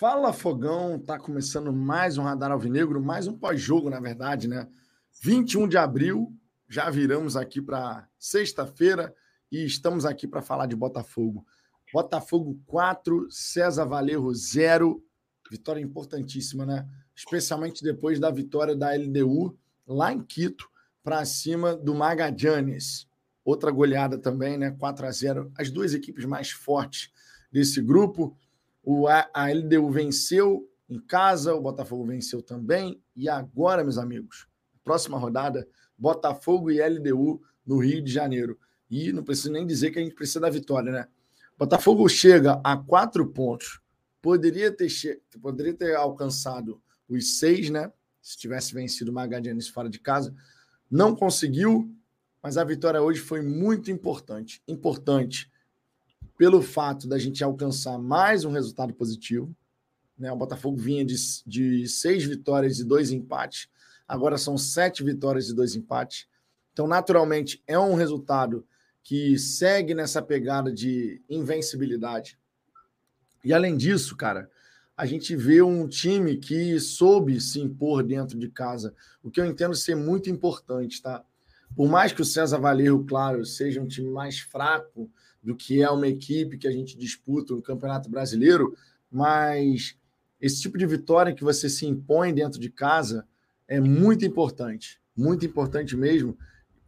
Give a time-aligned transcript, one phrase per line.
[0.00, 4.66] Fala Fogão, tá começando mais um Radar Alvinegro, mais um pós-jogo, na verdade, né?
[5.20, 6.34] 21 de abril,
[6.66, 9.14] já viramos aqui para sexta-feira
[9.52, 11.46] e estamos aqui para falar de Botafogo.
[11.92, 15.04] Botafogo 4, César Valerro 0.
[15.50, 16.88] Vitória importantíssima, né?
[17.14, 19.54] Especialmente depois da vitória da LDU
[19.86, 20.66] lá em Quito
[21.02, 23.06] para cima do Magallanes.
[23.44, 24.70] Outra goleada também, né?
[24.70, 25.52] 4 a 0.
[25.58, 27.12] As duas equipes mais fortes
[27.52, 28.34] desse grupo.
[28.82, 33.02] O, a, LDU venceu em casa, o Botafogo venceu também.
[33.14, 34.46] E agora, meus amigos,
[34.82, 38.58] próxima rodada, Botafogo e LDU no Rio de Janeiro.
[38.90, 41.06] E não preciso nem dizer que a gente precisa da vitória, né?
[41.56, 43.80] Botafogo chega a quatro pontos.
[44.22, 45.20] Poderia ter, che...
[45.40, 47.92] poderia ter alcançado os seis, né?
[48.20, 50.34] Se tivesse vencido o Magadianes fora de casa.
[50.90, 51.94] Não conseguiu,
[52.42, 54.62] mas a vitória hoje foi muito importante.
[54.66, 55.50] Importante
[56.40, 59.54] pelo fato da gente alcançar mais um resultado positivo.
[60.18, 60.32] Né?
[60.32, 61.14] O Botafogo vinha de,
[61.46, 63.68] de seis vitórias e dois empates,
[64.08, 66.26] agora são sete vitórias e dois empates.
[66.72, 68.66] Então, naturalmente, é um resultado
[69.02, 72.38] que segue nessa pegada de invencibilidade.
[73.44, 74.50] E além disso, cara,
[74.96, 79.44] a gente vê um time que soube se impor dentro de casa, o que eu
[79.44, 81.22] entendo ser muito importante, tá?
[81.76, 85.10] Por mais que o César Valerro, claro, seja um time mais fraco
[85.42, 88.76] do que é uma equipe que a gente disputa no Campeonato Brasileiro,
[89.10, 89.96] mas
[90.40, 93.26] esse tipo de vitória que você se impõe dentro de casa
[93.66, 96.36] é muito importante, muito importante mesmo,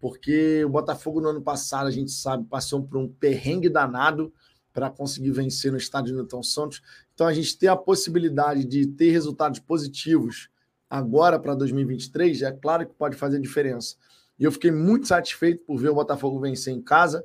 [0.00, 4.32] porque o Botafogo no ano passado, a gente sabe, passou por um perrengue danado
[4.72, 6.82] para conseguir vencer no estádio Newton Santos.
[7.14, 10.48] Então a gente ter a possibilidade de ter resultados positivos
[10.88, 13.96] agora para 2023, é claro que pode fazer diferença.
[14.38, 17.24] E eu fiquei muito satisfeito por ver o Botafogo vencer em casa.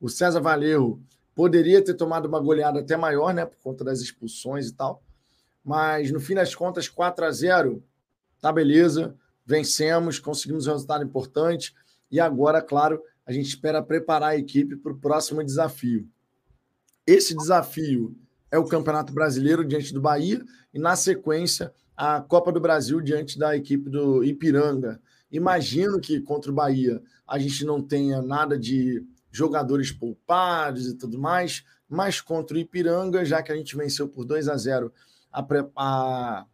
[0.00, 1.02] O César Valerro
[1.34, 5.02] poderia ter tomado uma goleada até maior, né, por conta das expulsões e tal.
[5.64, 7.82] Mas no fim das contas, 4 a 0,
[8.40, 11.74] tá beleza, vencemos, conseguimos um resultado importante
[12.10, 16.08] e agora, claro, a gente espera preparar a equipe para o próximo desafio.
[17.06, 18.16] Esse desafio
[18.50, 20.42] é o Campeonato Brasileiro diante do Bahia
[20.72, 25.00] e na sequência a Copa do Brasil diante da equipe do Ipiranga.
[25.30, 31.18] Imagino que contra o Bahia a gente não tenha nada de jogadores poupados e tudo
[31.18, 34.92] mais, mas contra o Ipiranga, já que a gente venceu por 2 a 0
[35.32, 35.46] a,
[35.76, 36.46] a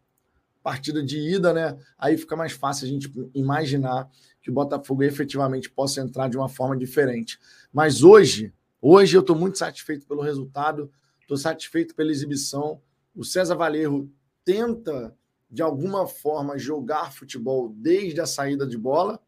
[0.63, 1.77] partida de ida, né?
[1.99, 4.09] Aí fica mais fácil a gente imaginar
[4.41, 7.39] que o Botafogo efetivamente possa entrar de uma forma diferente.
[7.73, 10.91] Mas hoje, hoje eu estou muito satisfeito pelo resultado,
[11.21, 12.81] estou satisfeito pela exibição.
[13.15, 14.11] O César Valerro
[14.45, 15.15] tenta,
[15.51, 19.21] de alguma forma, jogar futebol desde a saída de bola,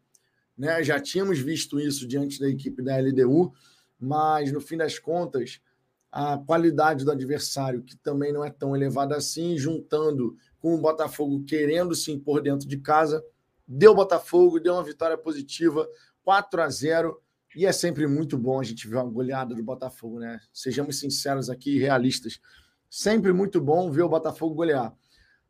[0.57, 0.83] né?
[0.83, 3.53] Já tínhamos visto isso diante da equipe da LDU,
[3.99, 5.61] mas no fim das contas,
[6.11, 11.43] a qualidade do adversário, que também não é tão elevada assim, juntando com o Botafogo
[11.43, 13.23] querendo se impor dentro de casa,
[13.67, 15.87] deu Botafogo, deu uma vitória positiva,
[16.23, 17.21] 4 a 0
[17.55, 20.39] e é sempre muito bom a gente ver uma goleada do Botafogo, né?
[20.53, 22.39] Sejamos sinceros aqui, realistas.
[22.89, 24.93] Sempre muito bom ver o Botafogo golear.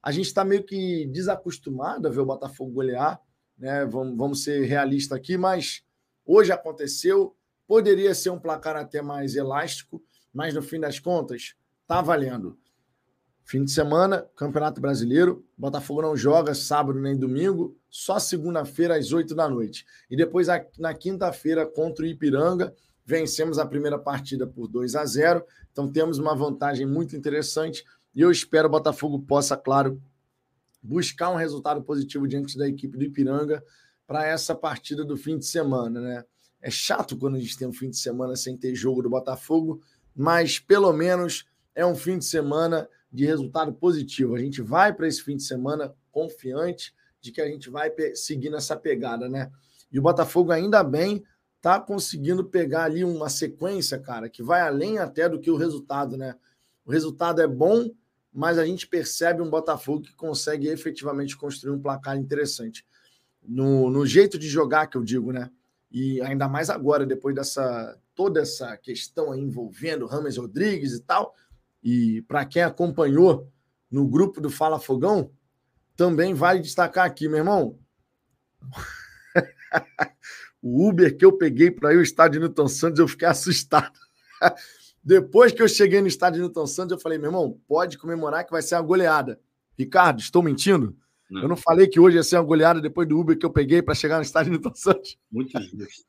[0.02, 3.20] A gente está meio que desacostumado a ver o Botafogo golear,
[3.58, 3.86] né?
[3.86, 5.84] Vamos, vamos ser realistas aqui, mas
[6.26, 7.36] hoje aconteceu.
[7.68, 10.02] Poderia ser um placar até mais elástico,
[10.34, 12.58] mas no fim das contas, tá valendo.
[13.44, 15.46] Fim de semana, Campeonato Brasileiro.
[15.58, 19.86] Botafogo não joga sábado nem domingo, só segunda-feira às 8 da noite.
[20.10, 20.48] E depois,
[20.78, 22.76] na quinta-feira, contra o Ipiranga,
[23.06, 25.44] vencemos a primeira partida por 2 a 0.
[25.72, 27.86] Então temos uma vantagem muito interessante.
[28.14, 30.02] E eu espero o Botafogo possa, claro,
[30.82, 33.64] buscar um resultado positivo diante da equipe do Ipiranga
[34.06, 36.24] para essa partida do fim de semana, né?
[36.62, 39.82] É chato quando a gente tem um fim de semana sem ter jogo do Botafogo,
[40.16, 41.46] mas pelo menos
[41.76, 44.36] é um fim de semana de resultado positivo.
[44.36, 48.50] A gente vai para esse fim de semana confiante de que a gente vai seguir
[48.50, 49.52] nessa pegada, né?
[49.92, 51.24] E o Botafogo ainda bem
[51.62, 56.18] tá conseguindo pegar ali uma sequência, cara, que vai além até do que o resultado,
[56.18, 56.36] né?
[56.86, 57.90] O resultado é bom,
[58.38, 62.86] mas a gente percebe um Botafogo que consegue efetivamente construir um placar interessante.
[63.42, 65.50] No, no jeito de jogar, que eu digo, né?
[65.90, 71.34] E ainda mais agora, depois dessa toda essa questão envolvendo Rames Rodrigues e tal.
[71.84, 73.52] E para quem acompanhou
[73.90, 75.32] no grupo do Fala Fogão,
[75.96, 77.80] também vale destacar aqui, meu irmão.
[80.62, 84.00] o Uber que eu peguei para ir ao estádio Newton Santos, eu fiquei assustado.
[85.08, 88.52] Depois que eu cheguei no estádio Newton Santos, eu falei, meu irmão, pode comemorar que
[88.52, 89.40] vai ser uma goleada.
[89.80, 90.98] Ricardo, estou mentindo?
[91.32, 91.44] Não.
[91.44, 93.82] Eu não falei que hoje ia ser uma goleada depois do Uber que eu peguei
[93.82, 95.18] para chegar no estádio Newton Santos.
[95.32, 96.06] Muito justo.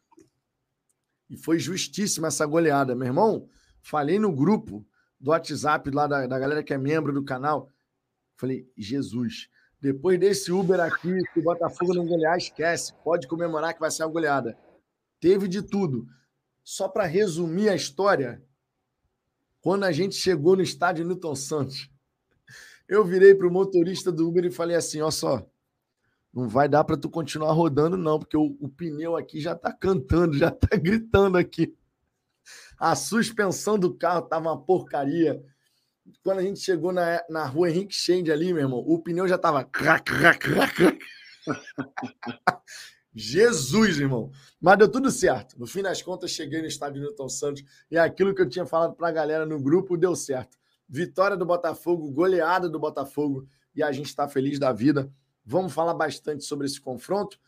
[1.30, 3.48] E foi justíssima essa goleada, meu irmão.
[3.80, 4.84] Falei no grupo
[5.20, 7.70] do WhatsApp lá da, da galera que é membro do canal.
[8.36, 9.48] Falei, Jesus,
[9.80, 12.92] depois desse Uber aqui, se o Botafogo não golear, esquece.
[13.04, 14.58] Pode comemorar que vai ser uma goleada.
[15.20, 16.04] Teve de tudo.
[16.64, 18.42] Só para resumir a história,
[19.60, 21.90] quando a gente chegou no estádio Newton Santos,
[22.88, 25.46] eu virei para o motorista do Uber e falei assim: ó só,
[26.32, 29.72] não vai dar para tu continuar rodando, não, porque o, o pneu aqui já está
[29.72, 31.74] cantando, já está gritando aqui.
[32.78, 35.42] A suspensão do carro estava uma porcaria.
[36.22, 39.36] Quando a gente chegou na, na rua Henrique Shende ali, meu irmão, o pneu já
[39.36, 39.68] estava.
[43.18, 44.30] Jesus, irmão.
[44.60, 45.58] Mas deu tudo certo.
[45.58, 48.94] No fim das contas, cheguei no estádio Newton Santos e aquilo que eu tinha falado
[48.94, 50.56] para a galera no grupo deu certo.
[50.88, 55.12] Vitória do Botafogo, goleada do Botafogo e a gente está feliz da vida.
[55.44, 57.40] Vamos falar bastante sobre esse confronto.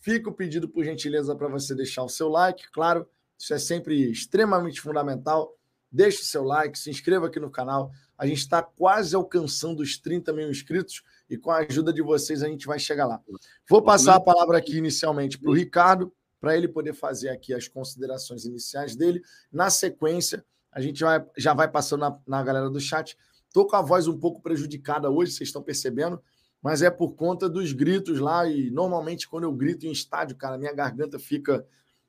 [0.00, 2.70] Fica o pedido, por gentileza, para você deixar o seu like.
[2.70, 3.06] Claro,
[3.38, 5.54] isso é sempre extremamente fundamental.
[5.92, 7.90] Deixe o seu like, se inscreva aqui no canal.
[8.16, 12.42] A gente está quase alcançando os 30 mil inscritos e com a ajuda de vocês
[12.42, 13.20] a gente vai chegar lá.
[13.68, 17.68] Vou passar a palavra aqui inicialmente para o Ricardo, para ele poder fazer aqui as
[17.68, 19.20] considerações iniciais dele.
[19.52, 23.16] Na sequência, a gente vai, já vai passando na, na galera do chat.
[23.46, 26.22] Estou com a voz um pouco prejudicada hoje, vocês estão percebendo,
[26.62, 28.46] mas é por conta dos gritos lá.
[28.46, 31.66] E normalmente, quando eu grito em estádio, cara, minha garganta fica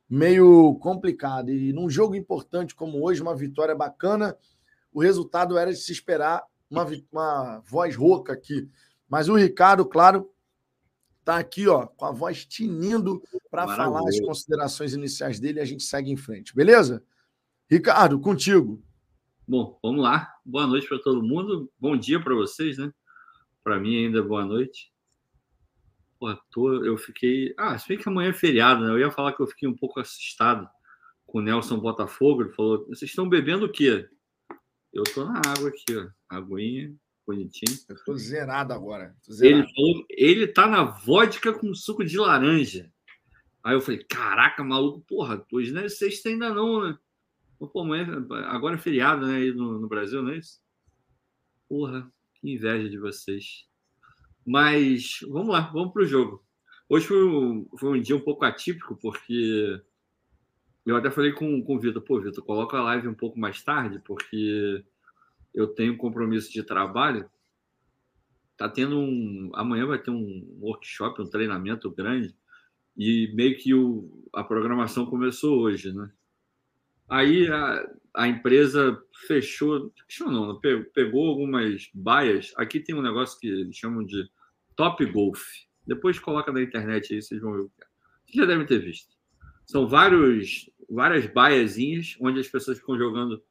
[0.09, 1.51] meio complicada.
[1.51, 4.35] E num jogo importante como hoje, uma vitória bacana,
[4.91, 8.69] o resultado era de se esperar uma, uma voz rouca aqui.
[9.09, 10.31] Mas o Ricardo, claro,
[11.19, 15.65] está aqui ó, com a voz tinindo para falar as considerações iniciais dele e a
[15.65, 17.03] gente segue em frente, beleza?
[17.69, 18.81] Ricardo, contigo.
[19.47, 20.31] Bom, vamos lá.
[20.45, 21.71] Boa noite para todo mundo.
[21.79, 22.93] Bom dia para vocês, né?
[23.63, 24.93] Para mim ainda boa noite.
[26.19, 27.53] Pô, tô, eu fiquei.
[27.57, 28.91] Ah, se bem que amanhã é feriado, né?
[28.91, 30.69] Eu ia falar que eu fiquei um pouco assustado
[31.25, 32.43] com o Nelson Botafogo.
[32.43, 34.07] Ele falou: vocês estão bebendo o quê?
[34.93, 36.09] Eu tô na água aqui, ó.
[36.27, 36.93] Aguinha,
[37.29, 37.77] bonitinho.
[37.87, 39.15] Eu tô zerado agora.
[39.23, 39.63] Tô zerado.
[39.63, 42.91] Ele falou, ele tá na vodka com suco de laranja.
[43.63, 46.97] Aí eu falei, caraca, maluco, porra, hoje não é sexta ainda não, né?
[47.59, 50.61] Pô, amanhã, agora é feriado, né, aí no, no Brasil, não é isso?
[51.67, 53.65] Porra, que inveja de vocês.
[54.45, 56.43] Mas vamos lá, vamos pro jogo.
[56.87, 59.79] Hoje foi um, foi um dia um pouco atípico, porque
[60.85, 63.61] eu até falei com, com o Vitor, pô, Vitor, coloca a live um pouco mais
[63.61, 64.83] tarde, porque
[65.53, 67.29] eu tenho compromisso de trabalho.
[68.57, 69.51] Tá tendo um.
[69.53, 72.35] Amanhã vai ter um workshop, um treinamento grande,
[72.97, 76.11] e meio que o, a programação começou hoje, né?
[77.07, 80.59] Aí a, a empresa fechou, fechou não,
[80.93, 82.53] pegou algumas baias.
[82.57, 84.29] Aqui tem um negócio que eles chamam de
[84.75, 85.41] Top Golf.
[85.87, 87.87] Depois coloca na internet aí, vocês vão ver o que é.
[88.25, 89.15] Vocês já devem ter visto.
[89.65, 93.41] São vários, várias baiazinhas onde as pessoas ficam jogando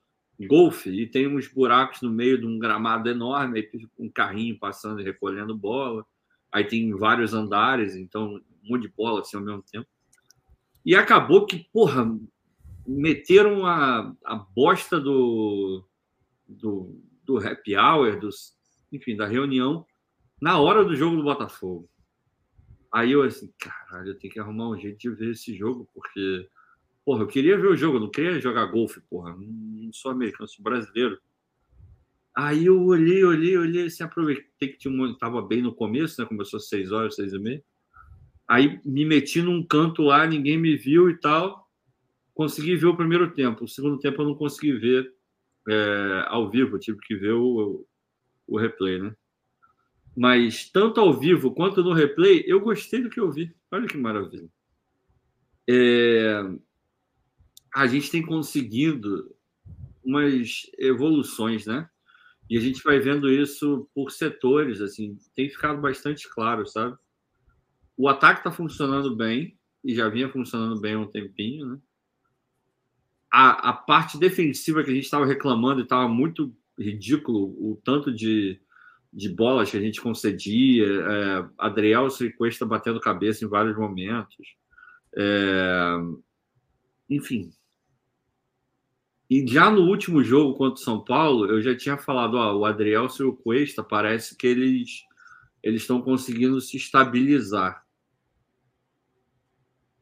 [0.46, 5.00] golfe e tem uns buracos no meio de um gramado enorme, aí um carrinho passando
[5.00, 6.06] e recolhendo bola.
[6.52, 9.88] Aí tem vários andares, então um monte de bola assim ao mesmo tempo.
[10.84, 12.06] E acabou que, porra,
[12.86, 15.84] meteram a, a bosta do,
[16.46, 18.54] do, do happy hour, dos,
[18.90, 19.84] enfim, da reunião,
[20.40, 21.88] na hora do jogo do Botafogo.
[22.90, 26.48] Aí eu assim, caralho, eu tenho que arrumar um jeito de ver esse jogo, porque
[27.08, 29.34] Porra, eu queria ver o jogo, eu não queria jogar golfe, porra.
[29.34, 31.18] Não sou americano, sou brasileiro.
[32.36, 36.28] Aí eu olhei, olhei, olhei, assim, aproveitei que tinha um, tava bem no começo, né?
[36.28, 37.64] Começou às seis horas, seis e meia.
[38.46, 41.66] Aí me meti num canto lá, ninguém me viu e tal.
[42.34, 43.64] Consegui ver o primeiro tempo.
[43.64, 45.10] O segundo tempo eu não consegui ver
[45.66, 47.86] é, ao vivo, tive que ver o,
[48.46, 49.16] o replay, né?
[50.14, 53.50] Mas tanto ao vivo quanto no replay, eu gostei do que eu vi.
[53.72, 54.50] Olha que maravilha.
[55.66, 56.42] É,
[57.74, 59.34] a gente tem conseguido
[60.04, 61.88] umas evoluções, né?
[62.48, 66.96] E a gente vai vendo isso por setores, assim, tem ficado bastante claro, sabe?
[67.96, 71.78] O ataque está funcionando bem, e já vinha funcionando bem há um tempinho, né?
[73.30, 78.12] A, a parte defensiva que a gente estava reclamando e estava muito ridículo, o tanto
[78.12, 78.58] de,
[79.12, 82.08] de bolas que a gente concedia, é, Adriel
[82.38, 84.56] Cuesta batendo cabeça em vários momentos.
[85.14, 85.96] É,
[87.10, 87.50] enfim,
[89.30, 92.64] e já no último jogo contra o São Paulo, eu já tinha falado, ó, o
[92.64, 95.06] Adriel e o Cuesta parece que eles
[95.62, 97.84] eles estão conseguindo se estabilizar.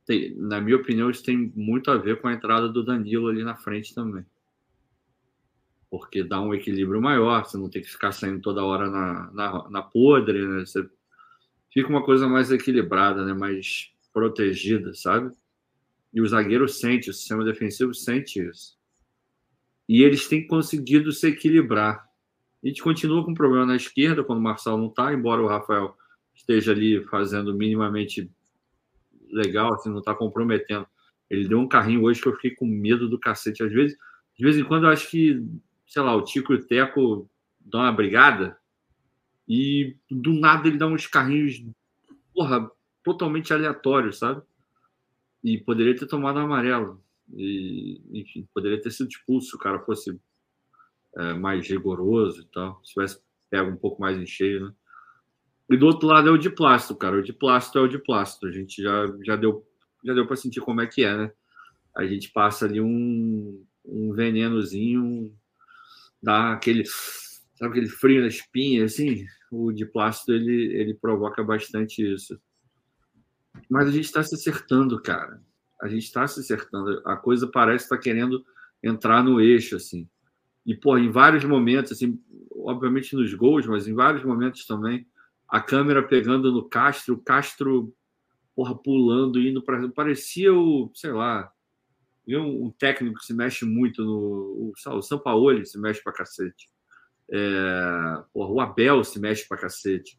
[0.04, 3.42] Tem, na minha opinião, isso tem muito a ver com a entrada do Danilo ali
[3.42, 4.24] na frente também.
[5.90, 9.70] Porque dá um equilíbrio maior, você não tem que ficar saindo toda hora na, na,
[9.70, 10.64] na podre, né?
[10.64, 10.88] Você
[11.72, 13.34] fica uma coisa mais equilibrada, né?
[13.34, 15.34] mais protegida, sabe?
[16.12, 18.76] E o zagueiro sente, o sistema defensivo sente isso.
[19.88, 22.06] E eles têm conseguido se equilibrar.
[22.62, 25.96] A gente continua com problema na esquerda quando o Marçal não está, embora o Rafael
[26.34, 28.30] esteja ali fazendo minimamente
[29.30, 30.86] legal, assim, não está comprometendo.
[31.28, 33.62] Ele deu um carrinho hoje que eu fiquei com medo do cacete.
[33.62, 33.96] Às vezes,
[34.36, 35.42] de vez em quando, eu acho que,
[35.86, 37.28] sei lá, o Tico e o Teco
[37.60, 38.56] dão uma brigada
[39.48, 41.64] e do nada ele dá uns carrinhos,
[42.34, 42.70] porra,
[43.02, 44.42] totalmente aleatórios, sabe?
[45.42, 47.02] E poderia ter tomado um amarelo.
[47.34, 50.18] E, enfim, poderia ter sido expulso se o cara fosse
[51.16, 52.80] é, mais rigoroso e tal.
[52.84, 54.72] Se tivesse pego um pouco mais em cheio, né?
[55.68, 57.16] E do outro lado é o de plástico, cara.
[57.16, 58.46] O de plástico é o de plástico.
[58.46, 59.66] A gente já, já deu,
[60.04, 61.32] já deu para sentir como é que é, né?
[61.96, 65.34] A gente passa ali um, um venenozinho,
[66.22, 69.26] dá aquele, sabe aquele frio na espinha, assim.
[69.50, 72.38] O de plástico ele, ele provoca bastante isso.
[73.68, 75.42] Mas a gente está se acertando, cara.
[75.80, 77.02] A gente está se acertando.
[77.04, 78.44] A coisa parece estar tá querendo
[78.82, 80.08] entrar no eixo, assim.
[80.64, 85.06] E, pô, em vários momentos, assim, obviamente nos gols, mas em vários momentos também,
[85.48, 87.94] a câmera pegando no Castro, o Castro
[88.56, 89.86] porra, pulando, indo para.
[89.90, 91.52] Parecia o, sei lá,
[92.26, 94.72] um, um técnico que se mexe muito no.
[94.74, 96.70] O, o São Paulo se mexe para cacete.
[97.30, 100.18] É, porra, o Abel se mexe para cacete.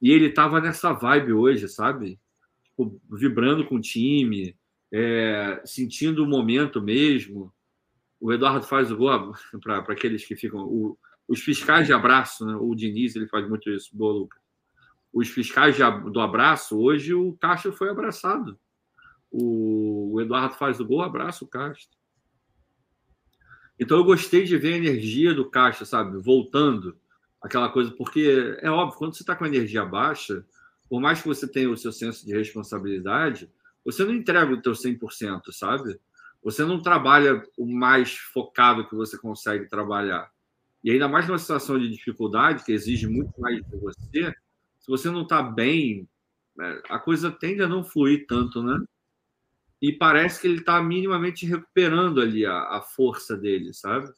[0.00, 2.20] E ele tava nessa vibe hoje, sabe?
[2.64, 4.56] Tipo, vibrando com o time,
[4.92, 7.52] é, sentindo o momento mesmo.
[8.20, 10.60] O Eduardo faz o gol para aqueles que ficam.
[10.60, 12.54] O, os fiscais de abraço, né?
[12.54, 14.28] o Diniz ele faz muito isso, boa,
[15.12, 18.58] os fiscais de, do abraço, hoje o Castro foi abraçado.
[19.30, 21.96] O, o Eduardo faz o gol, abraça o Castro.
[23.78, 26.18] Então eu gostei de ver a energia do Castro, sabe?
[26.18, 26.96] Voltando
[27.40, 30.44] aquela coisa, porque é óbvio, quando você está com a energia baixa,
[30.88, 33.50] por mais que você tenha o seu senso de responsabilidade,
[33.84, 35.98] você não entrega o teu 100%, sabe?
[36.42, 40.30] Você não trabalha o mais focado que você consegue trabalhar.
[40.82, 44.34] E ainda mais numa situação de dificuldade, que exige muito mais de você,
[44.80, 46.08] se você não está bem,
[46.56, 48.84] né, a coisa tende a não fluir tanto, né?
[49.80, 54.12] E parece que ele está minimamente recuperando ali a, a, força dele, sabe?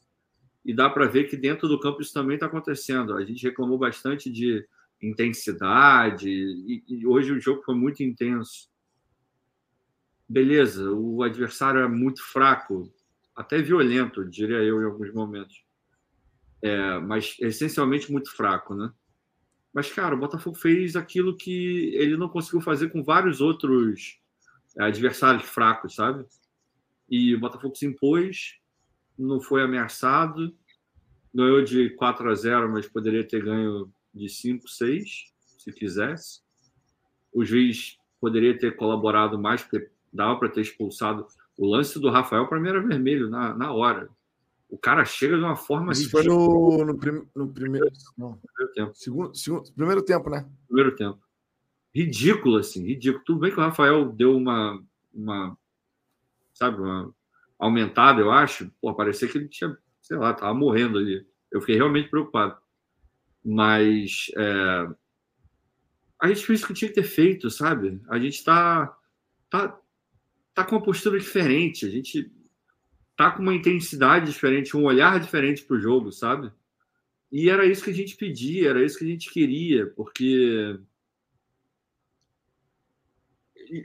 [0.64, 3.14] E dá para ver que dentro do campo isso também está acontecendo.
[3.14, 4.66] A gente reclamou bastante de
[5.02, 8.68] intensidade, e, e hoje o jogo foi muito intenso.
[10.28, 12.92] Beleza, o adversário é muito fraco,
[13.36, 15.64] até violento, diria eu, em alguns momentos.
[16.62, 18.90] É, mas essencialmente muito fraco, né?
[19.72, 24.20] Mas, cara, o Botafogo fez aquilo que ele não conseguiu fazer com vários outros
[24.78, 26.24] é, adversários fracos, sabe?
[27.10, 28.60] E o Botafogo se impôs,
[29.18, 30.56] não foi ameaçado,
[31.34, 36.40] ganhou de 4 a 0, mas poderia ter ganho de 5, 6, se quisesse.
[37.32, 41.26] O juiz poderia ter colaborado mais, porque dava para ter expulsado.
[41.58, 44.08] O lance do Rafael, para mim, era vermelho na, na hora.
[44.70, 45.92] O cara chega de uma forma.
[45.92, 47.88] Isso foi no, no, prim, no primeiro.
[48.16, 48.38] Não.
[48.38, 48.92] primeiro tempo.
[48.94, 50.48] Segundo, segundo, primeiro tempo, né?
[50.66, 51.18] Primeiro tempo.
[51.94, 53.24] Ridículo, assim, ridículo.
[53.24, 54.82] Tudo bem que o Rafael deu uma.
[55.12, 55.56] uma
[56.52, 57.12] sabe, uma
[57.58, 58.70] aumentada, eu acho.
[58.80, 61.26] Pô, parecia que ele tinha, sei lá, tava morrendo ali.
[61.50, 62.56] Eu fiquei realmente preocupado.
[63.44, 64.26] Mas.
[64.36, 64.88] É,
[66.20, 68.00] a gente fez o que tinha que ter feito, sabe?
[68.08, 68.96] A gente está
[69.50, 69.78] tá,
[70.54, 71.84] tá com uma postura diferente.
[71.86, 72.30] A gente
[73.16, 76.50] tá com uma intensidade diferente, um olhar diferente para o jogo, sabe?
[77.30, 80.78] E era isso que a gente pedia, era isso que a gente queria, porque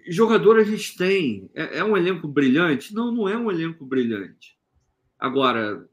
[0.08, 1.50] jogador a gente tem.
[1.54, 2.94] É, é, um elenco brilhante?
[2.94, 4.58] Não, não é um elenco brilhante.
[5.18, 5.88] Agora,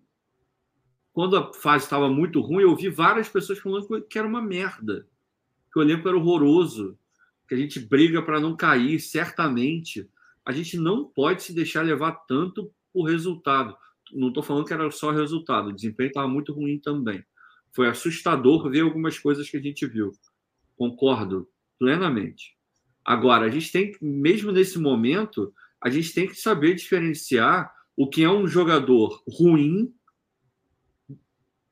[1.12, 5.06] quando a fase estava muito ruim, eu ouvi várias pessoas falando que era uma merda,
[5.72, 6.98] que o elenco era horroroso,
[7.48, 10.08] que a gente briga para não cair, certamente.
[10.46, 13.76] A gente não pode se deixar levar tanto o resultado.
[14.12, 17.24] Não estou falando que era só resultado, o desempenho estava muito ruim também.
[17.74, 20.12] Foi assustador ver algumas coisas que a gente viu.
[20.76, 21.48] Concordo
[21.78, 22.56] plenamente.
[23.04, 28.22] Agora, a gente tem, mesmo nesse momento, a gente tem que saber diferenciar o que
[28.22, 29.92] é um jogador ruim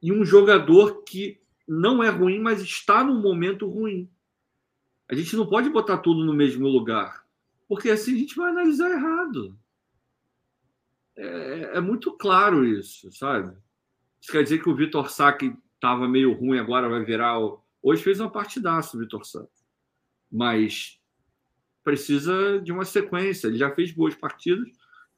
[0.02, 4.10] e um jogador que não é ruim, mas está num momento ruim.
[5.08, 7.23] A gente não pode botar tudo no mesmo lugar,
[7.68, 9.58] porque assim a gente vai analisar errado.
[11.16, 13.56] É, é, muito claro isso, sabe?
[14.20, 17.38] Isso quer dizer que o Vitor Sá, que estava meio ruim, agora vai virar.
[17.38, 17.62] O...
[17.82, 19.46] Hoje fez uma partidaça o Vitor Sá.
[20.30, 20.98] Mas
[21.84, 23.46] precisa de uma sequência.
[23.46, 24.68] Ele já fez boas partidas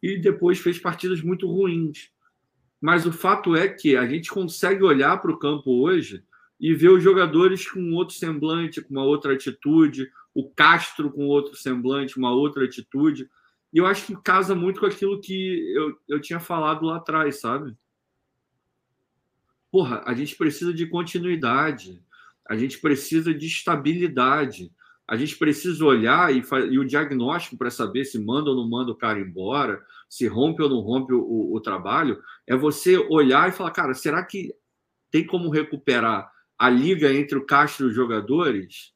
[0.02, 2.10] e depois fez partidas muito ruins.
[2.80, 6.22] Mas o fato é que a gente consegue olhar para o campo hoje
[6.60, 11.57] e ver os jogadores com outro semblante, com uma outra atitude, o Castro com outro
[11.57, 13.28] semblante, uma outra atitude.
[13.73, 17.40] E eu acho que casa muito com aquilo que eu, eu tinha falado lá atrás,
[17.40, 17.76] sabe?
[19.76, 22.02] porra, a gente precisa de continuidade,
[22.49, 24.73] a gente precisa de estabilidade,
[25.07, 28.90] a gente precisa olhar e, e o diagnóstico para saber se manda ou não manda
[28.90, 29.78] o cara embora,
[30.09, 33.93] se rompe ou não rompe o, o, o trabalho, é você olhar e falar, cara,
[33.93, 34.50] será que
[35.11, 36.26] tem como recuperar
[36.59, 38.95] a liga entre o Castro e os jogadores?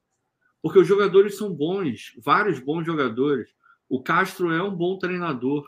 [0.63, 3.55] Porque os jogadores são bons, vários bons jogadores.
[3.89, 5.67] O Castro é um bom treinador.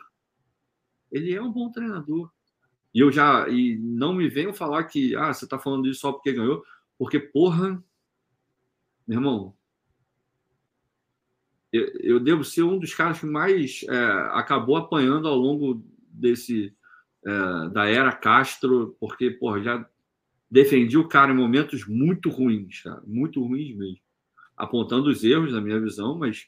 [1.11, 2.31] Ele é um bom treinador.
[2.93, 6.11] E eu já e não me venham falar que ah, você está falando isso só
[6.11, 6.63] porque ganhou,
[6.97, 7.83] porque porra,
[9.07, 9.55] meu irmão,
[11.71, 16.71] eu, eu devo ser um dos caras que mais é, acabou apanhando ao longo desse
[17.25, 19.89] é, da era Castro, porque porra, já
[20.51, 24.02] defendi o cara em momentos muito ruins, cara, muito ruins mesmo,
[24.55, 26.47] apontando os erros na minha visão, mas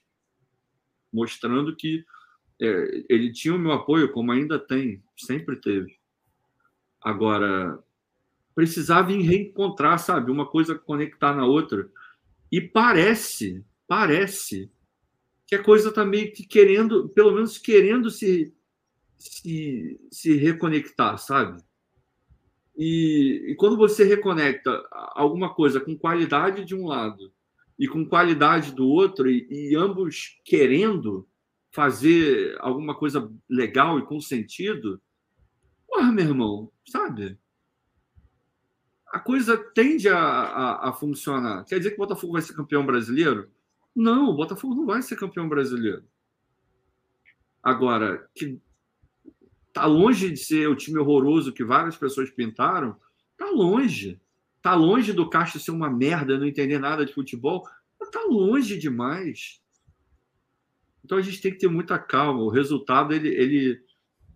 [1.12, 2.06] mostrando que
[2.62, 5.98] é, ele tinha o meu apoio, como ainda tem, sempre teve.
[7.02, 7.80] Agora,
[8.54, 10.32] precisava reencontrar, sabe?
[10.32, 11.90] Uma coisa conectar na outra.
[12.52, 14.72] E parece, parece
[15.46, 18.54] que a coisa está meio que querendo, pelo menos querendo se,
[19.18, 21.62] se, se reconectar, sabe?
[22.78, 27.32] E, e, quando você reconecta alguma coisa com qualidade de um lado
[27.78, 31.28] e com qualidade do outro, e, e ambos querendo
[31.72, 35.02] fazer alguma coisa legal e com sentido,
[35.88, 37.38] porra, meu irmão, sabe?
[39.08, 41.66] A coisa tende a, a, a funcionar.
[41.66, 43.50] Quer dizer que o Botafogo vai ser campeão brasileiro?
[43.96, 46.04] Não, o Botafogo não vai ser campeão brasileiro.
[47.62, 48.60] Agora, que
[49.74, 52.96] tá longe de ser o time horroroso que várias pessoas pintaram,
[53.38, 54.22] tá longe.
[54.66, 57.70] Tá longe do Castro ser uma merda, não entender nada de futebol,
[58.12, 59.62] tá longe demais.
[61.04, 62.42] Então a gente tem que ter muita calma.
[62.42, 63.80] O resultado ele, ele,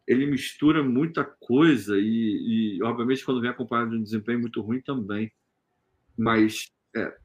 [0.05, 4.79] ele mistura muita coisa e, e, obviamente, quando vem acompanhado de um desempenho muito ruim
[4.81, 5.31] também.
[6.15, 7.17] Mas é,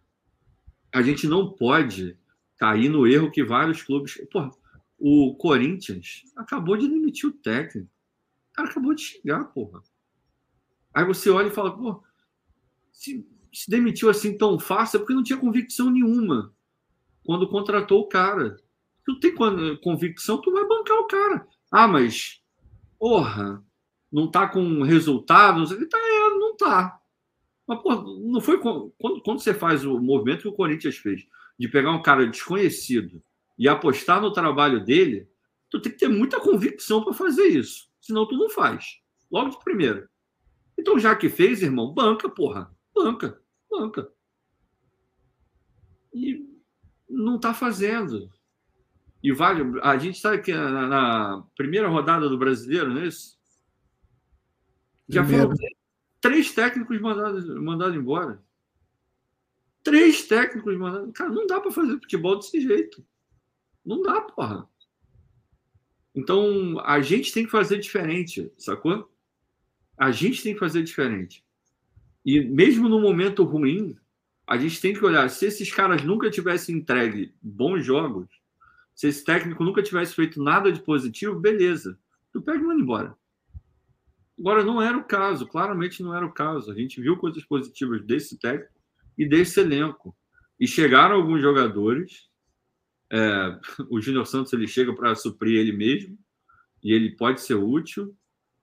[0.91, 2.17] a gente não pode
[2.57, 4.17] cair no erro que vários clubes.
[4.33, 4.51] Porra,
[4.99, 7.87] o Corinthians acabou de demitir o técnico.
[8.51, 9.83] O cara acabou de chegar, porra.
[10.95, 11.77] Aí você olha e fala,
[12.95, 16.55] se, se demitiu assim tão fácil é porque não tinha convicção nenhuma
[17.25, 18.57] quando contratou o cara.
[19.05, 19.35] Tu tem
[19.83, 21.47] convicção, tu vai bancar o cara.
[21.71, 22.41] Ah, mas,
[22.99, 23.63] porra,
[24.11, 26.99] não tá com resultado, não sei Tá, é, não tá.
[27.67, 31.27] Mas, pô, não foi quando, quando você faz o movimento que o Corinthians fez,
[31.59, 33.23] de pegar um cara desconhecido
[33.59, 35.29] e apostar no trabalho dele,
[35.69, 37.89] tu tem que ter muita convicção para fazer isso.
[38.01, 39.01] Senão tu não faz.
[39.31, 40.09] Logo de primeira.
[40.79, 42.74] Então, já que fez, irmão, banca, porra.
[42.95, 44.13] Banca, banca.
[46.13, 46.49] E
[47.09, 48.31] não está fazendo.
[49.23, 49.81] E vale.
[49.83, 53.39] A gente está aqui na, na, primeira rodada do brasileiro, não é isso?
[55.09, 55.53] Já foram
[56.21, 58.43] três técnicos mandados, mandados embora.
[59.83, 61.13] Três técnicos mandados.
[61.13, 63.05] Cara, não dá para fazer futebol desse jeito.
[63.85, 64.69] Não dá, porra.
[66.15, 69.11] Então, a gente tem que fazer diferente, sacou?
[69.97, 71.44] A gente tem que fazer diferente.
[72.25, 73.97] E mesmo no momento ruim,
[74.47, 75.29] a gente tem que olhar.
[75.29, 78.29] Se esses caras nunca tivessem entregue bons jogos,
[78.95, 81.99] se esse técnico nunca tivesse feito nada de positivo, beleza.
[82.33, 83.17] Tu pega e manda embora.
[84.39, 86.71] Agora, não era o caso, claramente não era o caso.
[86.71, 88.73] A gente viu coisas positivas desse técnico
[89.17, 90.17] e desse elenco.
[90.59, 92.29] E chegaram alguns jogadores
[93.15, 96.19] é, o Júnior Santos ele chega para suprir ele mesmo
[96.83, 98.17] e ele pode ser útil.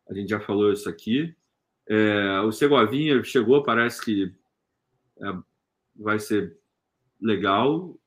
[0.09, 1.33] A gente já falou isso aqui.
[1.87, 4.33] É, o Segovinha chegou, parece que
[5.21, 5.33] é,
[5.95, 6.57] vai ser
[7.19, 7.97] legal.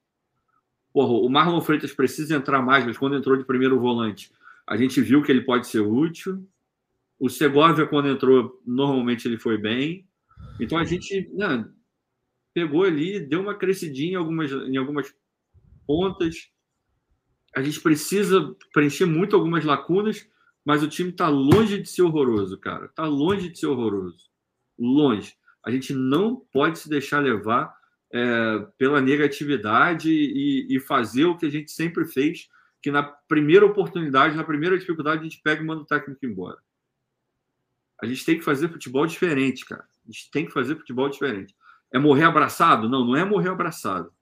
[0.92, 4.32] Porra, o Marlon Freitas precisa entrar mais, mas quando entrou de primeiro volante,
[4.66, 6.46] a gente viu que ele pode ser útil.
[7.18, 10.06] O Segovia, quando entrou, normalmente ele foi bem.
[10.60, 11.68] Então a gente né,
[12.52, 15.14] pegou ali, deu uma crescidinha em algumas, em algumas
[15.86, 16.50] pontas.
[17.54, 20.28] A gente precisa preencher muito algumas lacunas,
[20.64, 22.86] mas o time está longe de ser horroroso, cara.
[22.86, 24.30] Está longe de ser horroroso.
[24.78, 25.34] Longe.
[25.64, 27.76] A gente não pode se deixar levar
[28.12, 32.48] é, pela negatividade e, e, fazer o que a gente sempre fez,
[32.80, 36.58] que na primeira oportunidade, na primeira dificuldade, a gente pega e manda o técnico embora.
[38.00, 39.86] A gente tem que fazer futebol diferente, cara.
[40.06, 41.54] A gente tem que fazer futebol diferente.
[41.92, 42.88] É morrer abraçado?
[42.88, 44.12] Não, não é morrer abraçado.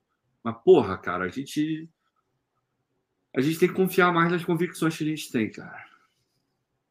[0.42, 1.88] Mas, porra, cara, a gente.
[3.34, 5.91] A gente tem que confiar mais nas convicções que a gente tem, cara.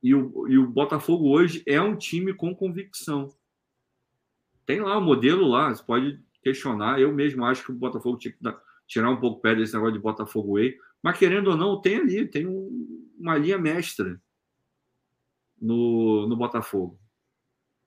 [0.01, 3.33] E o, e o Botafogo hoje é um time com convicção.
[4.65, 6.99] Tem lá o modelo lá, você pode questionar.
[6.99, 8.39] Eu mesmo acho que o Botafogo tinha que
[8.87, 10.77] tirar um pouco o pé desse negócio de Botafogo Way.
[11.03, 14.19] Mas querendo ou não, tem ali, tem um, uma linha mestra
[15.59, 16.99] no, no Botafogo.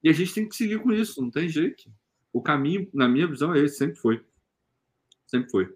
[0.02, 1.90] E a gente tem que seguir com isso, não tem jeito.
[2.32, 4.24] O caminho, na minha visão, é esse, sempre foi.
[5.26, 5.74] Sempre foi.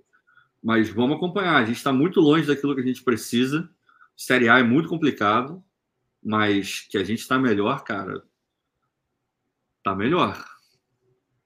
[0.63, 1.57] Mas vamos acompanhar.
[1.57, 3.71] A gente está muito longe daquilo que a gente precisa.
[4.17, 5.65] Série A é muito complicado,
[6.23, 8.23] mas que a gente está melhor, cara.
[9.83, 10.45] Tá melhor.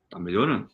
[0.08, 0.68] Tá melhorando.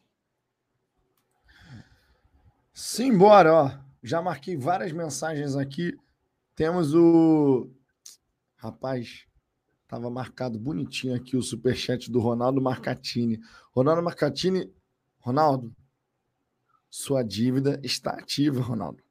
[2.72, 3.70] Simbora, ó.
[4.02, 5.98] Já marquei várias mensagens aqui.
[6.54, 7.70] Temos o.
[8.56, 9.26] Rapaz,
[9.86, 13.40] tava marcado bonitinho aqui o superchat do Ronaldo Marcatini.
[13.72, 14.72] Ronaldo Marcatini.
[15.18, 15.74] Ronaldo,
[16.88, 19.02] sua dívida está ativa, Ronaldo.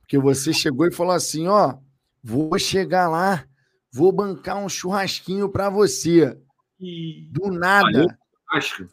[0.00, 1.78] Porque você chegou e falou assim: ó,
[2.22, 3.46] vou chegar lá,
[3.92, 6.38] vou bancar um churrasquinho para você.
[6.80, 7.28] E...
[7.30, 8.18] Do nada.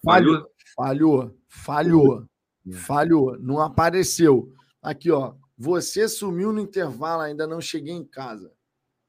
[0.04, 0.46] Falhou.
[0.76, 1.36] Falhou.
[1.38, 1.38] Falhou.
[1.48, 2.26] Falhou.
[2.74, 3.40] Falhou.
[3.40, 4.54] Não apareceu.
[4.82, 5.34] Aqui, ó.
[5.58, 8.52] Você sumiu no intervalo, ainda não cheguei em casa.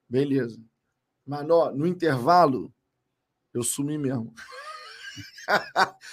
[0.08, 0.60] Beleza.
[1.24, 2.74] Mas ó, no intervalo,
[3.54, 4.34] eu sumi mesmo.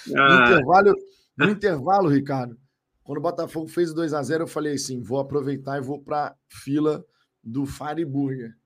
[0.06, 0.44] no, ah.
[0.44, 0.94] intervalo,
[1.36, 2.56] no intervalo, Ricardo,
[3.02, 6.00] quando o Botafogo fez o 2 a 0 eu falei assim: vou aproveitar e vou
[6.00, 7.04] para fila
[7.42, 8.56] do Fireburger.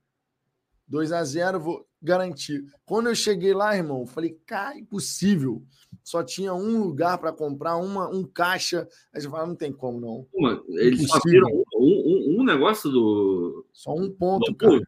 [0.89, 2.65] 2 a 0 vou garantir.
[2.85, 5.63] Quando eu cheguei lá, irmão, falei: cara, impossível.
[6.03, 8.89] Só tinha um lugar para comprar, uma, um caixa.
[9.15, 10.27] Aí você fala: não tem como, não.
[10.35, 13.67] Uma, eles só viram um, um, um, negócio do.
[13.73, 14.81] Só um ponto, do cara.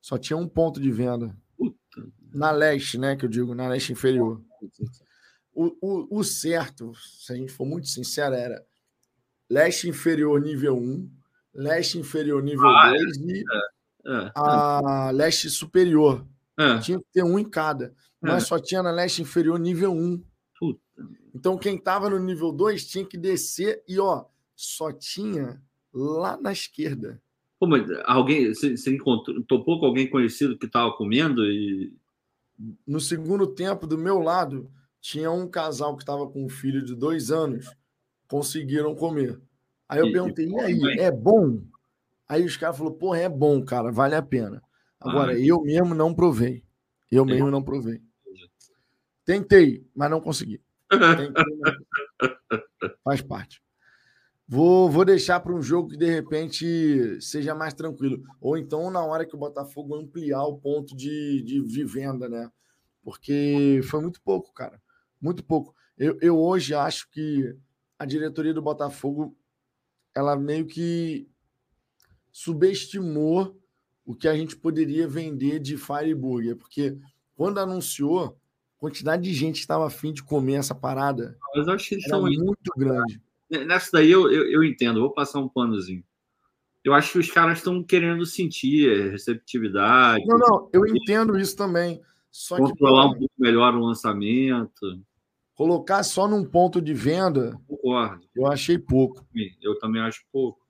[0.00, 1.36] Só tinha um ponto de venda.
[1.56, 1.76] Puta.
[2.32, 3.16] Na leste, né?
[3.16, 4.40] Que eu digo, na leste inferior.
[5.52, 8.62] O, o, o certo, se a gente for muito sincero, era
[9.48, 11.10] leste inferior nível 1,
[11.54, 13.44] leste inferior nível ah, 2 é, e
[14.06, 16.26] é, a leste superior.
[16.58, 16.78] É.
[16.78, 17.94] Tinha que ter um em cada.
[18.20, 18.46] Mas é.
[18.46, 20.22] só tinha na leste inferior nível 1.
[20.58, 20.80] Puta.
[21.34, 25.60] Então quem estava no nível 2 tinha que descer e ó, só tinha
[25.92, 27.20] lá na esquerda.
[27.58, 31.92] Pô, mas alguém, você, você encontrou, topou com alguém conhecido que estava comendo e
[32.86, 36.94] no segundo tempo do meu lado tinha um casal que estava com um filho de
[36.94, 37.70] dois anos
[38.28, 39.40] conseguiram comer.
[39.88, 41.60] Aí eu e, perguntei, e aí, é bom?
[42.28, 44.62] Aí os caras falaram, porra, é bom, cara, vale a pena.
[45.00, 46.64] Agora, ah, eu mesmo não provei.
[47.10, 48.02] Eu mesmo não provei.
[49.24, 50.62] Tentei, mas não consegui.
[50.88, 51.32] Tentei,
[53.04, 53.62] Faz parte.
[54.48, 58.22] Vou, vou deixar para um jogo que de repente seja mais tranquilo.
[58.40, 62.50] Ou então na hora que o Botafogo ampliar o ponto de, de, de venda, né?
[63.02, 64.80] Porque foi muito pouco, cara.
[65.20, 65.74] Muito pouco.
[65.98, 67.56] Eu, eu hoje acho que
[67.98, 69.36] a diretoria do Botafogo
[70.14, 71.28] ela meio que
[72.36, 73.58] subestimou
[74.04, 76.94] o que a gente poderia vender de Fireburger, porque
[77.34, 78.32] quando anunciou, a
[78.78, 82.04] quantidade de gente que estava afim de comer essa parada Mas eu acho que eles
[82.04, 83.22] era muito grande.
[83.48, 86.04] Nessa daí eu, eu, eu, entendo, vou passar um panozinho.
[86.84, 90.22] Eu acho que os caras estão querendo sentir receptividade.
[90.26, 92.02] Não, não, eu entendo isso também.
[92.30, 95.00] Só controlar que, um pouco melhor o lançamento.
[95.54, 98.26] Colocar só num ponto de venda, Concordo.
[98.36, 99.26] eu achei pouco.
[99.62, 100.65] Eu também acho pouco.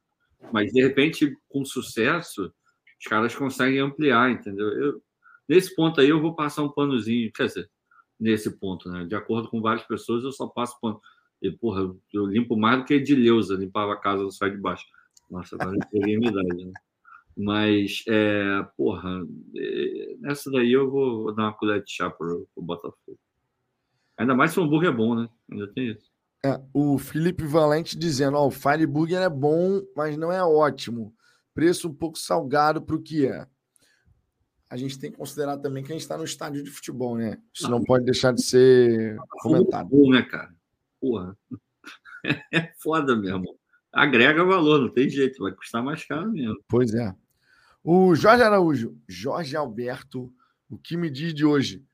[0.53, 2.53] Mas, de repente, com sucesso,
[2.99, 4.69] os caras conseguem ampliar, entendeu?
[4.69, 5.03] Eu,
[5.49, 7.31] nesse ponto aí, eu vou passar um panozinho.
[7.33, 7.71] Quer dizer,
[8.19, 9.05] nesse ponto, né?
[9.05, 11.01] De acordo com várias pessoas, eu só passo pano.
[11.43, 14.85] E, porra, eu limpo mais do que Edileuza limpava a casa do sai de baixo.
[15.31, 16.73] Nossa, agora peguei minha idade, né?
[17.37, 19.23] Mas, é, porra,
[19.55, 23.19] é, nessa daí eu vou dar uma colher de chá pro, pro Botafogo.
[24.17, 25.29] Ainda mais se o hambúrguer é bom, né?
[25.51, 26.11] Ainda tem isso.
[26.47, 31.13] É, o Felipe Valente dizendo: ó, o Fireburger é bom, mas não é ótimo.
[31.53, 33.47] Preço um pouco salgado para o que é.
[34.71, 37.41] A gente tem que considerar também que a gente está no estádio de futebol, né?
[37.53, 39.89] Isso não, não pode deixar de ser comentado.
[39.89, 40.55] Bom, né, cara?
[41.01, 41.37] Porra.
[42.53, 43.45] É foda mesmo.
[43.93, 46.57] Agrega valor, não tem jeito, vai custar mais caro mesmo.
[46.67, 47.15] Pois é.
[47.85, 50.33] O Jorge Araújo, Jorge Alberto,
[50.69, 51.87] o que me diz de hoje?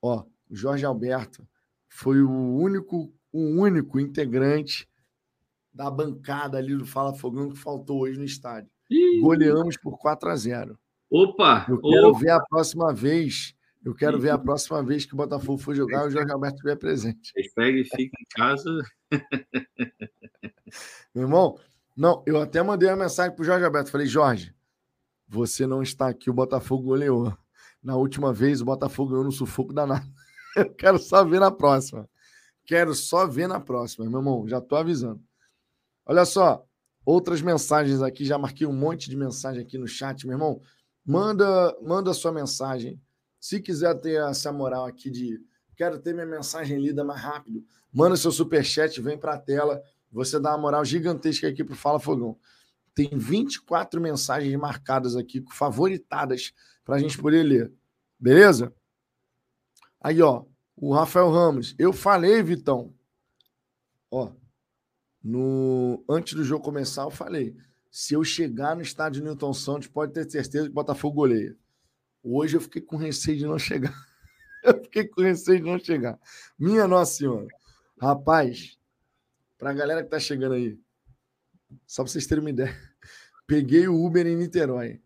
[0.00, 1.46] Ó, o Jorge Alberto
[1.90, 4.88] foi o único, o único integrante
[5.72, 8.70] da bancada ali do Fala Fogão que faltou hoje no estádio.
[8.90, 9.20] Ih.
[9.20, 10.78] Goleamos por 4 a 0.
[11.10, 11.66] Opa!
[11.68, 12.18] Eu quero opa.
[12.18, 13.54] ver a próxima vez.
[13.84, 14.20] Eu quero Ih.
[14.20, 17.32] ver a próxima vez que o Botafogo for jogar e o Jorge Alberto estiver presente.
[17.54, 18.82] Pega e fica em casa.
[21.14, 21.58] Meu irmão,
[21.96, 23.90] não, eu até mandei uma mensagem pro Jorge Alberto.
[23.90, 24.54] Falei, Jorge,
[25.28, 27.36] você não está aqui, o Botafogo goleou.
[27.82, 30.06] Na última vez, o Botafogo ganhou no sufoco danado.
[30.56, 32.08] Eu quero só ver na próxima.
[32.66, 34.46] Quero só ver na próxima, meu irmão.
[34.48, 35.22] Já tô avisando.
[36.04, 36.66] Olha só,
[37.04, 38.24] outras mensagens aqui.
[38.24, 40.60] Já marquei um monte de mensagem aqui no chat, meu irmão.
[41.04, 43.00] Manda, manda sua mensagem.
[43.38, 45.40] Se quiser ter essa moral aqui de
[45.76, 49.80] quero ter minha mensagem lida mais rápido, manda seu super chat, vem para a tela.
[50.10, 52.36] Você dá uma moral gigantesca aqui pro Fala Fogão.
[52.94, 56.52] Tem 24 mensagens marcadas aqui, favoritadas,
[56.84, 57.72] para a gente poder ler.
[58.18, 58.72] Beleza?
[60.00, 60.44] Aí, ó,
[60.76, 62.94] O Rafael Ramos, eu falei, Vitão.
[64.10, 64.32] Ó,
[65.22, 67.56] no antes do jogo começar, eu falei:
[67.90, 71.56] se eu chegar no estádio Newton Santos, pode ter certeza que o Botafogo goleia.
[72.22, 73.94] Hoje eu fiquei com receio de não chegar.
[74.62, 76.18] eu fiquei com receio de não chegar.
[76.58, 77.48] Minha Nossa Senhora.
[77.98, 78.78] Rapaz,
[79.56, 80.78] para a galera que tá chegando aí,
[81.86, 82.76] só para vocês terem uma ideia,
[83.46, 85.00] peguei o Uber em Niterói.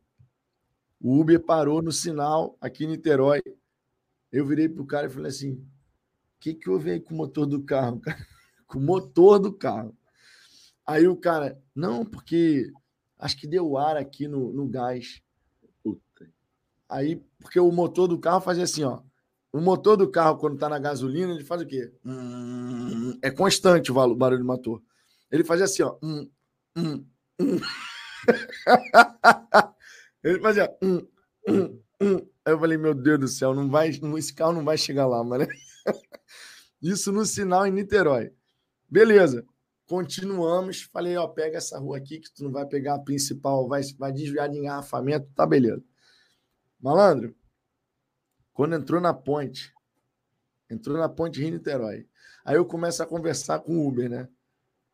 [1.00, 3.40] O Uber parou no sinal aqui em Niterói.
[4.32, 5.66] Eu virei pro cara e falei assim: o
[6.40, 8.00] que, que houve aí com o motor do carro?
[8.66, 9.96] com o motor do carro.
[10.86, 12.72] Aí o cara, não, porque
[13.18, 15.22] acho que deu ar aqui no, no gás.
[15.82, 16.30] Puta.
[16.88, 19.00] Aí, porque o motor do carro fazia assim, ó.
[19.52, 21.92] O motor do carro, quando tá na gasolina, ele faz o quê?
[22.04, 24.80] Hum, é constante o barulho do motor.
[25.30, 25.96] Ele fazia assim, ó.
[26.02, 26.28] Hum,
[26.76, 27.04] hum,
[27.40, 27.60] hum.
[30.22, 30.70] ele fazia.
[32.50, 35.22] Aí eu falei, meu Deus do céu, não vai, esse carro não vai chegar lá,
[35.22, 35.46] mano.
[36.82, 38.34] Isso no sinal em Niterói.
[38.88, 39.46] Beleza.
[39.86, 40.82] Continuamos.
[40.82, 44.12] Falei, ó, pega essa rua aqui que tu não vai pegar a principal, vai, vai
[44.12, 45.84] desviar de engarrafamento, tá beleza.
[46.80, 47.36] Malandro,
[48.52, 49.72] quando entrou na ponte,
[50.68, 52.08] entrou na ponte Rio-Niterói,
[52.44, 54.28] aí eu começo a conversar com o Uber, né?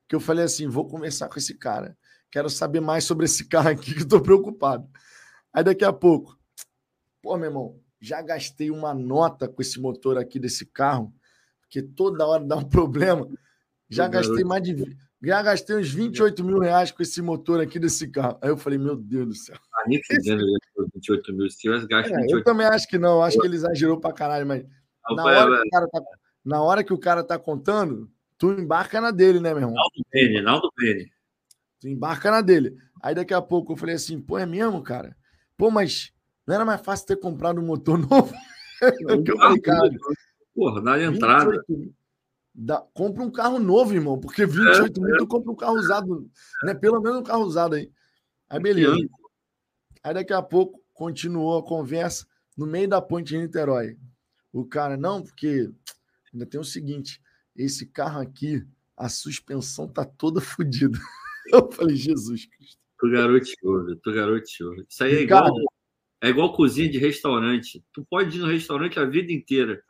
[0.07, 1.97] Que eu falei assim, vou conversar com esse cara.
[2.31, 4.87] Quero saber mais sobre esse carro aqui que eu tô preocupado.
[5.55, 6.37] Aí daqui a pouco,
[7.27, 11.12] pô, meu irmão, já gastei uma nota com esse motor aqui desse carro,
[11.61, 13.29] porque toda hora dá um problema.
[13.91, 14.97] Já gastei mais de.
[15.23, 18.39] Já gastei uns 28 mil reais com esse motor aqui desse carro.
[18.41, 19.57] Aí eu falei, meu Deus do céu.
[19.75, 20.45] Ah, nem fizendo
[20.95, 21.51] 28 mil.
[21.51, 23.23] Se tivesse gasto é, 28 Eu também acho que não.
[23.23, 24.65] Acho que ele exagerou pra caralho, mas.
[25.11, 26.01] Na hora, que o cara tá,
[26.45, 29.75] na hora que o cara tá contando, tu embarca na dele, né, meu irmão?
[29.75, 31.11] Naldo Bene, Naldo Bene.
[31.81, 32.77] Tu embarca na dele.
[33.03, 35.17] Aí daqui a pouco eu falei assim, pô, é mesmo, cara?
[35.57, 36.12] Pô, mas
[36.47, 38.33] não era mais fácil ter comprado um motor novo?
[39.01, 39.91] Não, eu falei, cara.
[40.55, 41.51] Porra, dá entrada.
[41.69, 41.95] 28,
[42.59, 45.19] Dá, compra um carro novo, irmão, porque 28 é, mil é.
[45.19, 46.31] tu compra um carro usado,
[46.63, 46.73] né?
[46.73, 47.93] Pelo menos um carro usado aí.
[48.49, 48.97] Aí beleza.
[50.03, 53.99] Aí daqui a pouco continuou a conversa no meio da ponte de Niterói.
[54.51, 55.71] O cara, não, porque
[56.33, 57.21] ainda tem o seguinte:
[57.55, 60.99] esse carro aqui, a suspensão tá toda fodida.
[61.53, 62.79] Eu falei, Jesus Cristo.
[62.99, 64.75] Tu garoteou, tu garoteou.
[64.89, 65.55] Isso aí é igual,
[66.23, 67.85] é igual cozinha de restaurante.
[67.93, 69.83] Tu pode ir no restaurante a vida inteira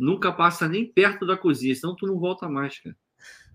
[0.00, 2.96] nunca passa nem perto da cozinha, senão tu não volta mais, cara.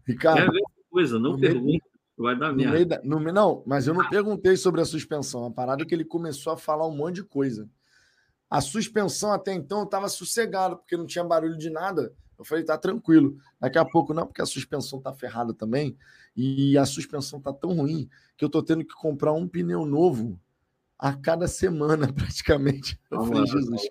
[0.05, 1.83] Ricardo, é a mesma coisa, não pergunta.
[2.15, 2.85] Vai dar merda.
[2.85, 5.43] Da, no, não, mas eu não perguntei sobre a suspensão.
[5.45, 7.67] A parada é que ele começou a falar um monte de coisa.
[8.49, 12.13] A suspensão até então eu estava sossegado, porque não tinha barulho de nada.
[12.37, 13.35] Eu falei, tá tranquilo.
[13.59, 15.97] Daqui a pouco, não, porque a suspensão tá ferrada também.
[16.37, 18.07] E a suspensão tá tão ruim
[18.37, 20.39] que eu tô tendo que comprar um pneu novo
[20.97, 22.99] a cada semana, praticamente.
[23.11, 23.81] Eu falei, Jesus.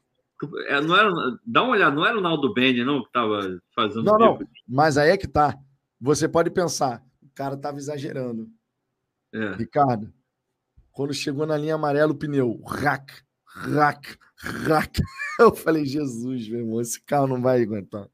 [0.68, 1.10] É, não era,
[1.46, 4.02] dá uma olhada, não era o Naldo Bene, não, que estava fazendo.
[4.02, 4.38] Não, não,
[4.68, 5.56] mas aí é que tá.
[6.00, 8.48] Você pode pensar, o cara estava exagerando.
[9.32, 9.54] É.
[9.54, 10.12] Ricardo,
[10.92, 13.12] quando chegou na linha amarela, o pneu, rac,
[13.44, 15.00] rac, rac.
[15.40, 18.08] Eu falei, Jesus, meu irmão, esse carro não vai aguentar.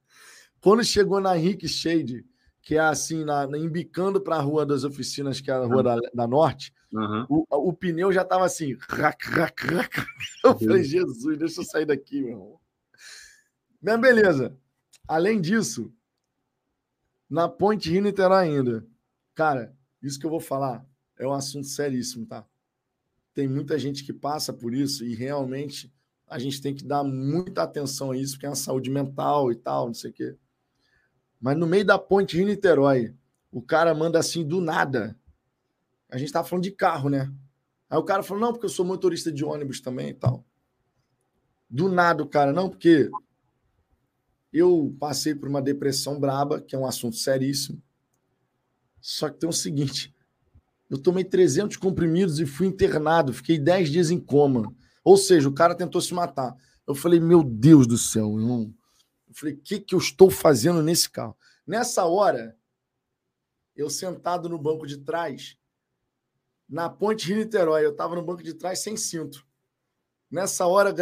[0.60, 2.24] Quando chegou na Henrique Shade,
[2.62, 5.82] que é assim, na, na embicando para a Rua das Oficinas, que é a Rua
[5.82, 7.26] da, da Norte, uhum.
[7.28, 8.76] o, o pneu já estava assim.
[8.88, 9.96] Rac, rac, rac.
[10.44, 12.60] Eu falei, Jesus, deixa eu sair daqui, meu irmão.
[13.80, 14.56] Mas beleza.
[15.06, 15.92] Além disso,
[17.28, 18.86] na Ponte Rio Niterói ainda,
[19.34, 20.86] cara, isso que eu vou falar
[21.18, 22.46] é um assunto seríssimo, tá?
[23.34, 25.92] Tem muita gente que passa por isso e realmente
[26.26, 29.56] a gente tem que dar muita atenção a isso, porque é uma saúde mental e
[29.56, 30.36] tal, não sei o quê.
[31.40, 33.14] Mas no meio da ponte Rio-Niterói,
[33.50, 35.18] o cara manda assim do nada.
[36.10, 37.32] A gente tava falando de carro, né?
[37.88, 40.44] Aí o cara falou: não, porque eu sou motorista de ônibus também e tal.
[41.68, 43.10] Do nada, o cara, não, porque
[44.52, 47.82] eu passei por uma depressão braba, que é um assunto seríssimo.
[49.00, 50.14] Só que tem o seguinte:
[50.88, 54.74] eu tomei 300 comprimidos e fui internado, fiquei 10 dias em coma.
[55.04, 56.54] Ou seja, o cara tentou se matar.
[56.86, 58.74] Eu falei: meu Deus do céu, irmão.
[59.28, 61.36] Eu falei, o que, que eu estou fazendo nesse carro?
[61.64, 62.56] Nessa hora,
[63.76, 65.56] eu sentado no banco de trás,
[66.70, 69.44] na ponte Rio-Niterói, eu estava no banco de trás sem cinto.
[70.30, 70.94] Nessa hora,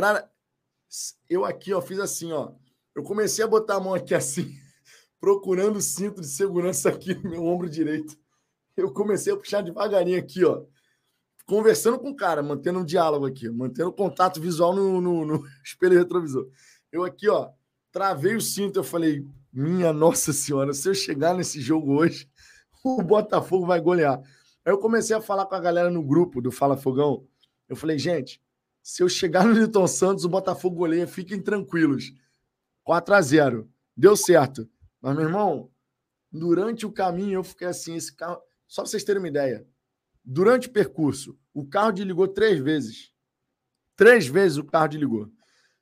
[1.29, 2.53] eu aqui, ó, fiz assim, ó.
[2.95, 4.57] Eu comecei a botar a mão aqui assim,
[5.21, 8.19] procurando o cinto de segurança aqui no meu ombro direito.
[8.75, 10.65] Eu comecei a puxar devagarinho aqui, ó.
[11.45, 15.99] Conversando com o cara, mantendo um diálogo aqui, mantendo contato visual no, no, no espelho
[15.99, 16.49] retrovisor.
[16.91, 17.51] Eu aqui, ó,
[17.93, 22.31] travei o cinto, eu falei, minha Nossa Senhora, se eu chegar nesse jogo hoje,
[22.83, 24.23] o Botafogo vai golear.
[24.69, 27.27] Aí eu comecei a falar com a galera no grupo do Fala Fogão.
[27.71, 28.39] Eu falei, gente,
[28.83, 32.13] se eu chegar no Newton Santos, o Botafogo goleia, fiquem tranquilos.
[32.85, 34.69] 4 a 0 Deu certo.
[35.01, 35.71] Mas, meu irmão,
[36.31, 38.43] durante o caminho eu fiquei assim, esse carro.
[38.67, 39.67] Só para vocês terem uma ideia.
[40.23, 43.11] Durante o percurso, o carro desligou três vezes.
[43.97, 45.33] Três vezes o carro desligou.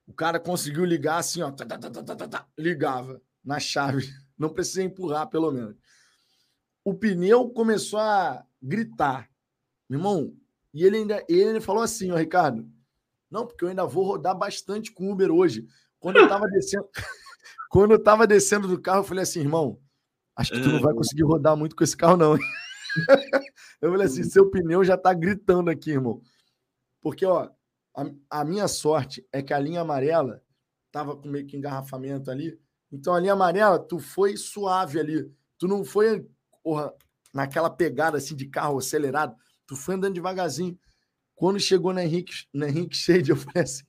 [0.06, 1.50] O cara conseguiu ligar assim, ó.
[1.50, 4.08] Tá, tá, tá, ligava na chave.
[4.38, 5.74] Não precisei empurrar, pelo menos.
[6.84, 9.30] O pneu começou a gritar.
[9.88, 10.36] Meu irmão,
[10.74, 12.68] e ele ainda ele falou assim, ó, Ricardo.
[13.30, 15.66] Não, porque eu ainda vou rodar bastante com Uber hoje.
[15.98, 16.88] Quando eu tava descendo,
[17.70, 19.80] quando eu tava descendo do carro, eu falei assim, irmão,
[20.36, 20.96] acho que tu não vai é.
[20.96, 22.36] conseguir rodar muito com esse carro, não.
[23.80, 26.20] eu falei assim, seu pneu já tá gritando aqui, irmão.
[27.00, 27.48] Porque, ó,
[27.94, 30.42] a, a minha sorte é que a linha amarela
[30.90, 32.58] tava com meio que engarrafamento ali.
[32.90, 35.32] Então, a linha amarela, tu foi suave ali.
[35.58, 36.26] Tu não foi
[36.62, 36.92] porra,
[37.36, 39.36] naquela pegada assim de carro acelerado.
[39.66, 40.78] Tu foi andando devagarzinho.
[41.34, 43.84] Quando chegou na Henrique, na Henrique Shade, eu falei assim: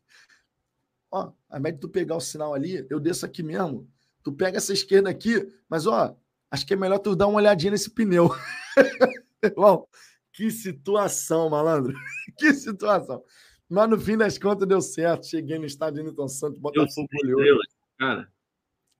[1.10, 3.90] ó, ao invés de tu pegar o sinal ali, eu desço aqui mesmo.
[4.22, 6.16] Tu pega essa esquerda aqui, mas ó,
[6.52, 8.30] acho que é melhor tu dar uma olhadinha nesse pneu.
[9.56, 9.88] Bom,
[10.34, 11.94] que situação, malandro.
[12.38, 13.24] que situação.
[13.70, 15.26] Mas no fim das contas deu certo.
[15.26, 17.60] Cheguei no estádio Newton Santos, Botafogo goleou.
[17.98, 18.30] Cara,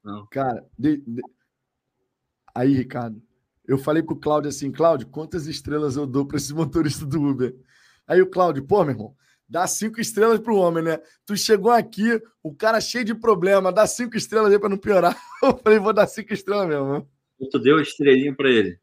[0.02, 0.26] não.
[0.28, 1.22] Cara, de, de...
[2.56, 3.22] aí, Ricardo,
[3.68, 7.22] eu falei com o Cláudio assim, Cláudio, quantas estrelas eu dou para esse motorista do
[7.22, 7.54] Uber?
[8.08, 9.16] Aí o Cláudio, pô, meu irmão,
[9.48, 11.00] dá cinco estrelas pro homem, né?
[11.26, 15.18] Tu chegou aqui, o cara cheio de problema, dá cinco estrelas aí para não piorar.
[15.44, 16.94] Eu falei, vou dar cinco estrelas mesmo.
[16.94, 17.06] Né?
[17.52, 18.80] Tu deu a estrelinha para ele.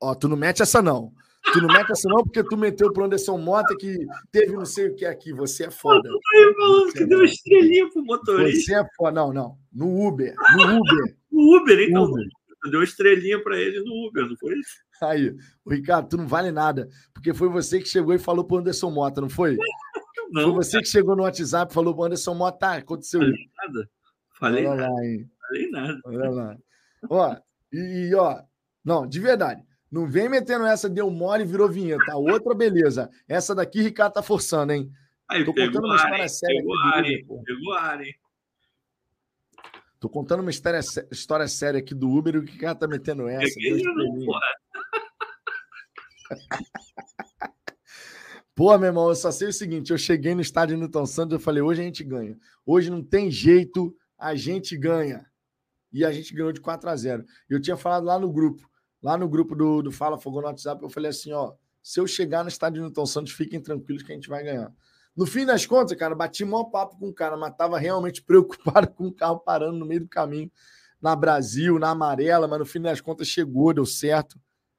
[0.00, 1.12] Ó, tu não mete essa não.
[1.52, 4.88] Tu não mete essa não porque tu meteu pro Anderson Mota que teve não sei
[4.88, 5.32] o que aqui.
[5.32, 6.08] Você é foda.
[6.08, 8.60] Tu tá aí falando que é deu estrelinha pro motorista.
[8.60, 9.12] Você é foda.
[9.12, 9.58] Não, não.
[9.72, 10.34] No Uber.
[10.56, 11.16] No Uber.
[11.30, 12.04] no Uber, então.
[12.04, 12.24] Uber.
[12.70, 14.76] Deu estrelinha para ele no Uber, não foi isso?
[15.02, 18.58] Aí, o Ricardo, tu não vale nada, porque foi você que chegou e falou pro
[18.58, 19.56] Anderson Mota, não foi?
[20.30, 20.82] Não, foi você cara.
[20.82, 23.50] que chegou no WhatsApp e falou pro Anderson Mota, tá, aconteceu Falei isso.
[23.56, 23.90] Nada.
[24.36, 24.92] Falei Olha nada.
[24.92, 25.30] Lá, hein?
[25.38, 26.00] Falei nada.
[26.04, 26.56] Olha lá.
[27.08, 27.36] Ó,
[27.72, 28.42] e, ó,
[28.84, 29.62] não, de verdade.
[29.92, 32.10] Não vem metendo essa, deu mole e virou vinheta.
[32.10, 33.08] A outra, beleza.
[33.28, 34.90] Essa daqui, Ricardo tá forçando, hein?
[35.28, 36.60] Aí, Tô contando uma história séria.
[36.60, 37.26] Pegou ar, hein?
[37.44, 38.14] Pegou ar, hein?
[40.04, 43.26] Tô contando uma história, história séria aqui do Uber e o que cara tá metendo
[43.26, 43.58] essa.
[48.54, 51.42] Pô, meu irmão, eu só sei o seguinte: eu cheguei no estádio Newton Santos e
[51.42, 52.36] falei, hoje a gente ganha.
[52.66, 55.24] Hoje não tem jeito, a gente ganha.
[55.90, 57.24] E a gente ganhou de 4 a 0.
[57.48, 58.68] Eu tinha falado lá no grupo,
[59.02, 62.06] lá no grupo do, do Fala Fogo no WhatsApp, eu falei assim: ó, se eu
[62.06, 64.70] chegar no estádio Newton Santos, fiquem tranquilos que a gente vai ganhar.
[65.16, 68.88] No fim das contas, cara, bati maior papo com o cara, mas tava realmente preocupado
[68.88, 70.50] com o carro parando no meio do caminho,
[71.00, 74.38] na Brasil, na amarela, mas no fim das contas chegou, deu certo.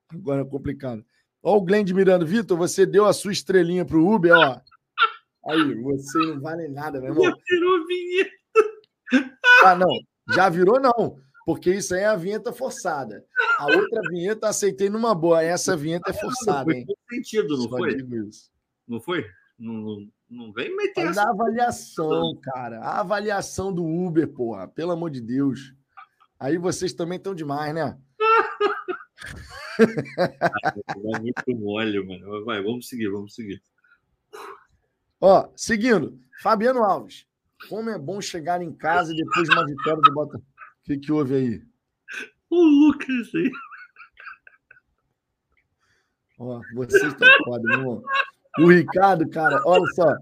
[0.10, 1.06] Agora é complicado.
[1.41, 4.60] Ó, o Glenn Miranda, Vitor, você deu a sua estrelinha pro Uber, ó.
[5.48, 7.24] Aí, você não vale nada, meu irmão.
[7.24, 8.32] Já virou vinheta.
[9.63, 10.00] Ah, não.
[10.34, 11.19] Já virou, não.
[11.45, 13.24] Porque isso aí é a vinheta forçada.
[13.60, 15.43] A outra vinheta aceitei numa boa.
[15.43, 16.86] Essa vinheta é forçada, hein?
[16.88, 17.98] Não foi sentido, não foi?
[18.88, 19.26] Não foi?
[19.60, 20.08] Não, não
[20.54, 21.24] vem meter essa.
[21.24, 22.80] a avaliação, cara.
[22.80, 24.67] A avaliação do Uber, porra.
[24.67, 25.74] Pelo amor de Deus.
[26.39, 27.98] Aí vocês também estão demais, né?
[29.80, 32.45] é muito mole, mano.
[32.45, 33.62] Vai, vamos seguir, vamos seguir.
[35.19, 36.19] Ó, seguindo.
[36.41, 37.26] Fabiano Alves.
[37.69, 40.45] Como é bom chegar em casa depois de uma vitória do Botafogo.
[40.82, 41.63] O que, que houve aí?
[42.50, 43.52] O Lucas aí.
[46.38, 48.04] Ó, vocês estão foda, meu irmão.
[48.59, 50.15] O Ricardo, cara, olha só.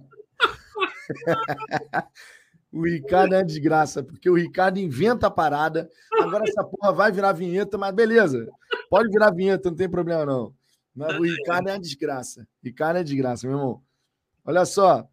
[2.71, 5.89] o Ricardo é uma desgraça, porque o Ricardo inventa a parada.
[6.19, 8.47] Agora essa porra vai virar vinheta, mas beleza.
[8.89, 10.53] Pode virar vinheta, não tem problema não.
[10.95, 12.47] Mas o Ricardo é uma desgraça.
[12.63, 13.83] Ricardo é desgraça, meu irmão.
[14.45, 15.07] Olha só.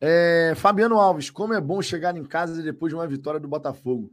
[0.00, 4.12] É, Fabiano Alves, como é bom chegar em casa depois de uma vitória do Botafogo.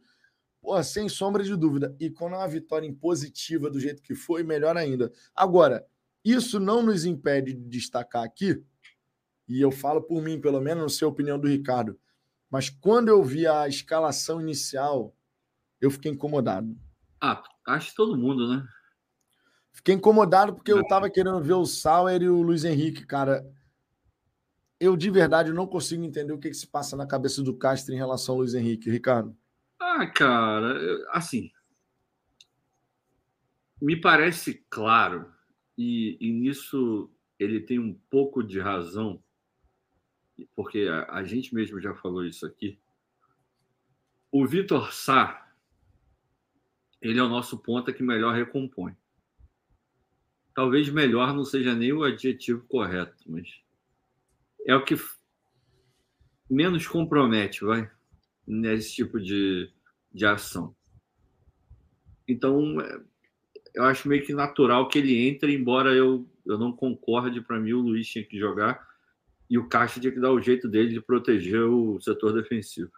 [0.61, 1.93] Pô, sem sombra de dúvida.
[1.99, 5.11] E quando é uma vitória impositiva do jeito que foi, melhor ainda.
[5.35, 5.85] Agora,
[6.23, 8.63] isso não nos impede de destacar aqui,
[9.47, 11.99] e eu falo por mim, pelo menos, não sei a opinião do Ricardo,
[12.49, 15.15] mas quando eu vi a escalação inicial,
[15.81, 16.77] eu fiquei incomodado.
[17.19, 18.65] Ah, acho que todo mundo, né?
[19.71, 23.43] Fiquei incomodado porque eu estava querendo ver o Sauer e o Luiz Henrique, cara.
[24.79, 27.93] Eu de verdade não consigo entender o que, que se passa na cabeça do Castro
[27.93, 29.35] em relação ao Luiz Henrique, Ricardo.
[29.79, 30.77] Ah, cara,
[31.11, 31.49] assim.
[33.81, 35.32] Me parece claro
[35.77, 39.21] e, e nisso ele tem um pouco de razão,
[40.55, 42.79] porque a, a gente mesmo já falou isso aqui.
[44.31, 45.53] O Vitor Sá,
[47.01, 48.95] ele é o nosso ponta que melhor recompõe.
[50.55, 53.61] Talvez melhor não seja nem o adjetivo correto, mas
[54.65, 54.95] é o que
[56.49, 57.89] menos compromete, vai.
[58.45, 59.71] nesse tipo de,
[60.11, 60.75] de ação.
[62.27, 63.01] Então, é,
[63.73, 67.41] eu acho meio que natural que ele entre, embora eu, eu não concorde.
[67.41, 68.87] Para mim, o Luiz tinha que jogar
[69.49, 72.91] e o Caixa tinha que dar o jeito dele de proteger o setor defensivo.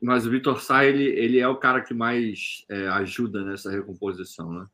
[0.00, 4.52] Mas o Vitor Sá, ele, ele é o cara que mais é, ajuda nessa recomposição,
[4.52, 4.66] né?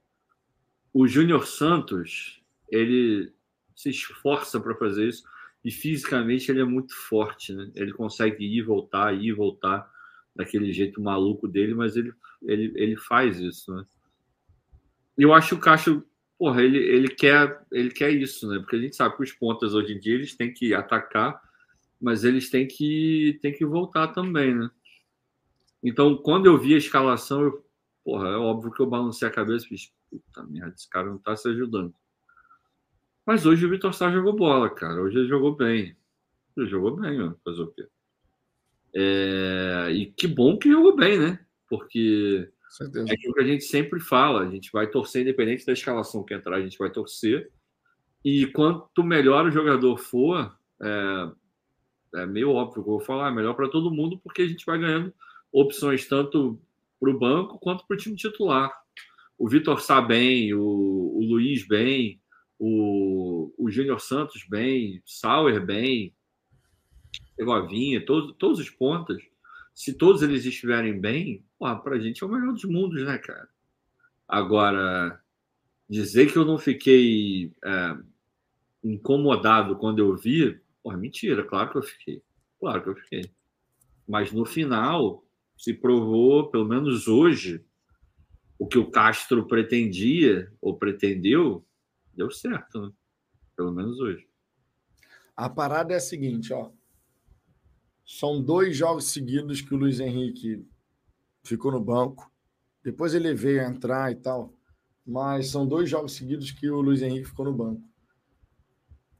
[0.92, 3.30] O Júnior Santos, ele
[3.76, 5.22] se esforça para fazer isso
[5.62, 7.70] e fisicamente ele é muito forte, né?
[7.74, 9.88] Ele consegue ir e voltar, ir e voltar
[10.34, 12.12] daquele jeito maluco dele, mas ele,
[12.42, 13.84] ele, ele faz isso, né?
[15.18, 16.02] Eu acho que o Caixa,
[16.38, 18.60] porra, ele, ele, quer, ele quer isso, né?
[18.60, 21.42] Porque a gente sabe que os pontas hoje em dia eles têm que atacar,
[22.00, 24.70] mas eles têm que, têm que voltar também, né?
[25.82, 27.66] Então, quando eu vi a escalação, eu,
[28.04, 31.18] porra, é óbvio que eu balancei a cabeça e fiz, puta merda, esse cara não
[31.18, 31.92] tá se ajudando.
[33.26, 35.02] Mas hoje o Vitor Sá jogou bola, cara.
[35.02, 35.94] Hoje ele jogou bem.
[36.56, 37.38] Ele jogou bem, mano.
[37.44, 37.86] Fazer o quê?
[38.94, 39.90] É...
[39.92, 41.38] E que bom que jogou bem, né?
[41.68, 42.50] Porque
[42.80, 44.42] é aquilo que a gente sempre fala.
[44.42, 47.50] A gente vai torcer, independente da escalação que entrar, a gente vai torcer.
[48.24, 51.30] E quanto melhor o jogador for, é,
[52.16, 54.66] é meio óbvio que eu vou falar, é melhor para todo mundo, porque a gente
[54.66, 55.12] vai ganhando
[55.52, 56.60] opções tanto
[57.00, 58.72] para o banco quanto para o time titular.
[59.38, 62.20] O Vitor Sá bem, o, o Luiz bem,
[62.58, 66.12] o, o Júnior Santos bem, Sauer bem,
[67.38, 69.22] Egovinha, todos, todos os pontas,
[69.72, 73.48] se todos eles estiverem bem, para a gente é o melhor dos mundos, né, cara?
[74.26, 75.20] Agora,
[75.88, 77.96] dizer que eu não fiquei é,
[78.84, 82.22] incomodado quando eu vi, porra, mentira, claro que eu fiquei.
[82.60, 83.30] Claro que eu fiquei.
[84.06, 85.24] Mas no final,
[85.56, 87.64] se provou, pelo menos hoje,
[88.58, 91.64] o que o Castro pretendia ou pretendeu
[92.18, 92.92] deu certo, né?
[93.56, 94.26] Pelo menos hoje.
[95.36, 96.70] A parada é a seguinte, ó.
[98.04, 100.66] São dois jogos seguidos que o Luiz Henrique
[101.48, 102.30] ficou no banco.
[102.82, 104.52] Depois ele veio a entrar e tal.
[105.06, 107.82] Mas são dois jogos seguidos que o Luiz Henrique ficou no banco.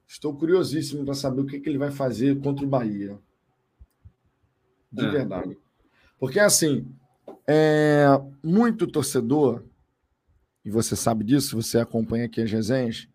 [0.06, 3.18] Estou curiosíssimo para saber o que, que, ele vai fazer contra o Bahia.
[4.90, 5.10] De é.
[5.10, 5.58] verdade.
[6.18, 6.86] Porque, assim,
[7.46, 8.06] é,
[8.42, 9.64] muito torcedor
[10.68, 13.08] e você sabe disso, você acompanha aqui as resenhas,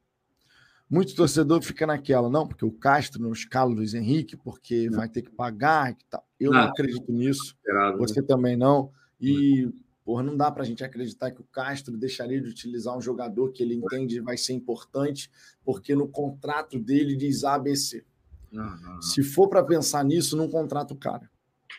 [0.90, 4.98] muito torcedor fica naquela, não, porque o Castro não escala o Luiz Henrique, porque não.
[4.98, 6.28] vai ter que pagar e tal.
[6.40, 8.28] Eu não, não acredito nisso, esperado, você né?
[8.28, 8.92] também não.
[9.20, 9.72] E,
[10.04, 13.52] porra, não dá para a gente acreditar que o Castro deixaria de utilizar um jogador
[13.52, 15.30] que ele entende vai ser importante,
[15.64, 18.06] porque no contrato dele diz ABC.
[18.52, 21.30] Não, não, Se for para pensar nisso, não contrata o cara.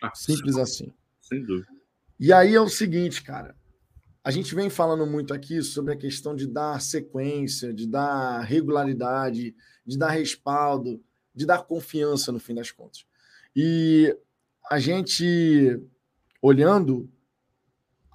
[0.03, 0.93] Ah, Simples assim.
[1.20, 1.68] Sem dúvida.
[2.18, 3.55] E aí é o seguinte, cara.
[4.24, 9.55] A gente vem falando muito aqui sobre a questão de dar sequência, de dar regularidade,
[9.85, 11.03] de dar respaldo,
[11.35, 13.05] de dar confiança no fim das contas.
[13.55, 14.16] E
[14.70, 15.78] a gente,
[16.41, 17.11] olhando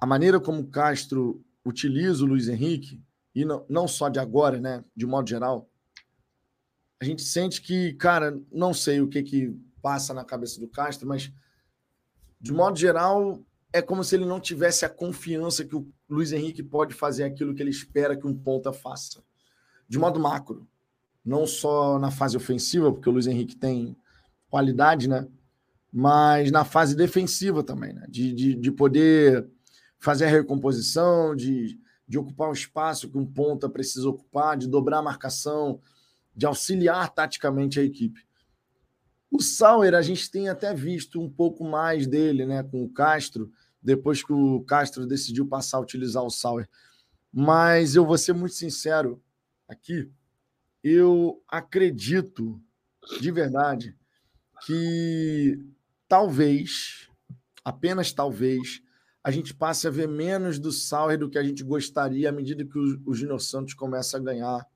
[0.00, 3.02] a maneira como Castro utiliza o Luiz Henrique,
[3.34, 5.68] e não, não só de agora, né, de modo geral,
[7.00, 11.08] a gente sente que, cara, não sei o que, que passa na cabeça do Castro,
[11.08, 11.32] mas
[12.40, 13.42] de modo geral,
[13.72, 17.54] é como se ele não tivesse a confiança que o Luiz Henrique pode fazer aquilo
[17.54, 19.22] que ele espera que um ponta faça.
[19.88, 20.66] De modo macro.
[21.24, 23.94] Não só na fase ofensiva, porque o Luiz Henrique tem
[24.48, 25.28] qualidade, né?
[25.92, 28.06] Mas na fase defensiva também, né?
[28.08, 29.46] De, de, de poder
[30.00, 31.78] fazer a recomposição, de,
[32.08, 35.80] de ocupar o espaço que um ponta precisa ocupar, de dobrar a marcação,
[36.34, 38.26] de auxiliar taticamente a equipe.
[39.30, 43.52] O Sauer, a gente tem até visto um pouco mais dele, né, com o Castro,
[43.80, 46.68] depois que o Castro decidiu passar a utilizar o Sauer.
[47.32, 49.22] Mas eu vou ser muito sincero
[49.68, 50.10] aqui,
[50.82, 52.60] eu acredito
[53.20, 53.96] de verdade
[54.66, 55.58] que
[56.08, 57.08] talvez,
[57.64, 58.82] apenas talvez,
[59.22, 62.64] a gente passe a ver menos do Sauer do que a gente gostaria à medida
[62.64, 64.66] que o, o Júnior Santos começa a ganhar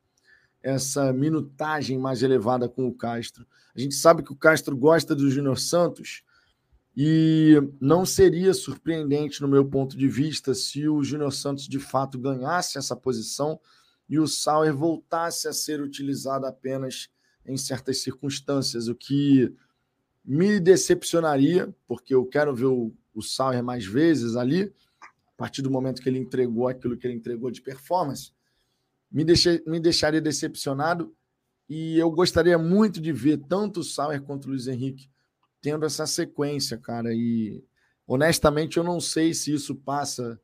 [0.62, 3.46] essa minutagem mais elevada com o Castro.
[3.74, 6.22] A gente sabe que o Castro gosta do Júnior Santos
[6.96, 12.18] e não seria surpreendente, no meu ponto de vista, se o Júnior Santos de fato
[12.18, 13.58] ganhasse essa posição
[14.08, 17.08] e o Sauer voltasse a ser utilizado apenas
[17.44, 19.52] em certas circunstâncias, o que
[20.24, 25.70] me decepcionaria, porque eu quero ver o, o Sauer mais vezes ali, a partir do
[25.70, 28.32] momento que ele entregou aquilo que ele entregou de performance,
[29.10, 31.14] me, deixei, me deixaria decepcionado
[31.68, 35.08] e eu gostaria muito de ver tanto o Sauer quanto o Luiz Henrique
[35.64, 37.14] tendo essa sequência, cara.
[37.14, 37.64] E
[38.06, 40.38] honestamente eu não sei se isso passa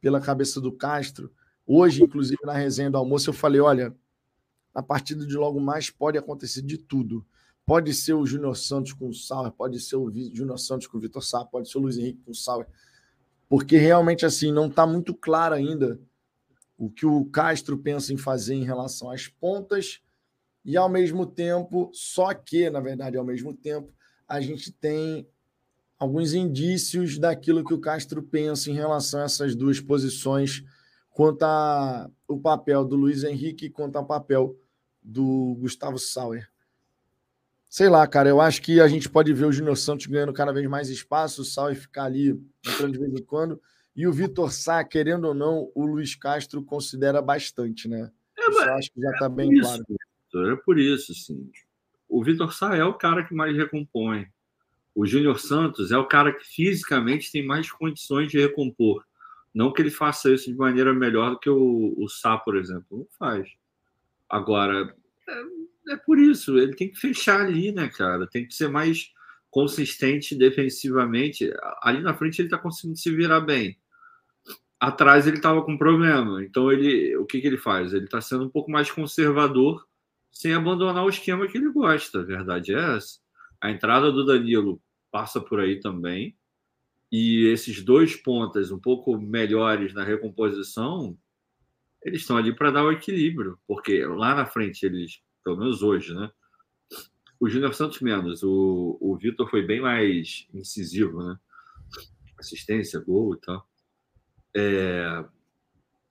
[0.00, 1.32] pela cabeça do Castro.
[1.66, 3.96] Hoje, inclusive, na resenha do almoço, eu falei: olha,
[4.72, 7.26] a partida de logo mais pode acontecer de tudo.
[7.66, 11.00] Pode ser o Júnior Santos com o Sauer, pode ser o Júnior Santos com o
[11.00, 12.66] Vitor Sá, pode ser o Luiz Henrique com o Sauer.
[13.48, 15.98] Porque realmente assim não está muito claro ainda
[16.76, 20.02] o que o Castro pensa em fazer em relação às pontas
[20.64, 23.92] e ao mesmo tempo, só que, na verdade, ao mesmo tempo,
[24.26, 25.28] a gente tem
[25.98, 30.64] alguns indícios daquilo que o Castro pensa em relação a essas duas posições,
[31.10, 34.58] quanto ao papel do Luiz Henrique e quanto ao papel
[35.02, 36.50] do Gustavo Sauer.
[37.74, 40.52] Sei lá, cara, eu acho que a gente pode ver o Júnior Santos ganhando cada
[40.52, 43.60] vez mais espaço, o Sauer ficar ali entrando de vez em quando,
[43.96, 48.12] e o Vitor Sá, querendo ou não, o Luiz Castro considera bastante, né?
[48.38, 49.84] É, eu acho que já está é bem isso,
[50.30, 50.52] claro.
[50.52, 51.50] É por isso, sim.
[52.08, 54.28] O Vitor Sá é o cara que mais recompõe.
[54.94, 59.04] O Júnior Santos é o cara que fisicamente tem mais condições de recompor.
[59.52, 62.98] Não que ele faça isso de maneira melhor do que o, o Sá, por exemplo.
[62.98, 63.48] Não faz.
[64.28, 64.94] Agora,
[65.28, 66.58] é, é, por isso.
[66.58, 68.26] Ele tem que fechar ali, né, cara?
[68.26, 69.10] Tem que ser mais
[69.50, 71.52] consistente defensivamente.
[71.82, 73.78] Ali na frente ele está conseguindo se virar bem.
[74.80, 76.42] Atrás ele estava com problema.
[76.44, 77.94] Então ele, o que, que ele faz?
[77.94, 79.86] Ele está sendo um pouco mais conservador,
[80.30, 82.20] sem abandonar o esquema que ele gosta.
[82.20, 83.18] A verdade é essa.
[83.60, 84.80] A entrada do Danilo
[85.10, 86.36] passa por aí também.
[87.10, 91.16] E esses dois pontas um pouco melhores na recomposição,
[92.02, 96.14] eles estão ali para dar o equilíbrio, porque lá na frente eles, pelo menos hoje,
[96.14, 96.30] né?
[97.38, 101.38] O Júnior Santos menos, o, o Vitor foi bem mais incisivo, né?
[102.38, 103.68] Assistência, gol e tal.
[104.56, 105.24] É,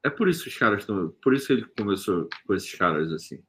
[0.03, 1.09] é por isso que os caras estão.
[1.21, 3.41] Por isso que ele começou com esses caras assim.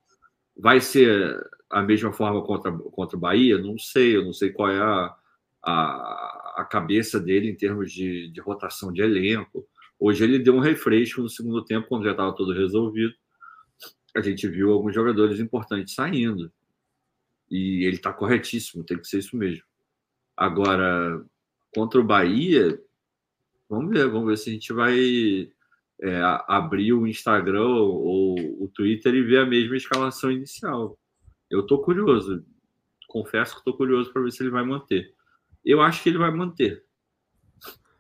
[0.57, 3.59] Vai ser a mesma forma contra, contra o Bahia?
[3.59, 5.16] Não sei, eu não sei qual é a,
[5.62, 9.66] a, a cabeça dele em termos de, de rotação de elenco.
[9.99, 13.14] Hoje ele deu um refresco no segundo tempo, quando já estava tudo resolvido.
[14.16, 16.52] A gente viu alguns jogadores importantes saindo.
[17.50, 19.64] E ele está corretíssimo, tem que ser isso mesmo.
[20.36, 21.24] Agora,
[21.74, 22.80] contra o Bahia,
[23.68, 25.50] vamos ver, vamos ver se a gente vai
[26.00, 30.98] é, abrir o Instagram ou o Twitter e ver a mesma escalação inicial.
[31.50, 32.44] Eu estou curioso,
[33.08, 35.14] confesso que estou curioso para ver se ele vai manter.
[35.64, 36.84] Eu acho que ele vai manter,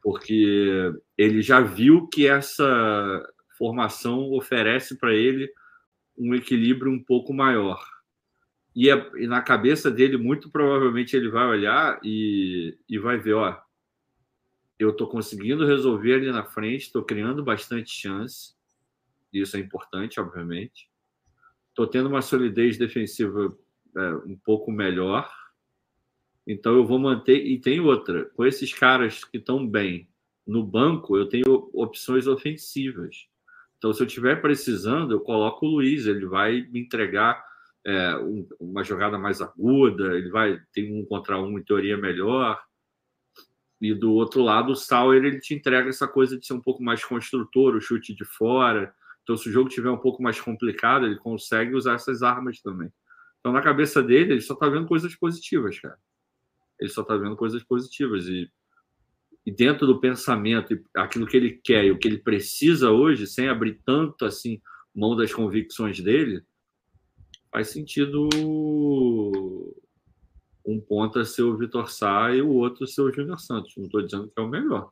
[0.02, 5.50] porque ele já viu que essa formação oferece para ele
[6.16, 7.84] um equilíbrio um pouco maior.
[8.74, 13.34] E, é, e, na cabeça dele, muito provavelmente, ele vai olhar e, e vai ver:
[13.34, 13.56] ó,
[14.78, 18.54] eu estou conseguindo resolver ali na frente, estou criando bastante chance.
[19.32, 20.88] Isso é importante, obviamente.
[21.70, 23.56] Estou tendo uma solidez defensiva
[23.96, 25.28] é, um pouco melhor
[26.46, 27.44] então eu vou manter.
[27.46, 30.08] E tem outra: com esses caras que estão bem
[30.46, 33.28] no banco, eu tenho opções ofensivas.
[33.84, 37.44] Então, se eu estiver precisando, eu coloco o Luiz, ele vai me entregar
[37.84, 42.58] é, um, uma jogada mais aguda, ele vai ter um contra um em teoria melhor.
[43.82, 46.82] E do outro lado, o Sauer ele te entrega essa coisa de ser um pouco
[46.82, 48.90] mais construtor, o chute de fora.
[49.22, 52.90] Então, se o jogo tiver um pouco mais complicado, ele consegue usar essas armas também.
[53.40, 55.98] Então, na cabeça dele, ele só está vendo coisas positivas, cara
[56.80, 58.26] ele só está vendo coisas positivas.
[58.28, 58.50] E,
[59.46, 63.48] e dentro do pensamento, aquilo que ele quer e o que ele precisa hoje, sem
[63.48, 64.60] abrir tanto assim
[64.94, 66.42] mão das convicções dele,
[67.50, 68.28] faz sentido
[70.64, 73.74] um ponta ser o Vitor Sá e o outro ser o Júnior Santos.
[73.76, 74.90] Não estou dizendo que é o melhor,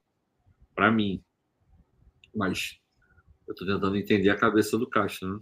[0.75, 1.25] para mim.
[2.35, 2.79] Mas
[3.47, 5.41] eu estou tentando entender a cabeça do Caixa, né?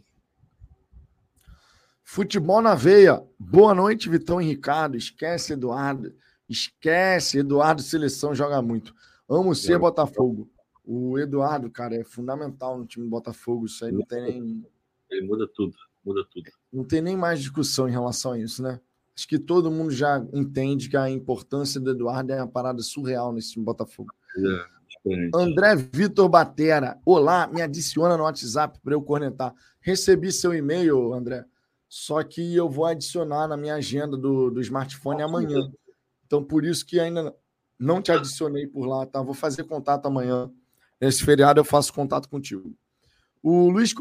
[2.04, 3.22] Futebol na veia.
[3.38, 4.96] Boa noite, Vitão e Ricardo.
[4.96, 6.12] Esquece, Eduardo.
[6.50, 8.92] Esquece, Eduardo Seleção joga muito.
[9.28, 10.50] Amo ser Botafogo.
[10.84, 13.66] O Eduardo, cara, é fundamental no time do Botafogo.
[13.66, 14.66] Isso aí não tem nem.
[15.08, 16.50] Ele muda tudo, muda tudo.
[16.72, 18.80] Não tem nem mais discussão em relação a isso, né?
[19.16, 23.32] Acho que todo mundo já entende que a importância do Eduardo é uma parada surreal
[23.32, 24.12] nesse time do Botafogo.
[24.36, 26.98] É, André Vitor Batera.
[27.04, 29.54] Olá, me adiciona no WhatsApp para eu cornetar.
[29.80, 31.44] Recebi seu e-mail, André.
[31.88, 35.70] Só que eu vou adicionar na minha agenda do, do smartphone amanhã.
[36.30, 37.34] Então, por isso que ainda
[37.76, 39.20] não te adicionei por lá, tá?
[39.20, 40.48] Vou fazer contato amanhã.
[41.00, 42.72] Nesse feriado eu faço contato contigo.
[43.42, 43.92] O Luiz,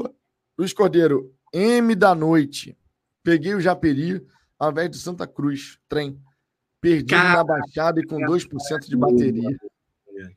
[0.55, 2.77] Luiz Cordeiro, M da noite.
[3.23, 4.23] Peguei o Japeri
[4.59, 6.21] ao invés do Santa Cruz, trem.
[6.79, 9.57] Perdi na baixada e com 2% de bateria.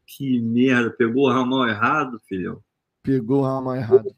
[0.06, 2.64] Que merda, pegou o ramal errado, filhão.
[3.02, 4.16] Pegou o ramal errado.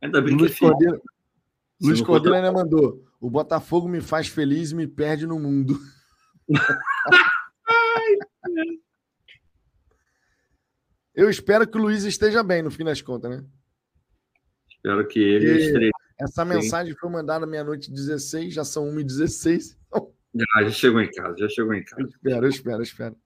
[0.00, 1.02] Ainda bem Luiz que é Cordeiro,
[1.82, 3.03] Luiz Cordeiro ainda mandou.
[3.24, 5.80] O Botafogo me faz feliz e me perde no mundo.
[11.14, 13.42] Eu espero que o Luiz esteja bem no fim das contas, né?
[14.68, 15.90] Espero que ele esteja.
[16.20, 19.74] Essa mensagem foi mandada meia-noite 16, já são 1h16.
[20.34, 22.02] Já, já chegou em casa, já chegou em casa.
[22.02, 23.16] Eu espero, eu espero, eu espero.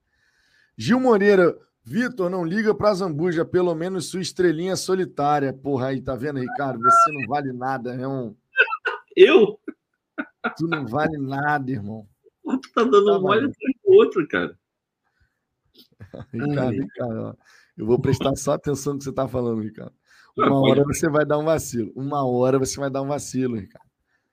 [0.77, 5.53] Gil Moreira, Vitor, não liga pra Zambuja, pelo menos sua estrelinha solitária.
[5.53, 6.81] Porra, aí, tá vendo, Ricardo?
[6.81, 8.37] Você não vale nada, é um.
[9.17, 9.59] Eu?
[10.57, 12.09] Tu não vale nada, irmão.
[12.45, 14.59] Tu tá dando tá um olho atrás do outro, cara.
[16.33, 17.39] Ricardo, Ricardo,
[17.77, 19.95] eu vou prestar só atenção no que você tá falando, Ricardo.
[20.37, 21.93] Uma hora você vai dar um vacilo.
[21.97, 23.89] Uma hora você vai dar um vacilo, Ricardo.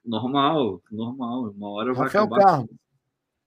[0.05, 1.51] Normal, normal.
[1.51, 2.43] Uma hora vai Rafael acabar.
[2.43, 2.69] Carlos,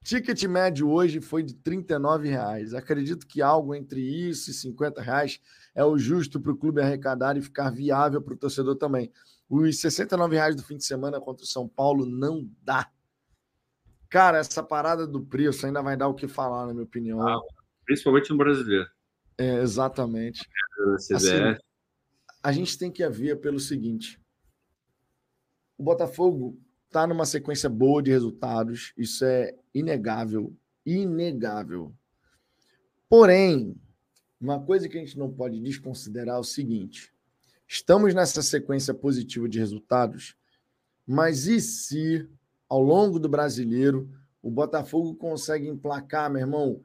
[0.03, 1.84] ticket médio hoje foi de R$
[2.22, 2.74] reais.
[2.74, 5.41] Acredito que algo entre isso e 50 reais
[5.74, 9.12] é o justo para o clube arrecadar e ficar viável para o torcedor também.
[9.49, 12.90] Os 69 reais do fim de semana contra o São Paulo não dá.
[14.09, 17.26] Cara, essa parada do preço ainda vai dar o que falar, na minha opinião.
[17.26, 17.40] Ah,
[17.84, 18.88] principalmente no brasileiro.
[19.38, 20.46] É, exatamente.
[21.12, 21.57] Assim,
[22.42, 24.20] a gente tem que ver pelo seguinte:
[25.76, 31.94] o Botafogo está numa sequência boa de resultados, isso é inegável, inegável.
[33.09, 33.76] Porém,
[34.40, 37.12] uma coisa que a gente não pode desconsiderar é o seguinte:
[37.68, 40.34] estamos nessa sequência positiva de resultados,
[41.06, 42.26] mas e se
[42.68, 44.10] ao longo do brasileiro
[44.42, 46.80] o Botafogo consegue emplacar, meu irmão,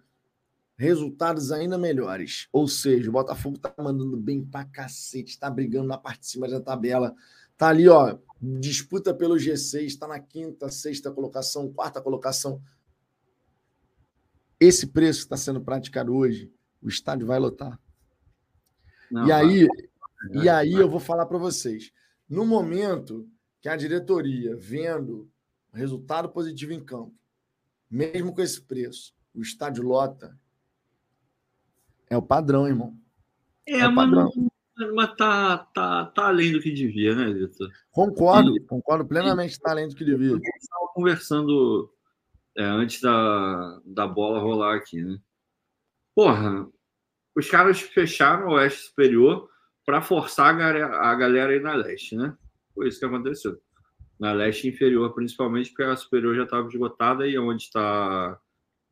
[0.75, 2.49] resultados ainda melhores?
[2.51, 6.49] Ou seja, o Botafogo está mandando bem pra cacete, está brigando na parte de cima
[6.49, 7.15] da tabela,
[7.57, 12.61] tá ali, ó, disputa pelo G6, está na quinta, sexta colocação, quarta colocação.
[14.59, 17.79] Esse preço que está sendo praticado hoje, o estádio vai lotar.
[19.09, 19.67] Não, e aí.
[20.31, 21.91] E aí eu vou falar para vocês.
[22.29, 23.27] No momento
[23.61, 25.29] que a diretoria, vendo
[25.73, 27.15] resultado positivo em campo,
[27.89, 30.37] mesmo com esse preço, o estádio lota,
[32.09, 32.95] é o padrão, irmão.
[33.67, 34.31] É, é o padrão.
[34.95, 37.71] Mas tá, tá, tá além do que devia, né, Vitor?
[37.91, 40.35] Concordo, e, concordo plenamente, está além do que devia.
[40.35, 41.91] estava conversando
[42.57, 45.19] é, antes da, da bola rolar aqui, né?
[46.15, 46.67] Porra,
[47.35, 49.49] os caras fecharam o Oeste Superior
[49.85, 52.35] para forçar a galera, a aí na Leste, né?
[52.73, 53.61] Foi isso que aconteceu.
[54.19, 58.39] Na Leste Inferior, principalmente, porque a Superior já estava esgotada e é onde está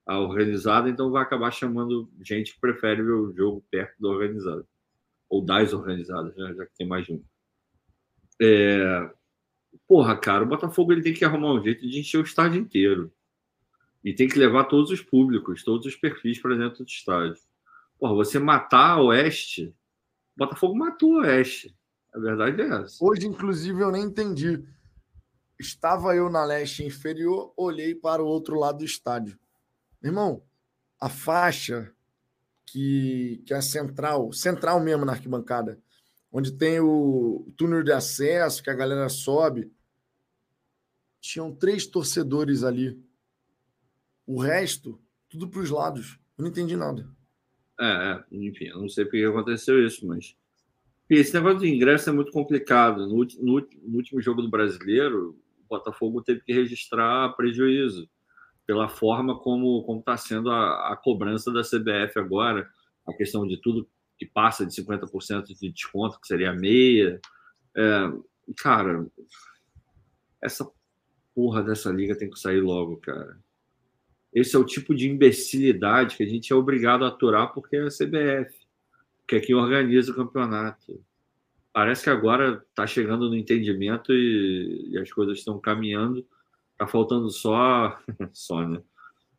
[0.06, 4.66] a organizada, então vai acabar chamando gente que prefere ver o jogo perto da organizada
[5.30, 6.54] ou das organizadas, né?
[6.54, 7.24] já que tem mais um.
[8.42, 9.10] É...
[9.88, 13.14] Porra, cara, o Botafogo ele tem que arrumar um jeito de encher o estádio inteiro.
[14.04, 17.42] E tem que levar todos os públicos, todos os perfis para dentro do estádio.
[17.98, 19.74] Porra, você matar a Oeste,
[20.42, 21.78] Botafogo matou a Oeste.
[22.12, 22.98] A verdade é essa.
[23.00, 24.64] Hoje, inclusive, eu nem entendi.
[25.60, 29.38] Estava eu na leste inferior, olhei para o outro lado do estádio.
[30.04, 30.44] Irmão,
[31.00, 31.94] a faixa
[32.66, 35.80] que, que é a central, central mesmo na arquibancada,
[36.32, 39.72] onde tem o túnel de acesso, que a galera sobe.
[41.20, 43.00] Tinham três torcedores ali.
[44.26, 46.20] O resto, tudo para os lados.
[46.36, 47.08] Eu não entendi nada.
[47.82, 50.36] É, é, enfim, eu não sei porque aconteceu isso, mas.
[51.10, 53.08] Esse negócio de ingresso é muito complicado.
[53.08, 58.08] No, no, no último jogo do brasileiro, o Botafogo teve que registrar prejuízo
[58.66, 62.70] pela forma como está sendo a, a, cobrança da CBF agora,
[63.06, 67.20] a questão de tudo que passa de 50% de desconto, que seria meia.
[67.76, 68.12] É,
[68.58, 69.06] cara,
[70.42, 70.70] essa
[71.36, 73.38] porra dessa liga tem que sair logo, cara.
[74.34, 77.82] Esse é o tipo de imbecilidade que a gente é obrigado a aturar porque é
[77.82, 78.56] a CBF,
[79.28, 81.04] que é quem organiza o campeonato.
[81.74, 86.26] Parece que agora está chegando no entendimento e, e as coisas estão caminhando
[86.82, 87.96] Tá faltando só,
[88.34, 88.82] só né?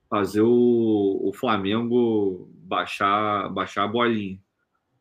[0.08, 4.38] fazer o, o Flamengo baixar, baixar a bolinha.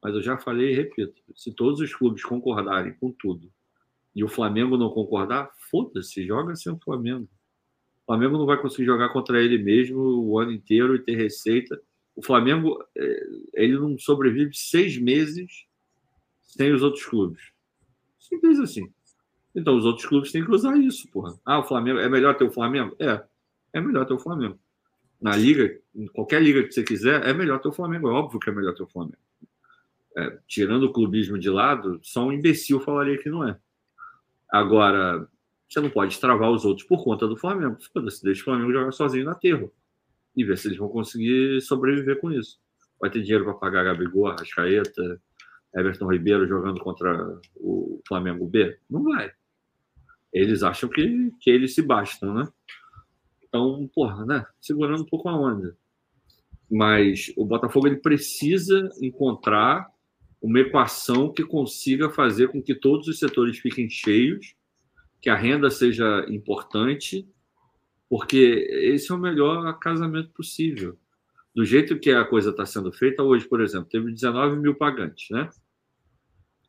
[0.01, 3.53] Mas eu já falei e repito: se todos os clubes concordarem com tudo
[4.15, 7.29] e o Flamengo não concordar, foda-se, joga sem o Flamengo.
[8.11, 11.81] Flamengo não vai conseguir jogar contra ele mesmo o ano inteiro e ter receita.
[12.13, 15.65] O Flamengo é, ele não sobrevive seis meses
[16.41, 17.41] sem os outros clubes.
[18.19, 18.91] Simples assim.
[19.55, 21.39] Então os outros clubes têm que usar isso, porra.
[21.45, 21.99] Ah, o Flamengo.
[21.99, 22.93] É melhor ter o Flamengo?
[22.99, 23.23] É.
[23.71, 24.59] É melhor ter o Flamengo.
[25.21, 28.09] Na liga, em qualquer liga que você quiser, é melhor ter o Flamengo.
[28.09, 29.17] É óbvio que é melhor ter o Flamengo.
[30.17, 33.57] É, tirando o clubismo de lado, só um imbecil falaria que não é.
[34.51, 35.25] Agora,
[35.71, 37.77] você não pode travar os outros por conta do Flamengo.
[37.93, 39.69] Foda-se, deixa o Flamengo jogar sozinho na terra
[40.35, 42.59] e ver se eles vão conseguir sobreviver com isso.
[42.99, 45.21] Vai ter dinheiro para pagar Gabigol, Rascaeta,
[45.73, 48.77] Everton Ribeiro jogando contra o Flamengo B?
[48.89, 49.31] Não vai.
[50.33, 52.47] Eles acham que, que eles se bastam, né?
[53.41, 54.45] Então, porra, né?
[54.59, 55.77] Segurando um pouco a onda.
[56.69, 59.87] Mas o Botafogo ele precisa encontrar
[60.41, 64.53] uma equação que consiga fazer com que todos os setores fiquem cheios
[65.21, 67.29] que a renda seja importante,
[68.09, 70.97] porque esse é o melhor casamento possível.
[71.53, 75.29] Do jeito que a coisa está sendo feita hoje, por exemplo, teve 19 mil pagantes,
[75.29, 75.49] né?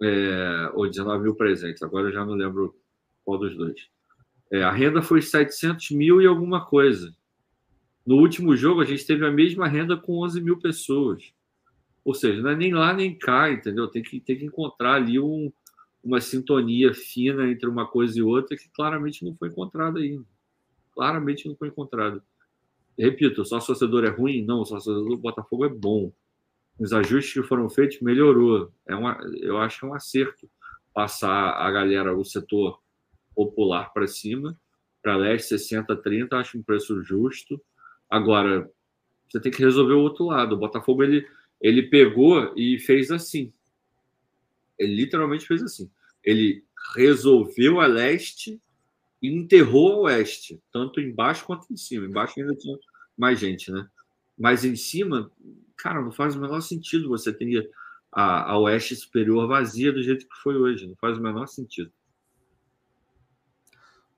[0.03, 2.77] É, ou 19 mil presentes, agora eu já não lembro
[3.25, 3.89] qual dos dois.
[4.51, 7.15] É, a renda foi 700 mil e alguma coisa.
[8.05, 11.33] No último jogo, a gente teve a mesma renda com 11 mil pessoas.
[12.05, 13.87] Ou seja, não é nem lá nem cá, entendeu?
[13.87, 15.53] Tem que, tem que encontrar ali um,
[16.03, 20.25] uma sintonia fina entre uma coisa e outra que claramente não foi encontrada ainda.
[20.95, 22.23] Claramente não foi encontrada.
[22.99, 24.45] Repito, o sócio torcedor é ruim?
[24.45, 26.13] Não, sócio torcedor do Botafogo é bom.
[26.79, 28.73] Os ajustes que foram feitos melhorou.
[28.87, 30.49] É uma, eu acho que é um acerto
[30.93, 32.81] passar a galera, o setor
[33.35, 34.59] popular para cima,
[35.03, 37.61] para leste 60, 30, acho um preço justo.
[38.11, 38.71] Agora,
[39.29, 40.55] você tem que resolver o outro lado.
[40.55, 41.27] O Botafogo ele,
[41.61, 43.53] ele pegou e fez assim.
[44.79, 45.91] Ele literalmente fez assim.
[46.25, 46.65] Ele
[46.95, 48.61] resolveu a leste
[49.21, 52.07] e enterrou a oeste, tanto embaixo quanto em cima.
[52.07, 52.77] Embaixo ainda tinha
[53.17, 53.87] mais gente, né?
[54.39, 55.31] Mas em cima,
[55.77, 57.71] cara, não faz o menor sentido você ter
[58.11, 60.87] a, a oeste superior vazia do jeito que foi hoje.
[60.87, 61.93] Não faz o menor sentido.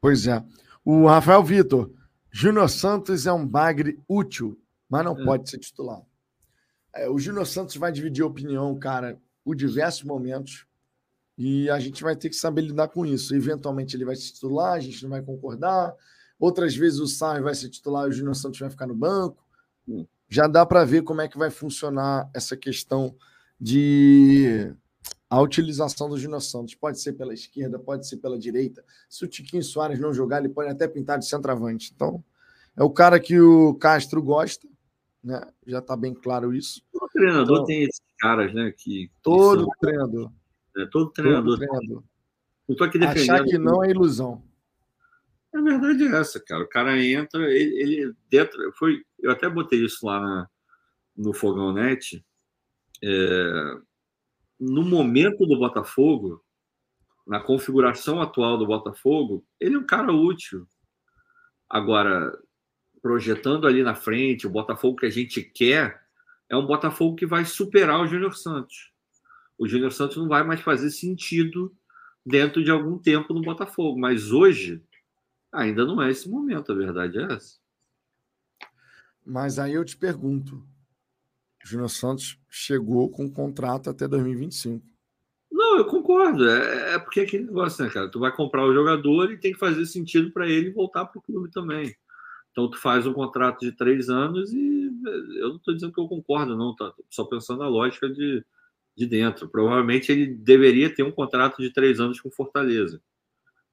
[0.01, 0.45] Pois é.
[0.85, 1.91] O Rafael Vitor,
[2.31, 5.25] Júnior Santos é um bagre útil, mas não é.
[5.25, 6.03] pode ser titular.
[6.95, 10.67] É, o Júnior Santos vai dividir opinião, cara, por diversos momentos.
[11.37, 13.35] E a gente vai ter que saber lidar com isso.
[13.35, 15.95] Eventualmente ele vai se titular, a gente não vai concordar.
[16.39, 19.45] Outras vezes o Sarri vai se titular e o Júnior Santos vai ficar no banco.
[19.87, 20.07] Hum.
[20.29, 23.15] Já dá para ver como é que vai funcionar essa questão
[23.61, 24.75] de
[25.29, 26.75] a utilização do Júnior Santos.
[26.75, 28.85] Pode ser pela esquerda, pode ser pela direita.
[29.09, 31.93] Se o Tiquinho Soares não jogar, ele pode até pintar de centroavante.
[31.95, 32.23] Então,
[32.77, 34.67] é o cara que o Castro gosta,
[35.25, 35.41] né?
[35.67, 36.83] Já está bem claro isso.
[36.93, 38.73] O treinador então, tem esses caras, né?
[38.77, 39.71] Que, que todo são...
[39.81, 40.33] treinador.
[40.77, 41.59] É, todo treinador.
[41.59, 42.05] Todo treinador.
[42.69, 43.31] Não tô aqui defendendo.
[43.31, 44.43] Achar que não é ilusão.
[45.55, 46.65] A verdade é essa, cara.
[46.65, 48.73] O cara entra, ele, ele dentro.
[48.73, 50.51] Foi, eu até botei isso lá na,
[51.17, 52.25] no Fogão Net.
[53.03, 53.77] É,
[54.59, 56.43] no momento do Botafogo,
[57.27, 60.67] na configuração atual do Botafogo, ele é um cara útil.
[61.69, 62.33] Agora,
[63.05, 66.03] projetando ali na frente, o Botafogo que a gente quer
[66.49, 68.95] é um Botafogo que vai superar o Júnior Santos
[69.59, 71.75] o Júnior Santos não vai mais fazer sentido
[72.25, 73.99] dentro de algum tempo no Botafogo.
[73.99, 74.83] Mas hoje
[75.53, 77.59] ainda não é esse momento, a verdade é essa.
[79.25, 80.57] Mas aí eu te pergunto:
[81.65, 84.85] o Júnior Santos chegou com um contrato até 2025.
[85.51, 86.49] Não, eu concordo.
[86.49, 88.11] É, é porque é aquele negócio, né, cara?
[88.11, 91.23] Tu vai comprar o jogador e tem que fazer sentido para ele voltar para o
[91.23, 91.95] clube também.
[92.55, 94.91] Então tu faz um contrato de três anos e
[95.37, 96.95] eu não estou dizendo que eu concordo, não, tá?
[97.11, 98.43] Só pensando na lógica de
[98.97, 99.49] de dentro.
[99.49, 103.01] Provavelmente ele deveria ter um contrato de três anos com Fortaleza.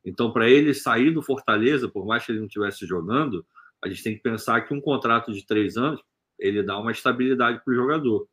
[0.04, 3.46] Então, para ele sair do Fortaleza, por mais que ele não estivesse jogando,
[3.84, 6.02] a gente tem que pensar que um contrato de três anos
[6.40, 8.28] ele dá uma estabilidade para o jogador.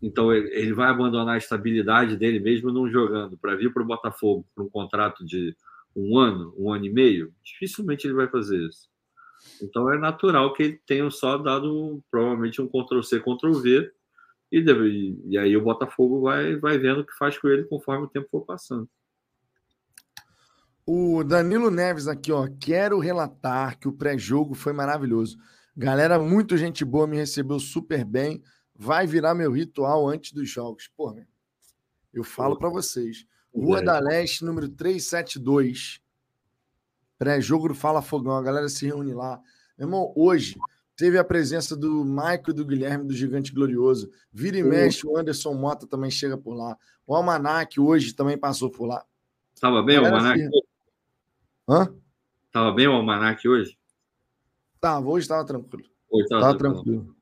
[0.00, 4.44] Então, ele vai abandonar a estabilidade dele mesmo não jogando para vir para o Botafogo
[4.52, 5.56] para um contrato de
[5.94, 7.32] um ano, um ano e meio.
[7.44, 8.90] Dificilmente ele vai fazer isso.
[9.60, 13.92] Então, é natural que ele tenha só dado provavelmente um Ctrl-C, Ctrl-V
[14.50, 18.08] e, e aí o Botafogo vai, vai vendo o que faz com ele conforme o
[18.08, 18.88] tempo for passando.
[20.84, 22.48] O Danilo Neves aqui, ó.
[22.60, 25.38] Quero relatar que o pré-jogo foi maravilhoso.
[25.74, 28.42] Galera, muito gente boa, me recebeu super bem.
[28.74, 30.90] Vai virar meu ritual antes dos jogos.
[30.96, 31.16] Pô,
[32.12, 33.24] eu falo para vocês.
[33.54, 33.82] Rua é.
[33.82, 36.00] da Leste, número 372.
[37.22, 38.36] Pré-jogo do Fala Fogão.
[38.36, 39.40] A galera se reúne lá.
[39.78, 40.56] Meu irmão, hoje
[40.94, 44.10] Teve a presença do Maico e do Guilherme, do Gigante Glorioso.
[44.30, 46.76] Vira e mexe, o Anderson Mota também chega por lá.
[47.06, 49.04] O Almanac hoje também passou por lá.
[49.54, 50.40] Estava bem o Almanac?
[50.40, 50.60] Assim...
[51.68, 51.94] Hã?
[52.46, 53.78] Estava bem o Almanac hoje?
[54.80, 55.88] Tava, hoje estava tranquilo.
[56.10, 56.82] Hoje estava tranquilo.
[56.84, 57.16] tranquilo.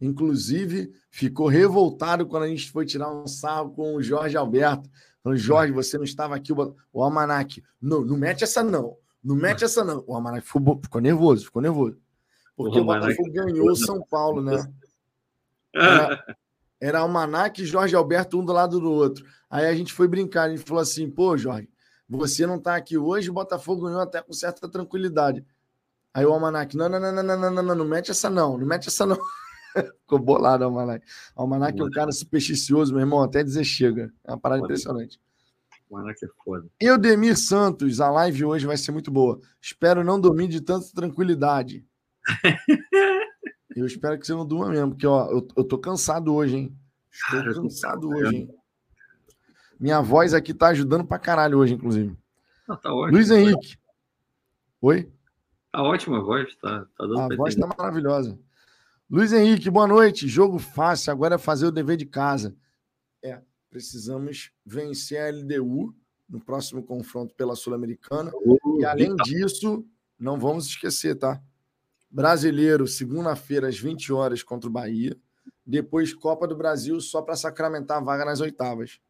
[0.00, 4.88] Inclusive, ficou revoltado quando a gente foi tirar um sarro com o Jorge Alberto.
[5.22, 6.52] Falando, Jorge, você não estava aqui.
[6.52, 8.96] O Almanac, não, não mete essa não.
[9.24, 10.04] Não mete essa não.
[10.06, 11.96] O Almanac ficou, ficou nervoso, ficou nervoso.
[12.54, 14.70] Porque o, o Botafogo ganhou o São Paulo, né?
[15.74, 16.36] Era,
[16.80, 19.24] era Almanac e Jorge Alberto, um do lado do outro.
[19.48, 21.68] Aí a gente foi brincar, a gente falou assim: pô, Jorge,
[22.08, 25.44] você não tá aqui hoje, o Botafogo ganhou até com certa tranquilidade.
[26.12, 28.58] Aí o Almanac, não, não, não, não, não, não, não, não, não mete essa não,
[28.58, 29.18] não mete essa não.
[30.02, 31.04] Ficou bolado o Almanac.
[31.34, 34.12] O Almanac é um cara supersticioso, meu irmão, até dizer chega.
[34.22, 35.16] É uma parada impressionante.
[35.16, 35.33] O
[35.90, 36.66] Almanac é foda.
[36.80, 39.40] Eudemir Santos, a live hoje vai ser muito boa.
[39.60, 41.84] Espero não dormir de tanta tranquilidade.
[43.76, 46.78] eu espero que você não durma mesmo, porque ó, eu, eu tô cansado hoje, hein?
[47.12, 48.54] Estou Cara, cansado hoje, hein?
[49.78, 52.16] Minha voz aqui tá ajudando pra caralho hoje, inclusive.
[52.68, 53.16] Ah, tá ótimo.
[53.16, 53.76] Luiz Henrique.
[54.80, 55.12] Oi?
[55.70, 58.38] Tá ótima a voz, tá, tá dando A voz tá maravilhosa.
[59.10, 60.28] Luiz Henrique, boa noite.
[60.28, 62.56] Jogo fácil, agora é fazer o dever de casa.
[63.74, 65.92] Precisamos vencer a LDU
[66.28, 68.30] no próximo confronto pela Sul-Americana.
[68.32, 69.84] Uh, e além disso,
[70.16, 71.42] não vamos esquecer, tá?
[72.08, 75.16] Brasileiro, segunda-feira, às 20 horas, contra o Bahia.
[75.66, 79.00] Depois, Copa do Brasil, só para sacramentar a vaga nas oitavas.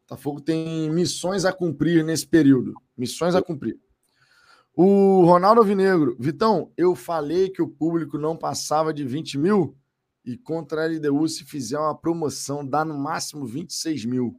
[0.00, 2.74] Botafogo tem missões a cumprir nesse período.
[2.96, 3.78] Missões a cumprir.
[4.74, 9.76] O Ronaldo Vinegro, Vitão, eu falei que o público não passava de 20 mil
[10.24, 14.32] e contra a LDU, se fizer uma promoção, dá no máximo 26 mil.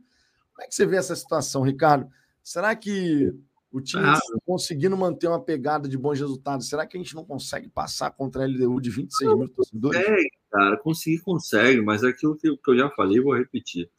[0.53, 2.07] Como é que você vê essa situação, Ricardo?
[2.43, 3.34] Será que
[3.71, 4.19] o time ah.
[4.45, 8.43] conseguindo manter uma pegada de bons resultados, será que a gente não consegue passar contra
[8.43, 9.99] a LDU de 26 não, mil torcedores?
[9.99, 13.89] Consegue, cara, conseguir consegue, mas é aquilo que eu já falei, vou repetir.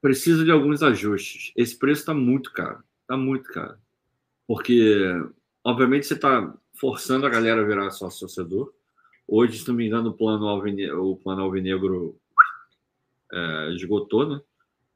[0.00, 1.52] Precisa de alguns ajustes.
[1.54, 3.76] Esse preço está muito caro, está muito caro.
[4.46, 5.04] Porque,
[5.62, 8.72] obviamente, você está forçando a galera a virar sócio torcedor.
[9.32, 12.18] Hoje, se não me engano, o plano alvinegro, o plano alvinegro
[13.32, 14.40] é, esgotou, né?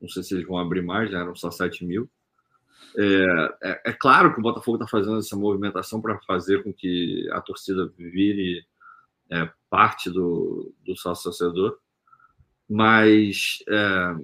[0.01, 2.11] Não sei se eles vão abrir mais, já eram só 7 mil.
[2.99, 7.29] É, é, é, claro que o Botafogo está fazendo essa movimentação para fazer com que
[7.31, 8.67] a torcida vire
[9.31, 11.79] é, parte do, do sócio torcedor,
[12.69, 14.17] mas é,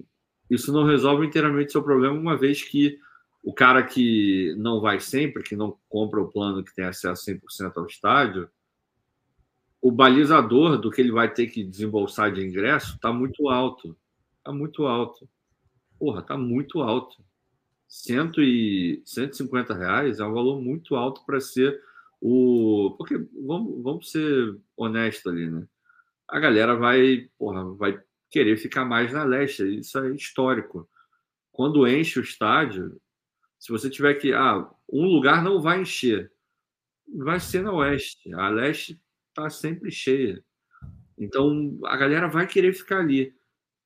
[0.51, 2.99] isso não resolve inteiramente seu problema, uma vez que
[3.45, 7.77] o cara que não vai sempre, que não compra o plano que tem acesso 100%
[7.77, 8.51] ao estádio,
[9.81, 13.97] o balizador do que ele vai ter que desembolsar de ingresso está muito alto.
[14.39, 15.28] Está muito alto.
[15.99, 17.22] Porra, está muito alto
[17.91, 21.83] cento e 150 reais é um valor muito alto para ser
[22.20, 22.95] o.
[22.97, 25.66] Porque vamos, vamos ser honestos ali, né?
[26.28, 28.01] A galera vai, porra, vai
[28.31, 30.89] querer ficar mais na leste, isso é histórico.
[31.51, 33.01] Quando enche o estádio,
[33.59, 34.33] se você tiver que.
[34.33, 36.33] Ah, um lugar não vai encher,
[37.12, 38.33] vai ser na oeste.
[38.35, 39.01] A leste
[39.41, 40.43] está sempre cheia.
[41.18, 43.34] Então a galera vai querer ficar ali.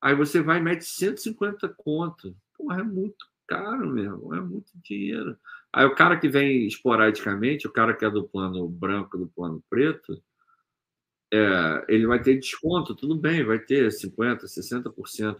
[0.01, 2.35] Aí você vai e mete 150 conto.
[2.57, 5.37] Porra, é muito caro mesmo, é muito dinheiro.
[5.73, 9.63] Aí o cara que vem esporadicamente, o cara que é do plano branco, do plano
[9.69, 10.21] preto,
[11.33, 15.37] é, ele vai ter desconto, tudo bem, vai ter 50%, 60%.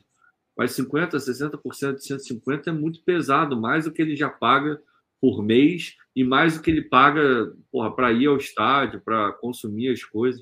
[0.58, 4.82] Mas 50%, 60% de 150% é muito pesado, mais do que ele já paga
[5.20, 7.54] por mês e mais do que ele paga
[7.96, 10.42] para ir ao estádio, para consumir as coisas.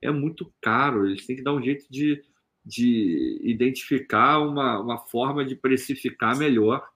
[0.00, 2.22] É muito caro, eles têm que dar um jeito de,
[2.64, 6.88] de identificar uma, uma forma de precificar melhor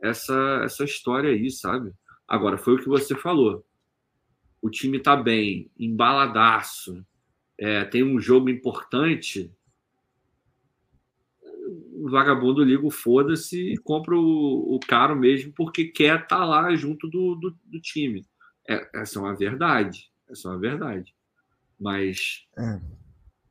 [0.00, 1.92] essa, essa história aí, sabe?
[2.26, 3.64] Agora, foi o que você falou.
[4.60, 7.04] O time tá bem, embaladaço,
[7.56, 9.50] é, tem um jogo importante.
[12.10, 16.74] Vagabundo liga o foda-se e compra o, o caro mesmo porque quer estar tá lá
[16.74, 18.26] junto do, do, do, time.
[18.68, 20.10] É, essa é uma verdade.
[20.28, 21.14] Essa é uma verdade.
[21.78, 22.80] Mas é.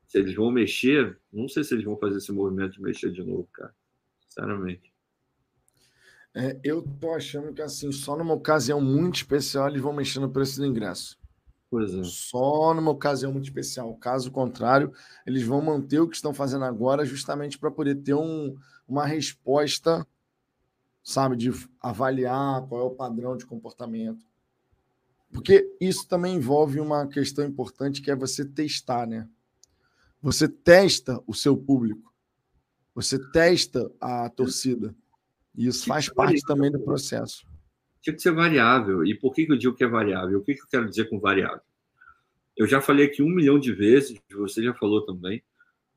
[0.06, 3.22] se eles vão mexer, não sei se eles vão fazer esse movimento de mexer de
[3.22, 3.74] novo, cara.
[4.28, 4.92] Sinceramente.
[6.34, 10.30] É, eu tô achando que assim, só numa ocasião muito especial eles vão mexer no
[10.30, 11.18] preço do ingresso.
[11.70, 12.02] Pois é.
[12.04, 13.94] Só numa ocasião muito especial.
[13.96, 14.92] Caso contrário,
[15.26, 18.56] eles vão manter o que estão fazendo agora justamente para poder ter um,
[18.86, 20.06] uma resposta,
[21.02, 21.50] sabe, de
[21.80, 24.26] avaliar qual é o padrão de comportamento.
[25.30, 29.28] Porque isso também envolve uma questão importante que é você testar, né?
[30.22, 32.12] Você testa o seu público.
[32.94, 34.94] Você testa a torcida.
[35.54, 37.46] E isso faz parte também do processo.
[38.00, 39.04] Tinha que ser variável.
[39.04, 40.38] E por que, que eu digo que é variável?
[40.38, 41.60] O que, que eu quero dizer com variável?
[42.56, 45.42] Eu já falei aqui um milhão de vezes, você já falou também,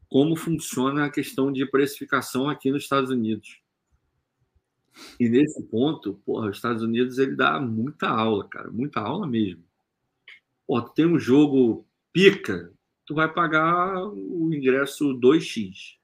[0.07, 3.59] como funciona a questão de precificação aqui nos Estados Unidos.
[5.19, 9.63] E nesse ponto, porra, os Estados Unidos ele dá muita aula, cara, muita aula mesmo.
[10.67, 12.71] Tu tem um jogo pica,
[13.05, 16.01] tu vai pagar o ingresso 2x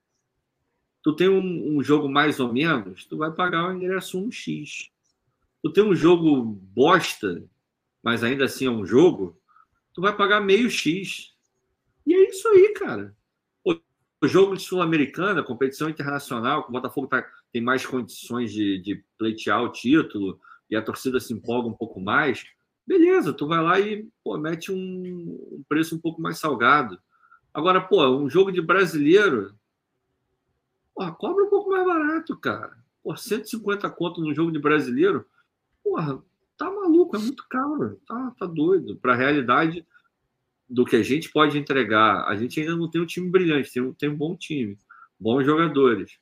[1.07, 4.89] tu tem um, um, jogo mais ou menos, tu vai pagar o ingresso 1x.
[5.63, 7.43] Tu tem um jogo bosta,
[8.03, 9.39] mas ainda assim é um jogo,
[9.93, 11.33] tu vai pagar meio x.
[12.05, 13.15] E é isso aí, cara.
[13.65, 19.03] O jogo de Sul-Americana, competição internacional, que o Botafogo tá, tem mais condições de, de
[19.17, 20.39] pleitear o título
[20.69, 22.45] e a torcida se empolga um pouco mais,
[22.85, 26.99] beleza, tu vai lá e pô, mete um, um preço um pouco mais salgado.
[27.53, 29.55] Agora, pô, um jogo de brasileiro,
[30.97, 32.75] Porra, cobra um pouco mais barato, cara.
[33.03, 35.27] Por 150 conto no jogo de brasileiro.
[35.87, 36.21] Porra,
[36.57, 37.97] tá maluco, é muito caro.
[38.05, 38.97] Tá, tá doido.
[38.97, 39.87] Para a realidade
[40.69, 43.81] do que a gente pode entregar, a gente ainda não tem um time brilhante, tem
[43.81, 44.77] um, tem um bom time,
[45.17, 46.19] bons jogadores.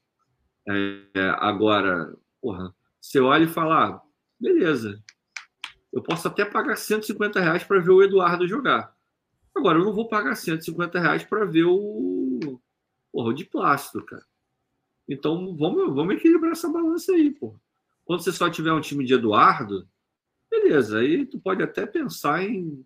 [0.68, 1.01] É,
[1.39, 4.01] agora, porra, Você olha e fala, ah,
[4.39, 5.03] beleza,
[5.91, 8.95] eu posso até pagar 150 reais para ver o Eduardo jogar.
[9.55, 12.61] Agora, eu não vou pagar 150 reais para ver o,
[13.11, 14.26] porra, o de plástico, cara.
[15.09, 17.55] Então, vamos, vamos equilibrar essa balança aí, pô.
[18.06, 19.88] Quando você só tiver um time de Eduardo,
[20.49, 22.86] beleza, aí tu pode até pensar em.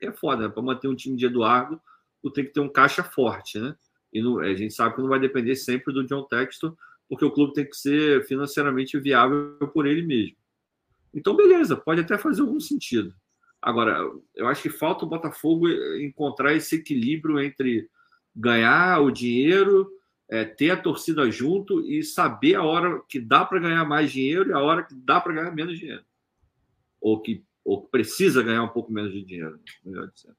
[0.00, 0.48] É foda, né?
[0.48, 1.80] Para manter um time de Eduardo,
[2.22, 3.76] tu tem que ter um caixa forte, né?
[4.12, 6.76] E não, a gente sabe que não vai depender sempre do John Textor,
[7.08, 10.36] porque o clube tem que ser financeiramente viável por ele mesmo.
[11.12, 13.14] Então, beleza, pode até fazer algum sentido.
[13.60, 13.98] Agora,
[14.34, 15.68] eu acho que falta o Botafogo
[16.00, 17.88] encontrar esse equilíbrio entre
[18.34, 19.88] ganhar o dinheiro,
[20.28, 24.50] é, ter a torcida junto e saber a hora que dá para ganhar mais dinheiro
[24.50, 26.04] e a hora que dá para ganhar menos dinheiro.
[27.00, 30.36] Ou que, ou precisa ganhar um pouco menos de dinheiro, melhor dizendo.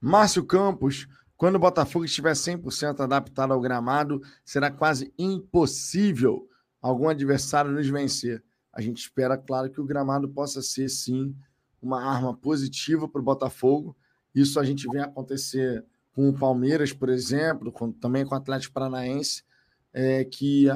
[0.00, 6.48] Márcio Campos, quando o Botafogo estiver 100% adaptado ao gramado, será quase impossível
[6.80, 8.42] algum adversário nos vencer.
[8.72, 11.36] A gente espera, claro, que o gramado possa ser, sim,
[11.82, 13.96] uma arma positiva para o Botafogo.
[14.34, 15.84] Isso a gente vê acontecer
[16.20, 19.42] com o Palmeiras, por exemplo, com, também com o Atlético Paranaense,
[19.90, 20.66] é, que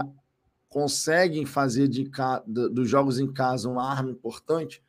[0.70, 2.10] conseguem fazer de,
[2.46, 4.82] dos jogos em casa uma arma importante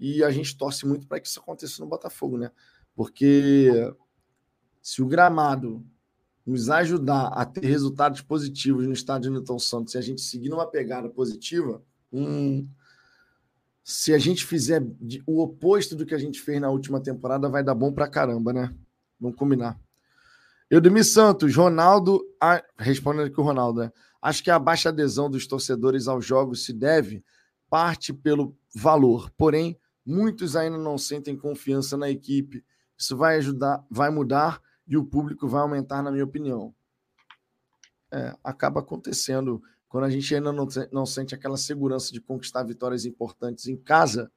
[0.00, 2.50] e a gente torce muito para que isso aconteça no Botafogo, né?
[2.92, 3.70] Porque
[4.82, 5.86] se o gramado
[6.44, 10.66] nos ajudar a ter resultados positivos no estádio Newton Santos, se a gente seguir numa
[10.66, 12.68] pegada positiva, um,
[13.84, 14.84] se a gente fizer
[15.24, 18.52] o oposto do que a gente fez na última temporada, vai dar bom para caramba,
[18.52, 18.74] né?
[19.20, 19.80] Vamos combinar.
[20.70, 22.24] Eudemir Santos, Ronaldo,
[22.78, 23.92] respondendo aqui o Ronaldo, né?
[24.22, 27.24] acho que a baixa adesão dos torcedores aos jogos se deve
[27.68, 32.64] parte pelo valor, porém, muitos ainda não sentem confiança na equipe.
[32.96, 36.72] Isso vai ajudar, vai mudar e o público vai aumentar, na minha opinião.
[38.12, 43.04] É, acaba acontecendo quando a gente ainda não, não sente aquela segurança de conquistar vitórias
[43.04, 44.30] importantes em casa,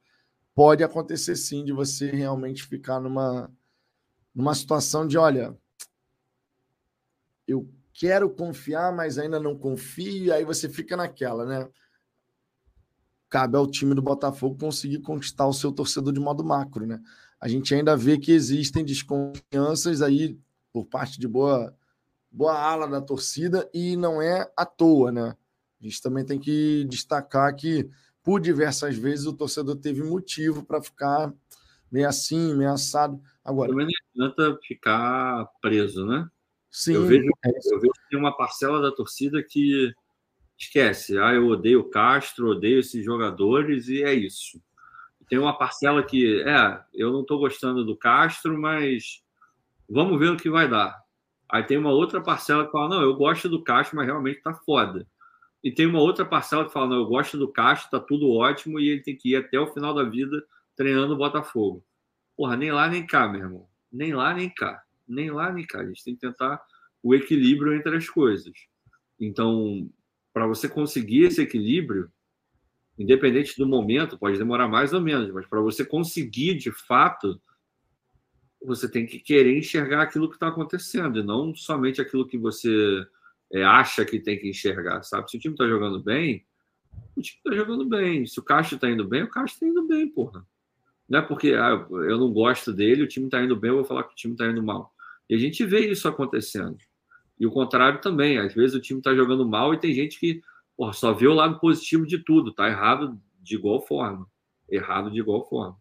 [0.52, 3.48] pode acontecer sim de você realmente ficar numa,
[4.34, 5.56] numa situação de, olha,
[7.46, 11.68] eu quero confiar, mas ainda não confio, e aí você fica naquela, né?
[13.30, 17.00] Cabe ao time do Botafogo conseguir conquistar o seu torcedor de modo macro, né?
[17.40, 20.38] A gente ainda vê que existem desconfianças aí
[20.72, 21.76] por parte de boa,
[22.30, 25.36] boa ala da torcida e não é à toa, né?
[25.80, 27.88] A gente também tem que destacar que,
[28.22, 31.32] por diversas vezes, o torcedor teve motivo para ficar
[31.92, 33.20] meio assim, meio assado.
[33.44, 33.86] Agora, não
[34.16, 36.26] adianta ficar preso, né?
[36.74, 39.94] Sim, eu vejo, é eu vejo que tem uma parcela da torcida que
[40.58, 41.16] esquece.
[41.16, 44.60] Ah, eu odeio o Castro, odeio esses jogadores e é isso.
[45.28, 49.22] Tem uma parcela que, é, eu não estou gostando do Castro, mas
[49.88, 51.00] vamos ver o que vai dar.
[51.48, 54.52] Aí tem uma outra parcela que fala, não, eu gosto do Castro, mas realmente tá
[54.52, 55.06] foda.
[55.62, 58.80] E tem uma outra parcela que fala, não, eu gosto do Castro, tá tudo ótimo
[58.80, 60.44] e ele tem que ir até o final da vida
[60.74, 61.84] treinando o Botafogo.
[62.36, 63.68] Porra, nem lá nem cá, meu irmão.
[63.92, 65.80] Nem lá nem cá nem lá nem cá.
[65.80, 66.62] A gente tem que tentar
[67.02, 68.52] o equilíbrio entre as coisas.
[69.20, 69.90] Então,
[70.32, 72.10] para você conseguir esse equilíbrio,
[72.98, 77.40] independente do momento, pode demorar mais ou menos, mas para você conseguir de fato,
[78.62, 83.06] você tem que querer enxergar aquilo que está acontecendo, e não somente aquilo que você
[83.52, 85.30] é, acha que tem que enxergar, sabe?
[85.30, 86.46] Se o time está jogando bem,
[87.16, 88.26] o time está jogando bem.
[88.26, 90.46] Se o Caixa está indo bem, o Caixa está indo bem, porra.
[91.08, 93.84] Não é porque ah, eu não gosto dele, o time está indo bem, eu vou
[93.84, 94.93] falar que o time está indo mal.
[95.28, 96.76] E a gente vê isso acontecendo.
[97.38, 98.38] E o contrário também.
[98.38, 100.42] Às vezes o time está jogando mal e tem gente que
[100.76, 102.50] porra, só vê o lado positivo de tudo.
[102.50, 104.26] Está errado de igual forma.
[104.68, 105.76] Errado de igual forma.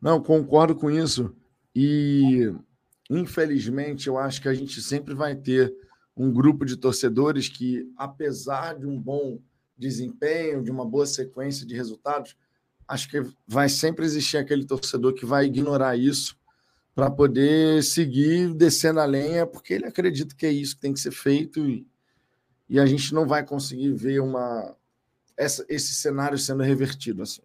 [0.00, 1.34] Não, concordo com isso.
[1.74, 2.52] E
[3.10, 5.74] infelizmente eu acho que a gente sempre vai ter
[6.16, 9.40] um grupo de torcedores que, apesar de um bom
[9.76, 12.36] desempenho, de uma boa sequência de resultados,
[12.86, 16.36] acho que vai sempre existir aquele torcedor que vai ignorar isso
[16.94, 21.00] para poder seguir descendo a lenha, porque ele acredita que é isso que tem que
[21.00, 21.86] ser feito e,
[22.68, 24.74] e a gente não vai conseguir ver uma
[25.36, 27.42] essa, esse cenário sendo revertido assim.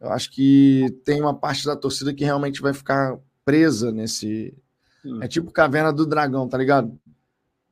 [0.00, 4.56] Eu acho que tem uma parte da torcida que realmente vai ficar presa nesse.
[5.20, 6.98] É tipo Caverna do Dragão, tá ligado?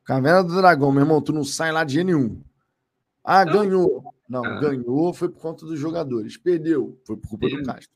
[0.04, 2.40] Caverna do Dragão, meu irmão, tu não sai lá de G nenhum.
[3.24, 4.14] Ah, ganhou.
[4.28, 4.60] Não, ah.
[4.60, 6.36] ganhou foi por conta dos jogadores.
[6.36, 7.90] Perdeu, foi por culpa do Castro.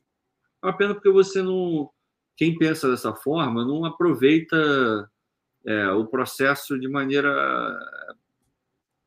[0.61, 1.89] É uma pena porque você não
[2.35, 5.09] quem pensa dessa forma não aproveita
[5.65, 7.77] é, o processo de maneira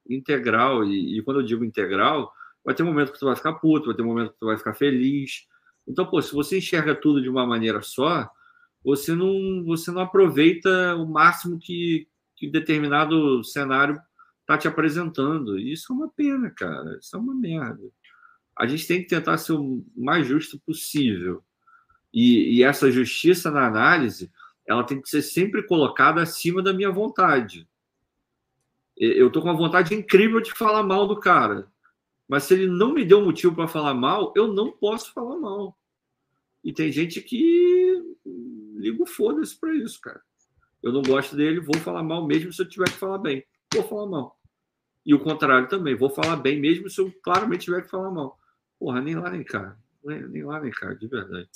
[0.09, 0.85] integral.
[0.85, 2.33] E, e, quando eu digo integral,
[2.65, 4.47] vai ter um momento que tu vai ficar puto, vai ter um momento que tu
[4.47, 5.47] vai ficar feliz.
[5.87, 8.29] Então, pô, se você enxerga tudo de uma maneira só,
[8.83, 14.01] você não, você não aproveita o máximo que, que determinado cenário
[14.47, 15.59] tá te apresentando.
[15.59, 16.99] E isso é uma pena, cara.
[17.01, 17.83] Isso é uma merda.
[18.57, 21.45] A gente tem que tentar ser o mais justo possível.
[22.13, 24.31] E, e essa justiça na análise,
[24.67, 27.69] ela tem que ser sempre colocada acima da minha vontade.
[28.97, 31.71] Eu tô com uma vontade incrível de falar mal do cara.
[32.29, 35.79] Mas se ele não me deu motivo para falar mal, eu não posso falar mal.
[36.63, 38.03] E tem gente que
[38.77, 40.21] liga o foda-se para isso, cara.
[40.83, 43.45] Eu não gosto dele, vou falar mal mesmo se eu tiver que falar bem.
[43.73, 44.39] Vou falar mal.
[45.07, 48.39] E o contrário também, vou falar bem mesmo se eu claramente tiver que falar mal.
[48.79, 49.77] Porra, nem lá nem cá.
[50.05, 51.49] Nem lá nem cá, de verdade.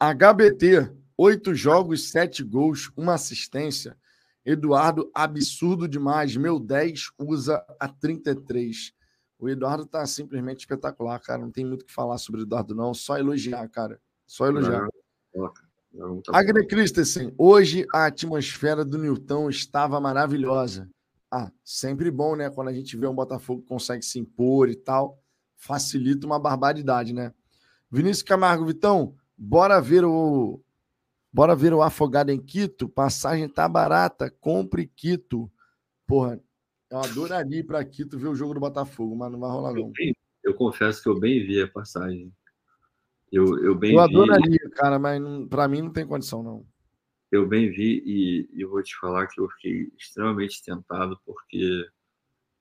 [0.00, 3.96] HBT, oito jogos, sete gols, uma assistência.
[4.44, 6.36] Eduardo, absurdo demais.
[6.36, 8.92] Meu 10 usa a 33.
[9.38, 11.42] O Eduardo tá simplesmente espetacular, cara.
[11.42, 12.94] Não tem muito o que falar sobre o Eduardo, não.
[12.94, 14.00] Só elogiar, cara.
[14.26, 14.88] Só elogiar.
[15.34, 15.52] Não,
[15.92, 20.88] não, tá Agne Christensen, hoje a atmosfera do Newton estava maravilhosa.
[21.30, 22.48] Ah, sempre bom, né?
[22.48, 25.20] Quando a gente vê um Botafogo que consegue se impor e tal,
[25.56, 27.34] facilita uma barbaridade, né?
[27.90, 30.60] Vinícius Camargo, Vitão, bora ver o
[31.32, 32.88] bora ver o Afogado em Quito.
[32.88, 35.50] Passagem tá barata, compre Quito.
[36.06, 36.40] Porra,
[36.90, 39.92] eu adoraria ir para Quito ver o jogo do Botafogo, mas não vai rolar não.
[39.96, 42.32] Eu, eu confesso que eu bem vi a passagem.
[43.30, 44.70] Eu, eu bem eu adoraria, vi...
[44.70, 46.66] cara, mas para mim não tem condição, não.
[47.30, 51.86] Eu bem vi e, e vou te falar que eu fiquei extremamente tentado porque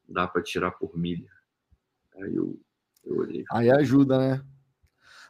[0.07, 1.31] dá para tirar por milha.
[2.17, 2.59] Aí eu,
[3.05, 3.45] eu olhei.
[3.49, 4.45] Aí ajuda, né?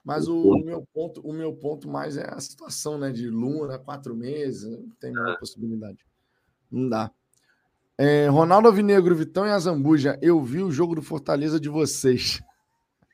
[0.08, 3.12] Mas o, o, meu ponto, o meu ponto mais é a situação, né?
[3.12, 5.38] De Luna, quatro meses, não tem nenhuma é.
[5.38, 5.98] possibilidade.
[6.72, 7.12] Não dá.
[7.98, 12.42] É, Ronaldo Alvinegro, Vitão e Azambuja, eu vi o jogo do Fortaleza de vocês.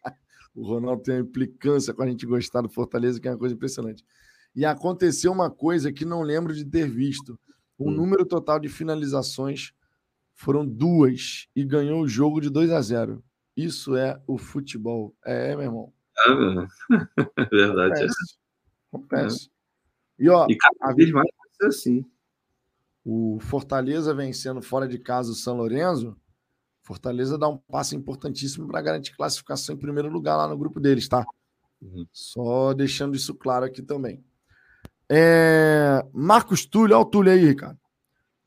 [0.55, 3.55] O Ronaldo tem uma implicância com a gente gostar do Fortaleza, que é uma coisa
[3.55, 4.05] impressionante.
[4.55, 7.39] E aconteceu uma coisa que não lembro de ter visto.
[7.75, 7.91] O hum.
[7.91, 9.73] número total de finalizações
[10.35, 13.23] foram duas e ganhou o jogo de 2 a 0.
[13.57, 15.15] Isso é o futebol.
[15.25, 15.93] É, meu irmão.
[17.37, 17.93] É, verdade.
[17.93, 18.35] Acontece.
[18.35, 18.95] É.
[18.95, 19.51] Acontece.
[20.19, 22.05] E, ó, e cada vez mais vai ser assim.
[23.03, 26.15] O Fortaleza vencendo fora de casa o São Lourenço
[26.83, 31.07] Fortaleza dá um passo importantíssimo para garantir classificação em primeiro lugar lá no grupo deles,
[31.07, 31.25] tá?
[31.81, 32.05] Uhum.
[32.11, 34.23] Só deixando isso claro aqui também.
[35.09, 36.05] É...
[36.13, 37.79] Marcos Túlio, olha o Túlio aí, Ricardo.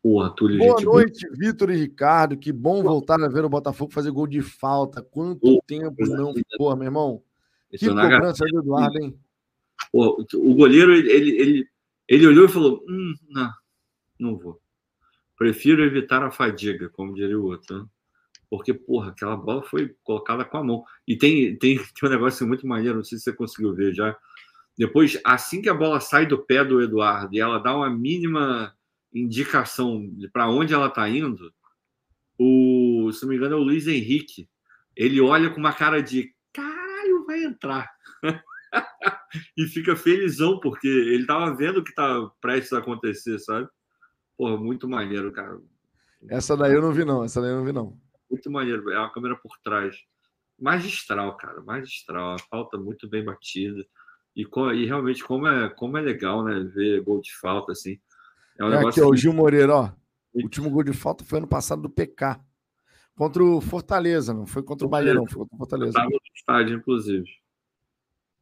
[0.03, 2.37] Porra, Túlio, Boa noite, Vitor e Ricardo.
[2.37, 5.03] Que bom voltar a ver o Botafogo fazer gol de falta.
[5.03, 7.23] Quanto tempo não ficou, meu irmão?
[7.79, 9.19] Que cobrança do Eduardo, hein?
[9.93, 11.69] Pô, o goleiro, ele, ele,
[12.09, 13.51] ele olhou e falou: hum, não,
[14.19, 14.61] não vou.
[15.37, 17.79] Prefiro evitar a fadiga, como diria o outro.
[17.79, 17.87] Né?
[18.49, 20.85] porque, porra, aquela bola foi colocada com a mão.
[21.07, 24.17] E tem, tem, tem um negócio muito maneiro, não sei se você conseguiu ver já.
[24.79, 28.75] Depois, assim que a bola sai do pé do Eduardo e ela dá uma mínima
[29.13, 31.53] indicação para onde ela está indo,
[32.39, 34.49] o, se não me engano, é o Luiz Henrique.
[34.95, 36.35] Ele olha com uma cara de
[37.27, 37.91] vai entrar.
[39.57, 43.69] e fica felizão, porque ele estava vendo o que estava prestes a acontecer, sabe?
[44.37, 45.59] Porra, muito maneiro, cara.
[46.29, 47.25] Essa daí eu não vi, não.
[47.25, 47.99] Essa daí eu não vi, não.
[48.31, 48.91] Muito maneiro.
[48.91, 49.97] É uma câmera por trás.
[50.59, 51.63] Magistral, cara.
[51.63, 52.35] Magistral.
[52.35, 53.85] A falta muito bem batida.
[54.35, 56.61] E, e realmente, como é, como é legal, né?
[56.75, 57.99] Ver gol de falta, assim.
[58.59, 59.91] É, um é aqui, ó, o Gil Moreira, ó.
[60.35, 62.39] O último gol de falta foi ano passado do PK.
[63.17, 65.27] Contra o Fortaleza, não foi contra o Bahia, não.
[65.27, 65.91] Foi contra o Fortaleza.
[65.91, 67.27] Estava no estádio, inclusive.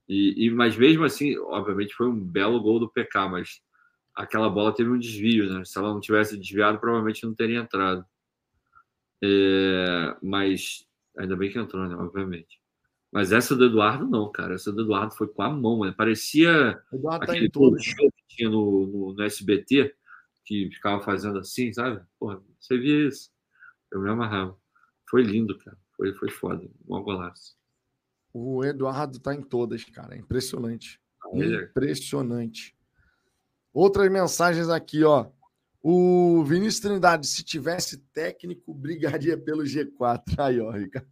[0.09, 3.61] E, e, mas mesmo assim, obviamente foi um belo gol do PK, mas
[4.15, 5.65] aquela bola teve um desvio, né?
[5.65, 8.05] Se ela não tivesse desviado, provavelmente não teria entrado.
[9.23, 10.85] É, mas
[11.17, 11.95] ainda bem que entrou, né?
[11.95, 12.61] Obviamente.
[13.13, 14.55] Mas essa do Eduardo, não, cara.
[14.55, 15.95] Essa do Eduardo foi com a mão, né?
[15.97, 19.95] Parecia Eduardo tá aquele tá show que tinha no, no, no, SBT,
[20.45, 22.03] que ficava fazendo assim, sabe?
[22.19, 23.31] Porra, você via isso.
[23.93, 24.59] Eu me amarrava.
[25.09, 25.77] Foi lindo, cara.
[25.97, 26.69] Foi, foi foda.
[26.89, 27.57] Um golaço.
[28.33, 30.15] O Eduardo tá em todas, cara.
[30.15, 31.01] É impressionante.
[31.33, 32.77] Impressionante.
[33.73, 35.31] Outras mensagens aqui, ó.
[35.83, 40.23] O Vinícius Trindade, se tivesse técnico, brigaria pelo G4.
[40.39, 41.09] Aí, ó, Ricardo.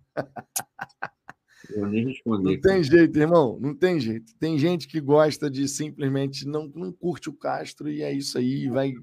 [1.71, 2.55] Eu nem respondi.
[2.55, 3.59] Não tem jeito, irmão.
[3.61, 4.35] Não tem jeito.
[4.39, 8.69] Tem gente que gosta de simplesmente não, não curte o Castro e é isso aí.
[8.69, 8.95] Vai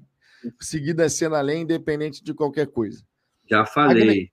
[0.60, 3.02] seguir descendo além, independente de qualquer coisa.
[3.48, 4.30] Já falei.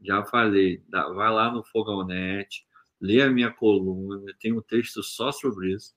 [0.00, 0.82] Já falei.
[0.90, 2.66] Vai lá no Fogão Net,
[3.00, 4.32] lê a minha coluna.
[4.40, 5.94] Tem um texto só sobre isso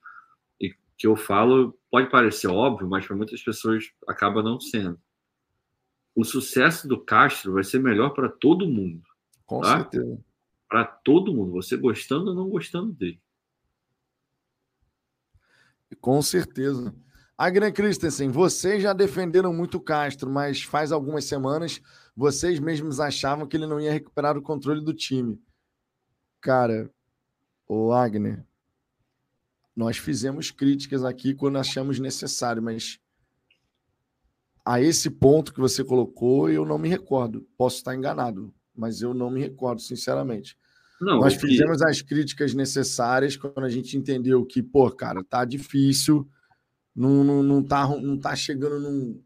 [1.00, 5.00] que eu falo pode parecer óbvio, mas para muitas pessoas acaba não sendo.
[6.14, 9.02] O sucesso do Castro vai ser melhor para todo mundo.
[9.46, 9.78] Com tá?
[9.78, 10.20] certeza.
[10.68, 13.20] Para todo mundo, você gostando ou não gostando dele.
[16.02, 16.94] Com certeza.
[17.38, 21.82] Agran Christensen, vocês já defenderam muito o Castro, mas faz algumas semanas
[22.20, 25.42] vocês mesmos achavam que ele não ia recuperar o controle do time.
[26.42, 26.92] Cara,
[27.66, 28.46] o Agner,
[29.74, 33.00] nós fizemos críticas aqui quando achamos necessário, mas
[34.66, 37.48] a esse ponto que você colocou, eu não me recordo.
[37.58, 40.58] Posso estar enganado, mas eu não me recordo, sinceramente.
[41.00, 46.30] Não, Nós fizemos as críticas necessárias quando a gente entendeu que, pô, cara, tá difícil,
[46.94, 49.24] não, não, não, tá, não tá chegando num.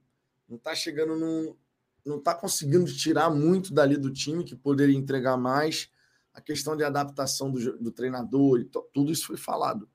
[0.48, 1.56] Não tá chegando num.
[2.06, 5.90] Não tá conseguindo tirar muito dali do time que poderia entregar mais.
[6.34, 9.88] A questão de adaptação do, do treinador, e tudo isso foi falado.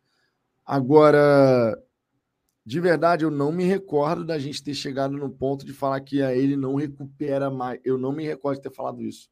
[0.65, 1.77] Agora,
[2.69, 6.23] de verdade, eu não me recordo da gente ter chegado no ponto de falar que
[6.23, 7.81] a ele não recupera mais.
[7.83, 9.31] Eu não me recordo de ter falado isso.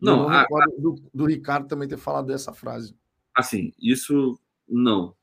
[0.00, 0.46] Não, não a,
[0.78, 2.96] do, do, Ricardo também ter falado essa frase.
[3.34, 5.14] Assim, isso não.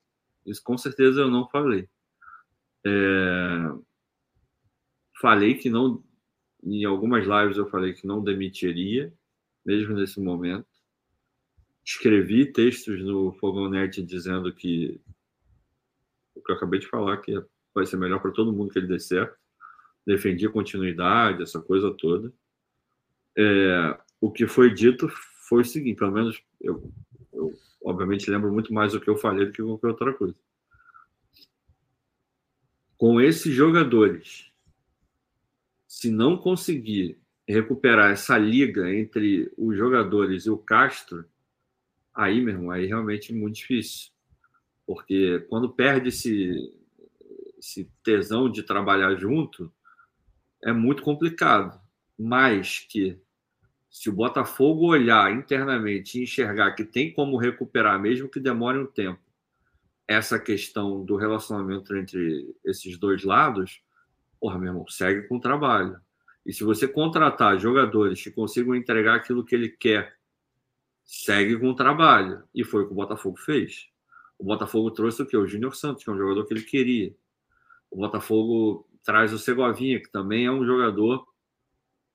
[0.45, 1.89] Isso com certeza eu não falei.
[2.85, 3.71] É...
[5.19, 6.03] Falei que não.
[6.63, 9.13] Em algumas lives eu falei que não demitiria,
[9.65, 10.67] mesmo nesse momento.
[11.83, 15.01] Escrevi textos no Fogão Net dizendo que
[16.35, 17.43] o que eu acabei de falar, que
[17.73, 19.37] vai ser melhor para todo mundo que ele dê certo.
[20.05, 22.31] Defendi a continuidade, essa coisa toda.
[23.37, 25.07] É, o que foi dito
[25.47, 26.91] foi o seguinte, pelo menos eu,
[27.33, 30.35] eu obviamente lembro muito mais do que eu falei do que qualquer outra coisa.
[32.97, 34.50] Com esses jogadores,
[35.91, 41.25] se não conseguir recuperar essa liga entre os jogadores e o Castro,
[42.13, 44.09] aí, meu irmão, aí realmente é muito difícil.
[44.87, 46.73] Porque quando perde esse,
[47.59, 49.69] esse tesão de trabalhar junto,
[50.63, 51.77] é muito complicado.
[52.17, 53.19] Mas que
[53.89, 58.87] se o Botafogo olhar internamente e enxergar que tem como recuperar, mesmo que demore um
[58.87, 59.19] tempo,
[60.07, 63.83] essa questão do relacionamento entre esses dois lados,
[64.41, 66.01] porra, meu irmão, segue com o trabalho.
[66.43, 70.17] E se você contratar jogadores que consigam entregar aquilo que ele quer,
[71.05, 72.43] segue com o trabalho.
[72.53, 73.87] E foi o que o Botafogo fez.
[74.39, 75.37] O Botafogo trouxe o quê?
[75.37, 77.15] O Júnior Santos, que é um jogador que ele queria.
[77.91, 81.27] O Botafogo traz o Segovinha, que também é um jogador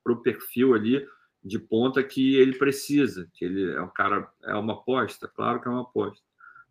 [0.03, 1.07] para o perfil ali
[1.41, 5.67] de ponta que ele precisa, que ele é um cara, é uma aposta, claro que
[5.67, 6.25] é uma aposta,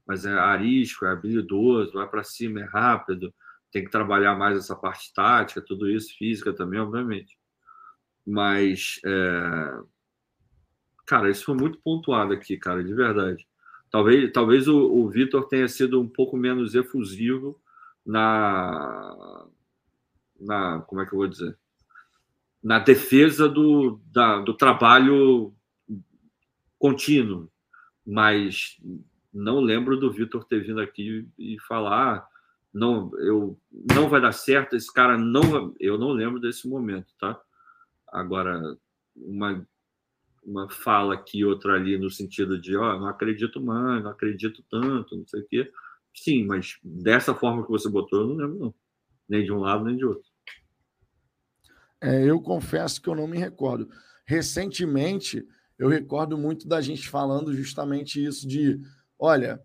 [0.07, 3.33] mas é arisco, é habilidoso, vai para cima, é rápido,
[3.77, 7.39] tem que trabalhar mais essa parte tática, tudo isso, física também, obviamente.
[8.27, 9.79] Mas, é...
[11.05, 13.47] cara, isso foi muito pontuado aqui, cara, de verdade.
[13.91, 17.61] Talvez, talvez o, o Vitor tenha sido um pouco menos efusivo
[18.05, 19.47] na,
[20.41, 21.59] na, como é que eu vou dizer?
[22.63, 25.55] na defesa do, da, do trabalho
[26.79, 27.49] contínuo,
[28.05, 28.77] mas
[29.33, 32.27] não lembro do Vitor ter vindo aqui e falar
[32.77, 37.41] não eu não vai dar certo esse cara não eu não lembro desse momento tá?
[38.09, 38.61] Agora
[39.17, 39.67] uma
[40.45, 44.63] uma fala aqui outra ali no sentido de ó oh, não acredito mais não acredito
[44.71, 45.73] tanto não sei o quê.
[46.15, 48.75] Sim mas dessa forma que você botou eu não lembro não.
[49.29, 50.29] Nem de um lado nem de outro.
[52.01, 53.89] É, eu confesso que eu não me recordo.
[54.27, 55.45] Recentemente,
[55.79, 58.81] eu recordo muito da gente falando justamente isso de,
[59.19, 59.61] olha,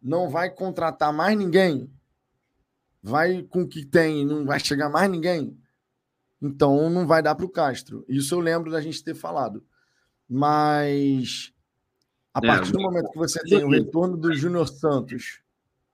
[0.00, 1.90] não vai contratar mais ninguém,
[3.06, 5.56] vai com o que tem, não vai chegar mais ninguém,
[6.42, 8.04] então não vai dar para o Castro.
[8.08, 9.64] Isso eu lembro da gente ter falado.
[10.28, 11.54] Mas
[12.34, 15.40] a é, partir do momento que você tem o retorno do Júnior Santos.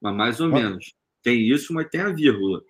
[0.00, 0.94] Mas mais ou menos.
[1.22, 2.64] Tem isso, mas tem a vírgula.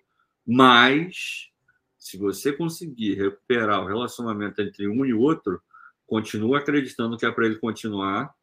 [0.45, 1.49] Mas
[1.97, 5.61] se você conseguir recuperar o relacionamento entre um e outro,
[6.05, 8.35] continua acreditando que é para ele continuar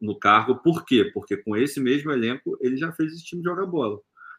[0.00, 0.62] no cargo.
[0.62, 1.10] Por quê?
[1.12, 3.98] Porque com esse mesmo elenco ele já fez esse time jogar bola.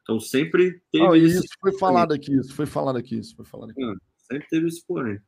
[0.10, 3.70] Então sempre teve oh, isso foi falado aqui, isso foi falado aqui, isso foi falado
[3.70, 3.84] aqui.
[3.84, 5.20] É, sempre teve esse porém.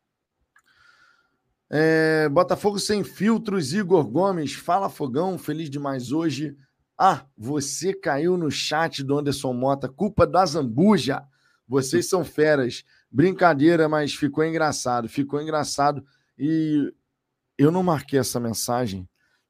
[1.69, 6.57] É, Botafogo sem filtros, Igor Gomes, fala Fogão, feliz demais hoje.
[6.97, 11.23] Ah, você caiu no chat do Anderson Mota, culpa da Zambuja.
[11.67, 12.83] Vocês são feras.
[13.11, 15.07] Brincadeira, mas ficou engraçado.
[15.07, 16.03] Ficou engraçado.
[16.39, 16.91] E
[17.55, 19.07] eu não marquei essa mensagem,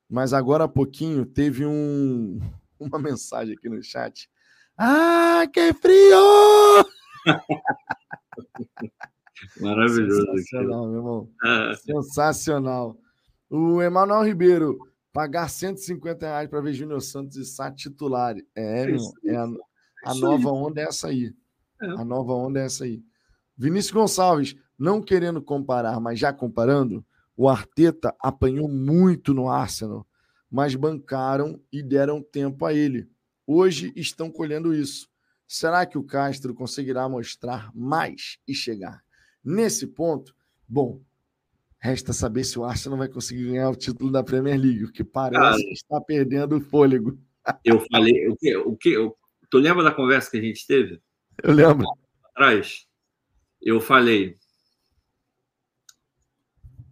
[0.10, 2.38] mas agora há pouquinho teve um,
[2.78, 4.30] uma mensagem aqui no chat.
[4.84, 6.84] Ah, que frio!
[9.62, 10.26] Maravilhoso.
[10.26, 11.30] Sensacional, meu irmão.
[11.44, 11.76] Ah.
[11.76, 12.98] Sensacional.
[13.48, 14.80] O Emanuel Ribeiro,
[15.14, 18.36] pagar 150 reais para ver Júnior Santos e Sá titular.
[18.56, 18.96] É, é,
[19.28, 19.48] é a,
[20.06, 21.32] a nova onda é essa aí.
[21.80, 21.86] É.
[21.86, 23.04] A nova onda é essa aí.
[23.56, 27.06] Vinícius Gonçalves, não querendo comparar, mas já comparando,
[27.38, 30.08] o Arteta apanhou muito no Arsenal,
[30.50, 33.11] mas bancaram e deram tempo a ele.
[33.54, 35.10] Hoje estão colhendo isso.
[35.46, 39.04] Será que o Castro conseguirá mostrar mais e chegar
[39.44, 40.34] nesse ponto?
[40.66, 41.02] Bom,
[41.78, 45.04] resta saber se o Arsenal vai conseguir ganhar o título da Premier League, o que
[45.04, 47.20] parece que está perdendo o fôlego.
[47.66, 48.96] Eu falei, o que, o que,
[49.50, 51.02] tu lembra da conversa que a gente teve?
[51.44, 51.86] Eu lembro.
[52.24, 52.88] Atrás,
[53.62, 54.38] eu falei,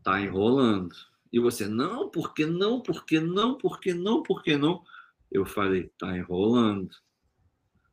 [0.03, 0.94] tá enrolando.
[1.31, 4.84] E você, não, porque não, porque não, porque não, porque não.
[5.31, 6.89] Eu falei, tá enrolando.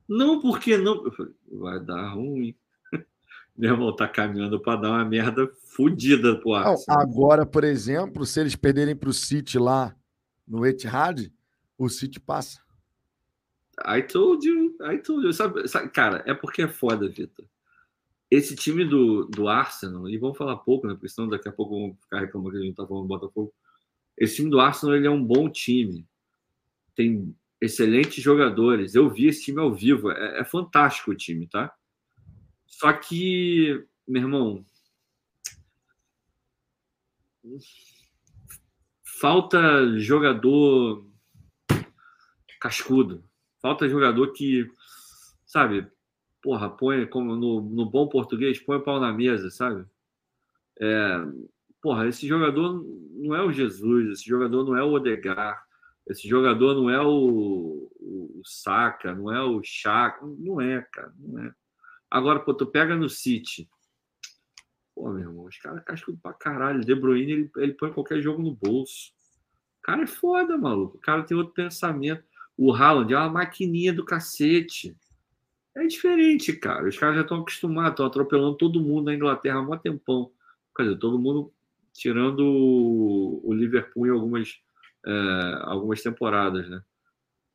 [0.09, 1.05] Não, porque não?
[1.05, 2.55] Eu falei, vai dar ruim.
[3.57, 7.01] Meu irmão tá caminhando para dar uma merda fodida pro Arsenal.
[7.01, 9.95] agora, por exemplo, se eles perderem para o City lá
[10.47, 11.31] no Etihad,
[11.77, 12.65] o City passa.
[13.85, 15.33] I told you, I told you.
[15.33, 17.45] Sabe, sabe, cara, é porque é foda, Vitor.
[18.31, 20.95] Esse time do, do Arsenal, e vamos falar pouco, né?
[20.95, 23.53] Porque senão daqui a pouco vamos ficar reclamando que a gente tá falando do Botafogo.
[24.17, 26.07] Esse time do Arsenal, ele é um bom time.
[26.97, 28.95] Tem excelentes jogadores.
[28.95, 30.11] Eu vi esse time ao vivo.
[30.11, 31.73] É, é, fantástico o time, tá?
[32.67, 34.65] Só que, meu irmão,
[39.21, 41.07] falta jogador
[42.61, 43.25] cascudo.
[43.61, 44.71] Falta jogador que,
[45.45, 45.87] sabe,
[46.43, 49.85] porra, põe, como no, no bom português, põe o pau na mesa, sabe?
[50.81, 51.17] É,
[51.81, 55.66] porra, esse jogador não é o Jesus, esse jogador não é o Odegar,
[56.07, 61.13] esse jogador não é o, o, o Saka, não é o Chaka, não é, cara,
[61.19, 61.53] não é.
[62.11, 63.69] Agora, pô, tu pega no City.
[64.95, 66.81] Pô, meu irmão, os caras cascam pra caralho.
[66.81, 69.13] De Bruyne, ele, ele põe qualquer jogo no bolso.
[69.81, 70.97] O cara é foda, maluco.
[70.97, 72.25] O cara tem outro pensamento.
[72.57, 74.97] O Haaland é uma maquininha do cacete.
[75.75, 76.89] É diferente, cara.
[76.89, 80.33] Os caras já estão acostumados, estão atropelando todo mundo na Inglaterra há um tempão.
[80.75, 81.53] Quer dizer, todo mundo
[81.93, 84.61] tirando o Liverpool em algumas
[85.07, 86.83] é, algumas temporadas, né?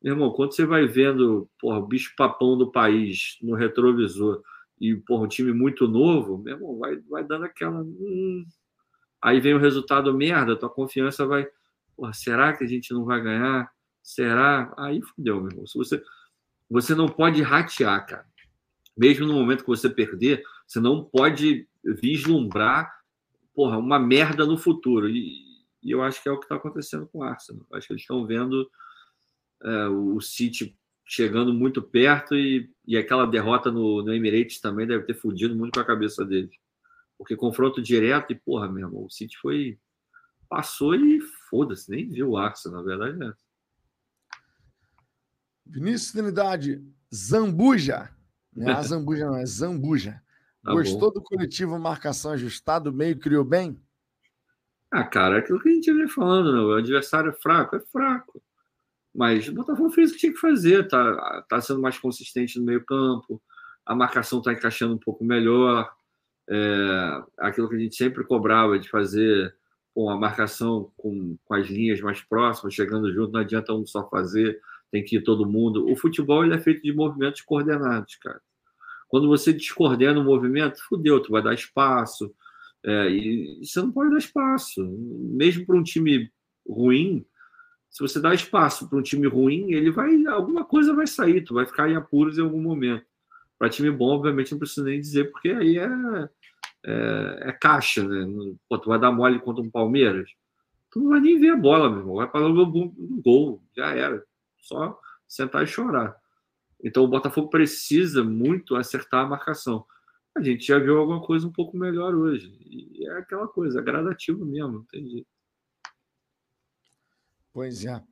[0.02, 4.42] Meu irmão, quando você vai vendo porra, o bicho papão do país no retrovisor
[4.80, 7.82] e porra, um time muito novo, meu irmão, vai, vai dando aquela.
[7.82, 8.44] Hum,
[9.20, 11.46] aí vem o resultado merda, tua confiança vai.
[11.96, 13.70] Porra, será que a gente não vai ganhar?
[14.02, 14.74] Será?
[14.76, 15.66] Aí fudeu, meu irmão.
[15.66, 16.02] Se você,
[16.68, 18.26] você não pode ratear, cara.
[18.96, 22.92] Mesmo no momento que você perder, você não pode vislumbrar
[23.54, 25.08] porra, uma merda no futuro.
[25.08, 25.51] E,
[25.82, 27.66] e eu acho que é o que está acontecendo com o Arsenal.
[27.72, 28.70] acho que eles estão vendo
[29.62, 35.04] é, o City chegando muito perto e, e aquela derrota no, no Emirates também deve
[35.04, 36.54] ter fudido muito com a cabeça deles.
[37.18, 39.78] Porque confronto direto e, porra, meu irmão, o City foi.
[40.48, 43.32] Passou e foda-se, nem viu o Arsenal, na verdade é.
[45.64, 46.84] Vinícius Trinidade,
[47.14, 48.10] Zambuja.
[48.54, 50.22] Não é a Zambuja, não, é Zambuja.
[50.62, 51.14] Tá Gostou bom.
[51.14, 53.80] do coletivo marcação ajustado, meio criou bem?
[54.92, 56.60] Ah, cara, é aquilo que a gente vem falando, né?
[56.60, 58.42] o adversário é fraco, é fraco.
[59.14, 62.66] Mas o Botafogo fez o que tinha que fazer, tá, tá sendo mais consistente no
[62.66, 63.42] meio-campo,
[63.86, 65.90] a marcação está encaixando um pouco melhor.
[66.48, 69.54] É, aquilo que a gente sempre cobrava de fazer
[69.94, 74.08] com a marcação com, com as linhas mais próximas, chegando junto, não adianta um só
[74.10, 74.60] fazer,
[74.90, 75.90] tem que ir todo mundo.
[75.90, 78.40] O futebol ele é feito de movimentos coordenados, cara.
[79.08, 82.34] Quando você descoordena o movimento, fudeu, tu vai dar espaço,
[82.84, 84.84] é, e você não pode dar espaço.
[84.84, 86.30] Mesmo para um time
[86.68, 87.24] ruim,
[87.90, 90.24] se você dá espaço para um time ruim, ele vai.
[90.26, 93.04] Alguma coisa vai sair, tu vai ficar em apuros em algum momento.
[93.58, 95.88] Para time bom, obviamente, não preciso nem dizer, porque aí é,
[96.84, 98.26] é, é caixa, né?
[98.68, 100.30] Pô, tu vai dar mole contra um Palmeiras,
[100.90, 102.16] tu não vai nem ver a bola, meu irmão.
[102.16, 102.66] Vai para o
[103.22, 104.24] gol, já era.
[104.58, 104.98] Só
[105.28, 106.16] sentar e chorar.
[106.82, 109.84] Então o Botafogo precisa muito acertar a marcação
[110.34, 112.56] a gente já viu alguma coisa um pouco melhor hoje.
[112.64, 115.26] E é aquela coisa, é gradativo mesmo, jeito.
[117.52, 118.02] Pois é.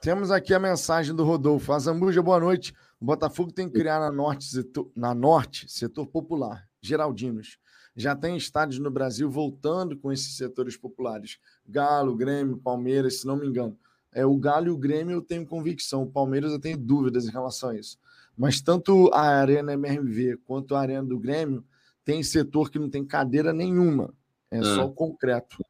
[0.00, 1.72] Temos aqui a mensagem do Rodolfo.
[1.72, 2.72] Azambuja, boa noite.
[2.98, 7.58] O Botafogo tem que criar na Norte, setor, na norte setor popular, Geraldinos.
[7.94, 11.38] Já tem estádios no Brasil voltando com esses setores populares.
[11.66, 13.78] Galo, Grêmio, Palmeiras, se não me engano.
[14.12, 16.02] É, o Galo e o Grêmio eu tenho convicção.
[16.02, 17.98] O Palmeiras eu tenho dúvidas em relação a isso.
[18.40, 21.62] Mas tanto a Arena MRV quanto a Arena do Grêmio
[22.02, 24.14] tem setor que não tem cadeira nenhuma.
[24.50, 24.62] É, é.
[24.62, 25.62] só o concreto.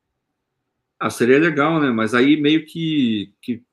[0.96, 1.90] Ah, seria legal, né?
[1.90, 3.64] Mas aí meio que, que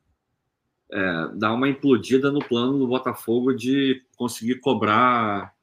[0.92, 5.54] é, dá uma implodida no plano do Botafogo de conseguir cobrar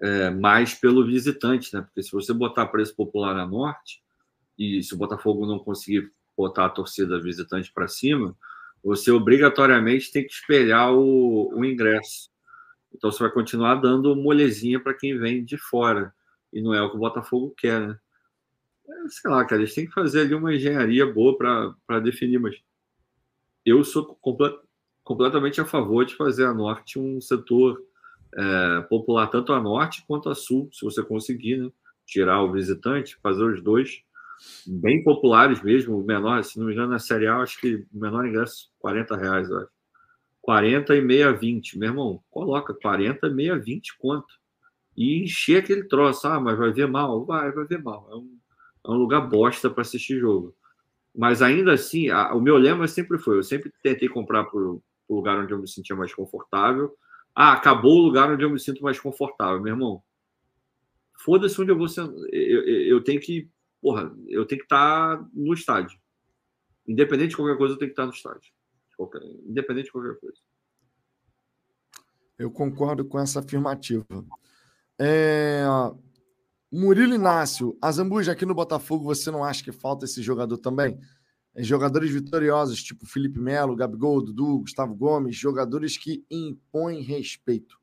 [0.00, 1.82] é, mais pelo visitante, né?
[1.82, 4.00] Porque se você botar preço popular na norte,
[4.56, 8.36] e se o Botafogo não conseguir botar a torcida visitante para cima,
[8.84, 12.30] você obrigatoriamente tem que espelhar o, o ingresso.
[12.94, 16.12] Então você vai continuar dando molezinha para quem vem de fora.
[16.52, 17.98] E não é o que o Botafogo quer, né?
[18.88, 22.56] É, sei lá, cara, eles têm que fazer ali uma engenharia boa para definir, mas
[23.64, 24.58] eu sou complet,
[25.04, 27.78] completamente a favor de fazer a Norte um setor
[28.34, 31.70] é, popular tanto a norte quanto a sul, se você conseguir, né?
[32.06, 34.02] Tirar o visitante, fazer os dois
[34.66, 35.98] bem populares mesmo.
[35.98, 39.16] O menor, se não me engano, na Série A, acho que o menor ingresso 40
[39.16, 39.77] reais, eu acho.
[40.48, 41.78] 40 e meia 20.
[41.78, 44.32] Meu irmão, coloca 40, meia 20 quanto?
[44.96, 46.26] E encher aquele troço.
[46.26, 47.22] Ah, mas vai ver mal?
[47.26, 48.08] Vai, vai ver mal.
[48.10, 48.38] É um,
[48.86, 50.56] é um lugar bosta para assistir jogo.
[51.14, 54.82] Mas ainda assim, a, o meu lema sempre foi: eu sempre tentei comprar para o
[55.10, 56.96] lugar onde eu me sentia mais confortável.
[57.34, 60.02] Ah, acabou o lugar onde eu me sinto mais confortável, meu irmão.
[61.18, 62.00] Foda-se onde eu vou ser.
[62.32, 63.50] Eu, eu, eu, tenho que.
[63.82, 65.98] Porra, eu tenho que estar tá no estádio.
[66.86, 68.50] Independente de qualquer coisa, eu tenho que estar tá no estádio.
[68.98, 70.38] Qualquer, independente de qualquer coisa.
[72.36, 74.04] Eu concordo com essa afirmativa.
[74.98, 75.62] É...
[76.70, 80.98] Murilo Inácio, Azambuja, aqui no Botafogo, você não acha que falta esse jogador também?
[81.54, 87.78] É, jogadores vitoriosos, tipo Felipe Melo, Gabigol, Dudu, Gustavo Gomes, jogadores que impõem respeito.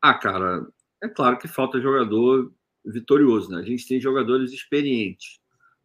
[0.00, 0.66] Ah, cara,
[1.00, 2.52] é claro que falta jogador
[2.84, 3.60] vitorioso, né?
[3.60, 5.40] A gente tem jogadores experientes,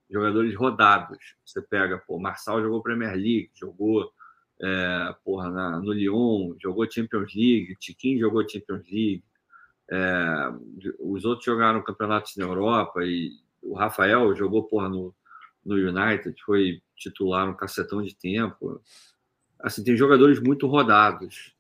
[0.10, 1.36] jogadores rodados.
[1.46, 4.12] Você pega, pô, Marçal jogou Premier League, jogou
[4.62, 9.24] é, porra, na, no Lyon, jogou Champions League, Tiquinho jogou Champions League,
[9.90, 10.52] é,
[11.00, 13.32] os outros jogaram campeonatos na Europa e
[13.62, 15.14] o Rafael jogou porra, no,
[15.66, 18.82] no United, foi titular um cacetão de tempo.
[19.60, 21.56] Assim, tem jogadores muito rodados.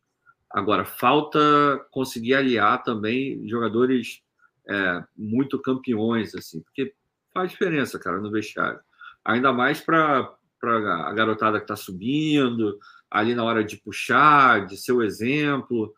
[0.49, 4.21] Agora, falta conseguir aliar também jogadores
[4.67, 6.93] é, muito campeões, assim, porque
[7.33, 8.79] faz diferença, cara, no vestiário.
[9.23, 10.33] Ainda mais para
[10.63, 12.77] a garotada que está subindo,
[13.09, 15.93] ali na hora de puxar, de ser o exemplo.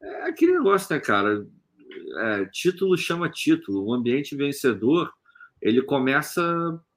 [0.00, 1.46] É aquele negócio, né, cara?
[2.16, 3.84] É, título chama título.
[3.84, 5.12] O ambiente vencedor
[5.60, 6.42] ele começa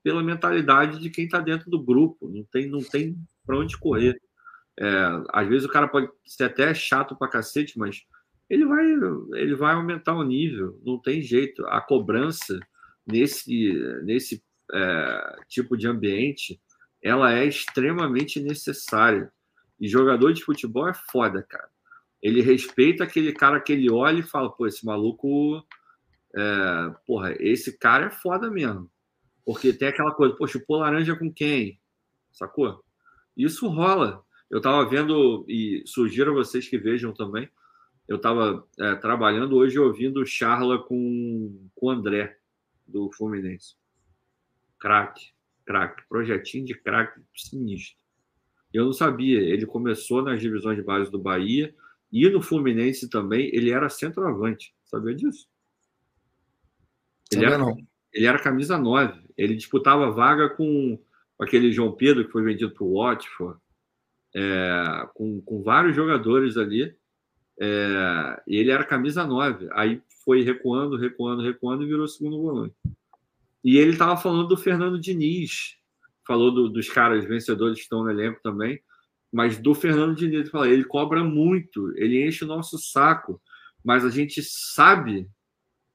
[0.04, 2.30] pela mentalidade de quem está dentro do grupo.
[2.30, 3.16] Não tem, não tem
[3.46, 4.20] para onde correr.
[4.80, 4.88] É,
[5.32, 8.04] às vezes o cara pode ser até chato para cacete, mas
[8.50, 10.80] ele vai, ele vai aumentar o nível.
[10.84, 11.66] Não tem jeito.
[11.68, 12.60] A cobrança
[13.06, 13.74] nesse,
[14.04, 14.44] nesse
[14.74, 16.60] é, tipo de ambiente
[17.02, 19.32] ela é extremamente necessária.
[19.80, 21.70] E jogador de futebol é foda, cara.
[22.22, 25.66] Ele respeita aquele cara que ele olha e fala, pô, esse maluco,
[26.36, 28.92] é, porra, esse cara é foda mesmo.
[29.44, 31.80] Porque tem aquela coisa, pô, chupou laranja com quem?
[32.32, 32.84] Sacou?
[33.36, 34.24] Isso rola.
[34.50, 37.50] Eu estava vendo, e sugiro a vocês que vejam também,
[38.08, 42.38] eu estava é, trabalhando hoje ouvindo Charla com o André,
[42.86, 43.76] do Fluminense.
[44.78, 45.32] Craque,
[45.66, 46.04] craque.
[46.08, 47.98] Projetinho de craque sinistro.
[48.74, 49.40] Eu não sabia.
[49.40, 51.74] Ele começou nas divisões de base do Bahia
[52.12, 54.74] e no Fluminense também ele era centroavante.
[54.86, 55.48] Sabia disso?
[57.32, 57.78] Ele era, não.
[58.14, 59.22] ele era camisa 9.
[59.38, 61.02] Ele disputava vaga com
[61.40, 63.58] aquele João Pedro que foi vendido para o Watford,
[64.36, 66.94] é, com, com vários jogadores ali.
[67.60, 69.70] É, e ele era camisa 9.
[69.72, 72.76] Aí foi recuando, recuando, recuando e virou segundo volante.
[73.64, 75.78] E ele estava falando do Fernando Diniz,
[76.26, 78.82] falou do, dos caras vencedores que estão no elenco também,
[79.32, 83.42] mas do Fernando Diniz, fala, ele cobra muito, ele enche o nosso saco,
[83.84, 85.30] mas a gente sabe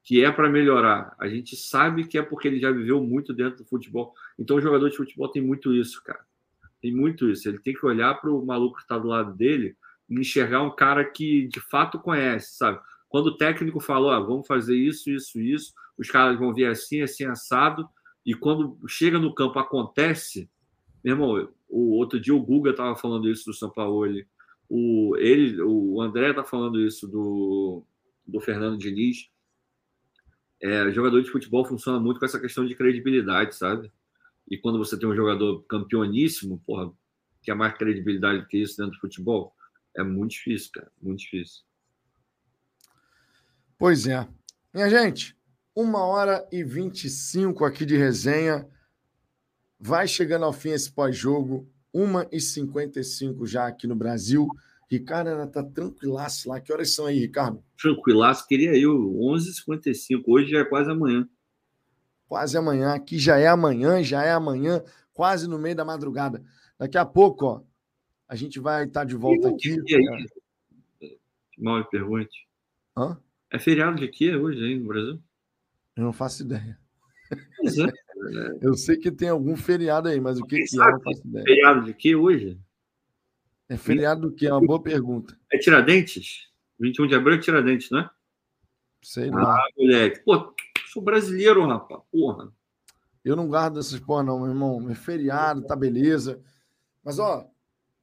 [0.02, 1.14] que é para melhorar.
[1.18, 4.14] A gente sabe que é porque ele já viveu muito dentro do futebol.
[4.38, 6.24] Então, o jogador de futebol tem muito isso, cara.
[6.80, 7.48] Tem muito isso.
[7.48, 9.76] Ele tem que olhar para o maluco que está do lado dele
[10.08, 12.78] e enxergar um cara que de fato conhece, sabe?
[13.08, 17.00] Quando o técnico falou, ah, vamos fazer isso, isso, isso, os caras vão vir assim,
[17.00, 17.88] assim, assado,
[18.24, 20.50] e quando chega no campo acontece,
[21.02, 24.06] meu irmão, o outro dia o Guga estava falando isso do São Paulo,
[24.68, 27.84] o, ele, o André está falando isso do,
[28.26, 29.30] do Fernando Diniz
[30.62, 33.92] é, jogador de futebol funciona muito com essa questão de credibilidade, sabe?
[34.48, 36.92] E quando você tem um jogador campeoníssimo, porra,
[37.42, 39.54] que é mais credibilidade do que isso dentro do futebol,
[39.94, 40.90] é muito difícil, cara.
[41.00, 41.62] Muito difícil.
[43.78, 44.26] Pois é.
[44.72, 45.36] Minha gente,
[45.74, 48.66] uma hora e 25 aqui de resenha.
[49.78, 51.68] Vai chegando ao fim esse pós-jogo.
[51.92, 54.48] Uma e 55 já aqui no Brasil.
[54.88, 56.60] Ricardo ainda tá tranquilaço lá.
[56.60, 57.62] Que horas são aí, Ricardo?
[57.80, 58.94] Tranquilaço, queria eu.
[58.94, 60.22] 11h55.
[60.26, 61.28] Hoje já é quase amanhã.
[62.28, 62.94] Quase amanhã.
[62.94, 64.82] Aqui já é amanhã, já é amanhã,
[65.12, 66.42] quase no meio da madrugada.
[66.78, 67.62] Daqui a pouco, ó,
[68.28, 69.76] a gente vai estar de volta aqui.
[69.86, 71.18] E aí?
[71.58, 72.46] Mal me pergunte.
[72.96, 73.18] Hã?
[73.56, 75.18] É feriado de quê hoje aí no Brasil?
[75.96, 76.78] Eu não faço ideia.
[77.32, 77.36] É.
[78.60, 81.26] Eu sei que tem algum feriado aí, mas o que, que é, eu não faço
[81.26, 81.44] ideia.
[81.44, 82.58] Feriado de quê hoje?
[83.68, 84.46] É feriado do que?
[84.46, 85.38] É uma boa pergunta.
[85.52, 86.50] É Tiradentes?
[86.78, 88.08] 21 de abril é Tiradentes, né?
[89.02, 89.54] Sei lá.
[89.54, 90.20] Ah, moleque.
[90.20, 90.54] Pô,
[90.92, 92.02] sou brasileiro, rapaz.
[92.10, 92.52] Porra.
[93.24, 94.90] Eu não guardo essas porra, não, meu irmão.
[94.90, 96.42] É feriado, tá beleza.
[97.02, 97.48] Mas, ó,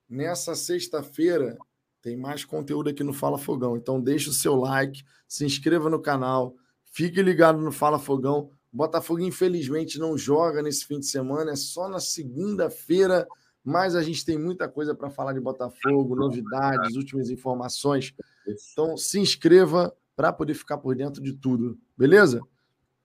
[0.09, 1.57] nessa sexta-feira,
[2.03, 3.77] Tem mais conteúdo aqui no Fala Fogão.
[3.77, 6.53] Então deixa o seu like, se inscreva no canal,
[6.83, 8.51] fique ligado no Fala Fogão.
[8.73, 13.25] Botafogo, infelizmente, não joga nesse fim de semana, é só na segunda-feira,
[13.63, 18.13] mas a gente tem muita coisa para falar de Botafogo, novidades, últimas informações.
[18.45, 22.41] Então se inscreva para poder ficar por dentro de tudo, beleza?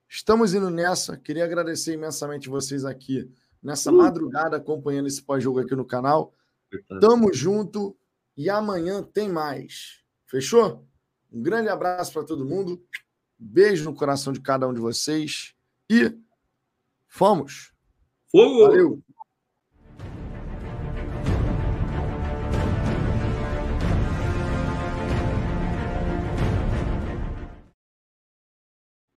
[0.09, 1.15] Estamos indo nessa.
[1.15, 3.31] Queria agradecer imensamente vocês aqui
[3.63, 6.33] nessa madrugada acompanhando esse pós-jogo aqui no canal.
[6.99, 7.95] Tamo junto
[8.39, 10.01] e amanhã tem mais.
[10.25, 10.87] Fechou?
[11.29, 12.81] Um grande abraço para todo mundo.
[13.37, 15.53] Beijo no coração de cada um de vocês
[15.89, 16.17] e
[17.05, 17.73] fomos.
[18.31, 18.61] Fogo!
[18.61, 19.03] Valeu!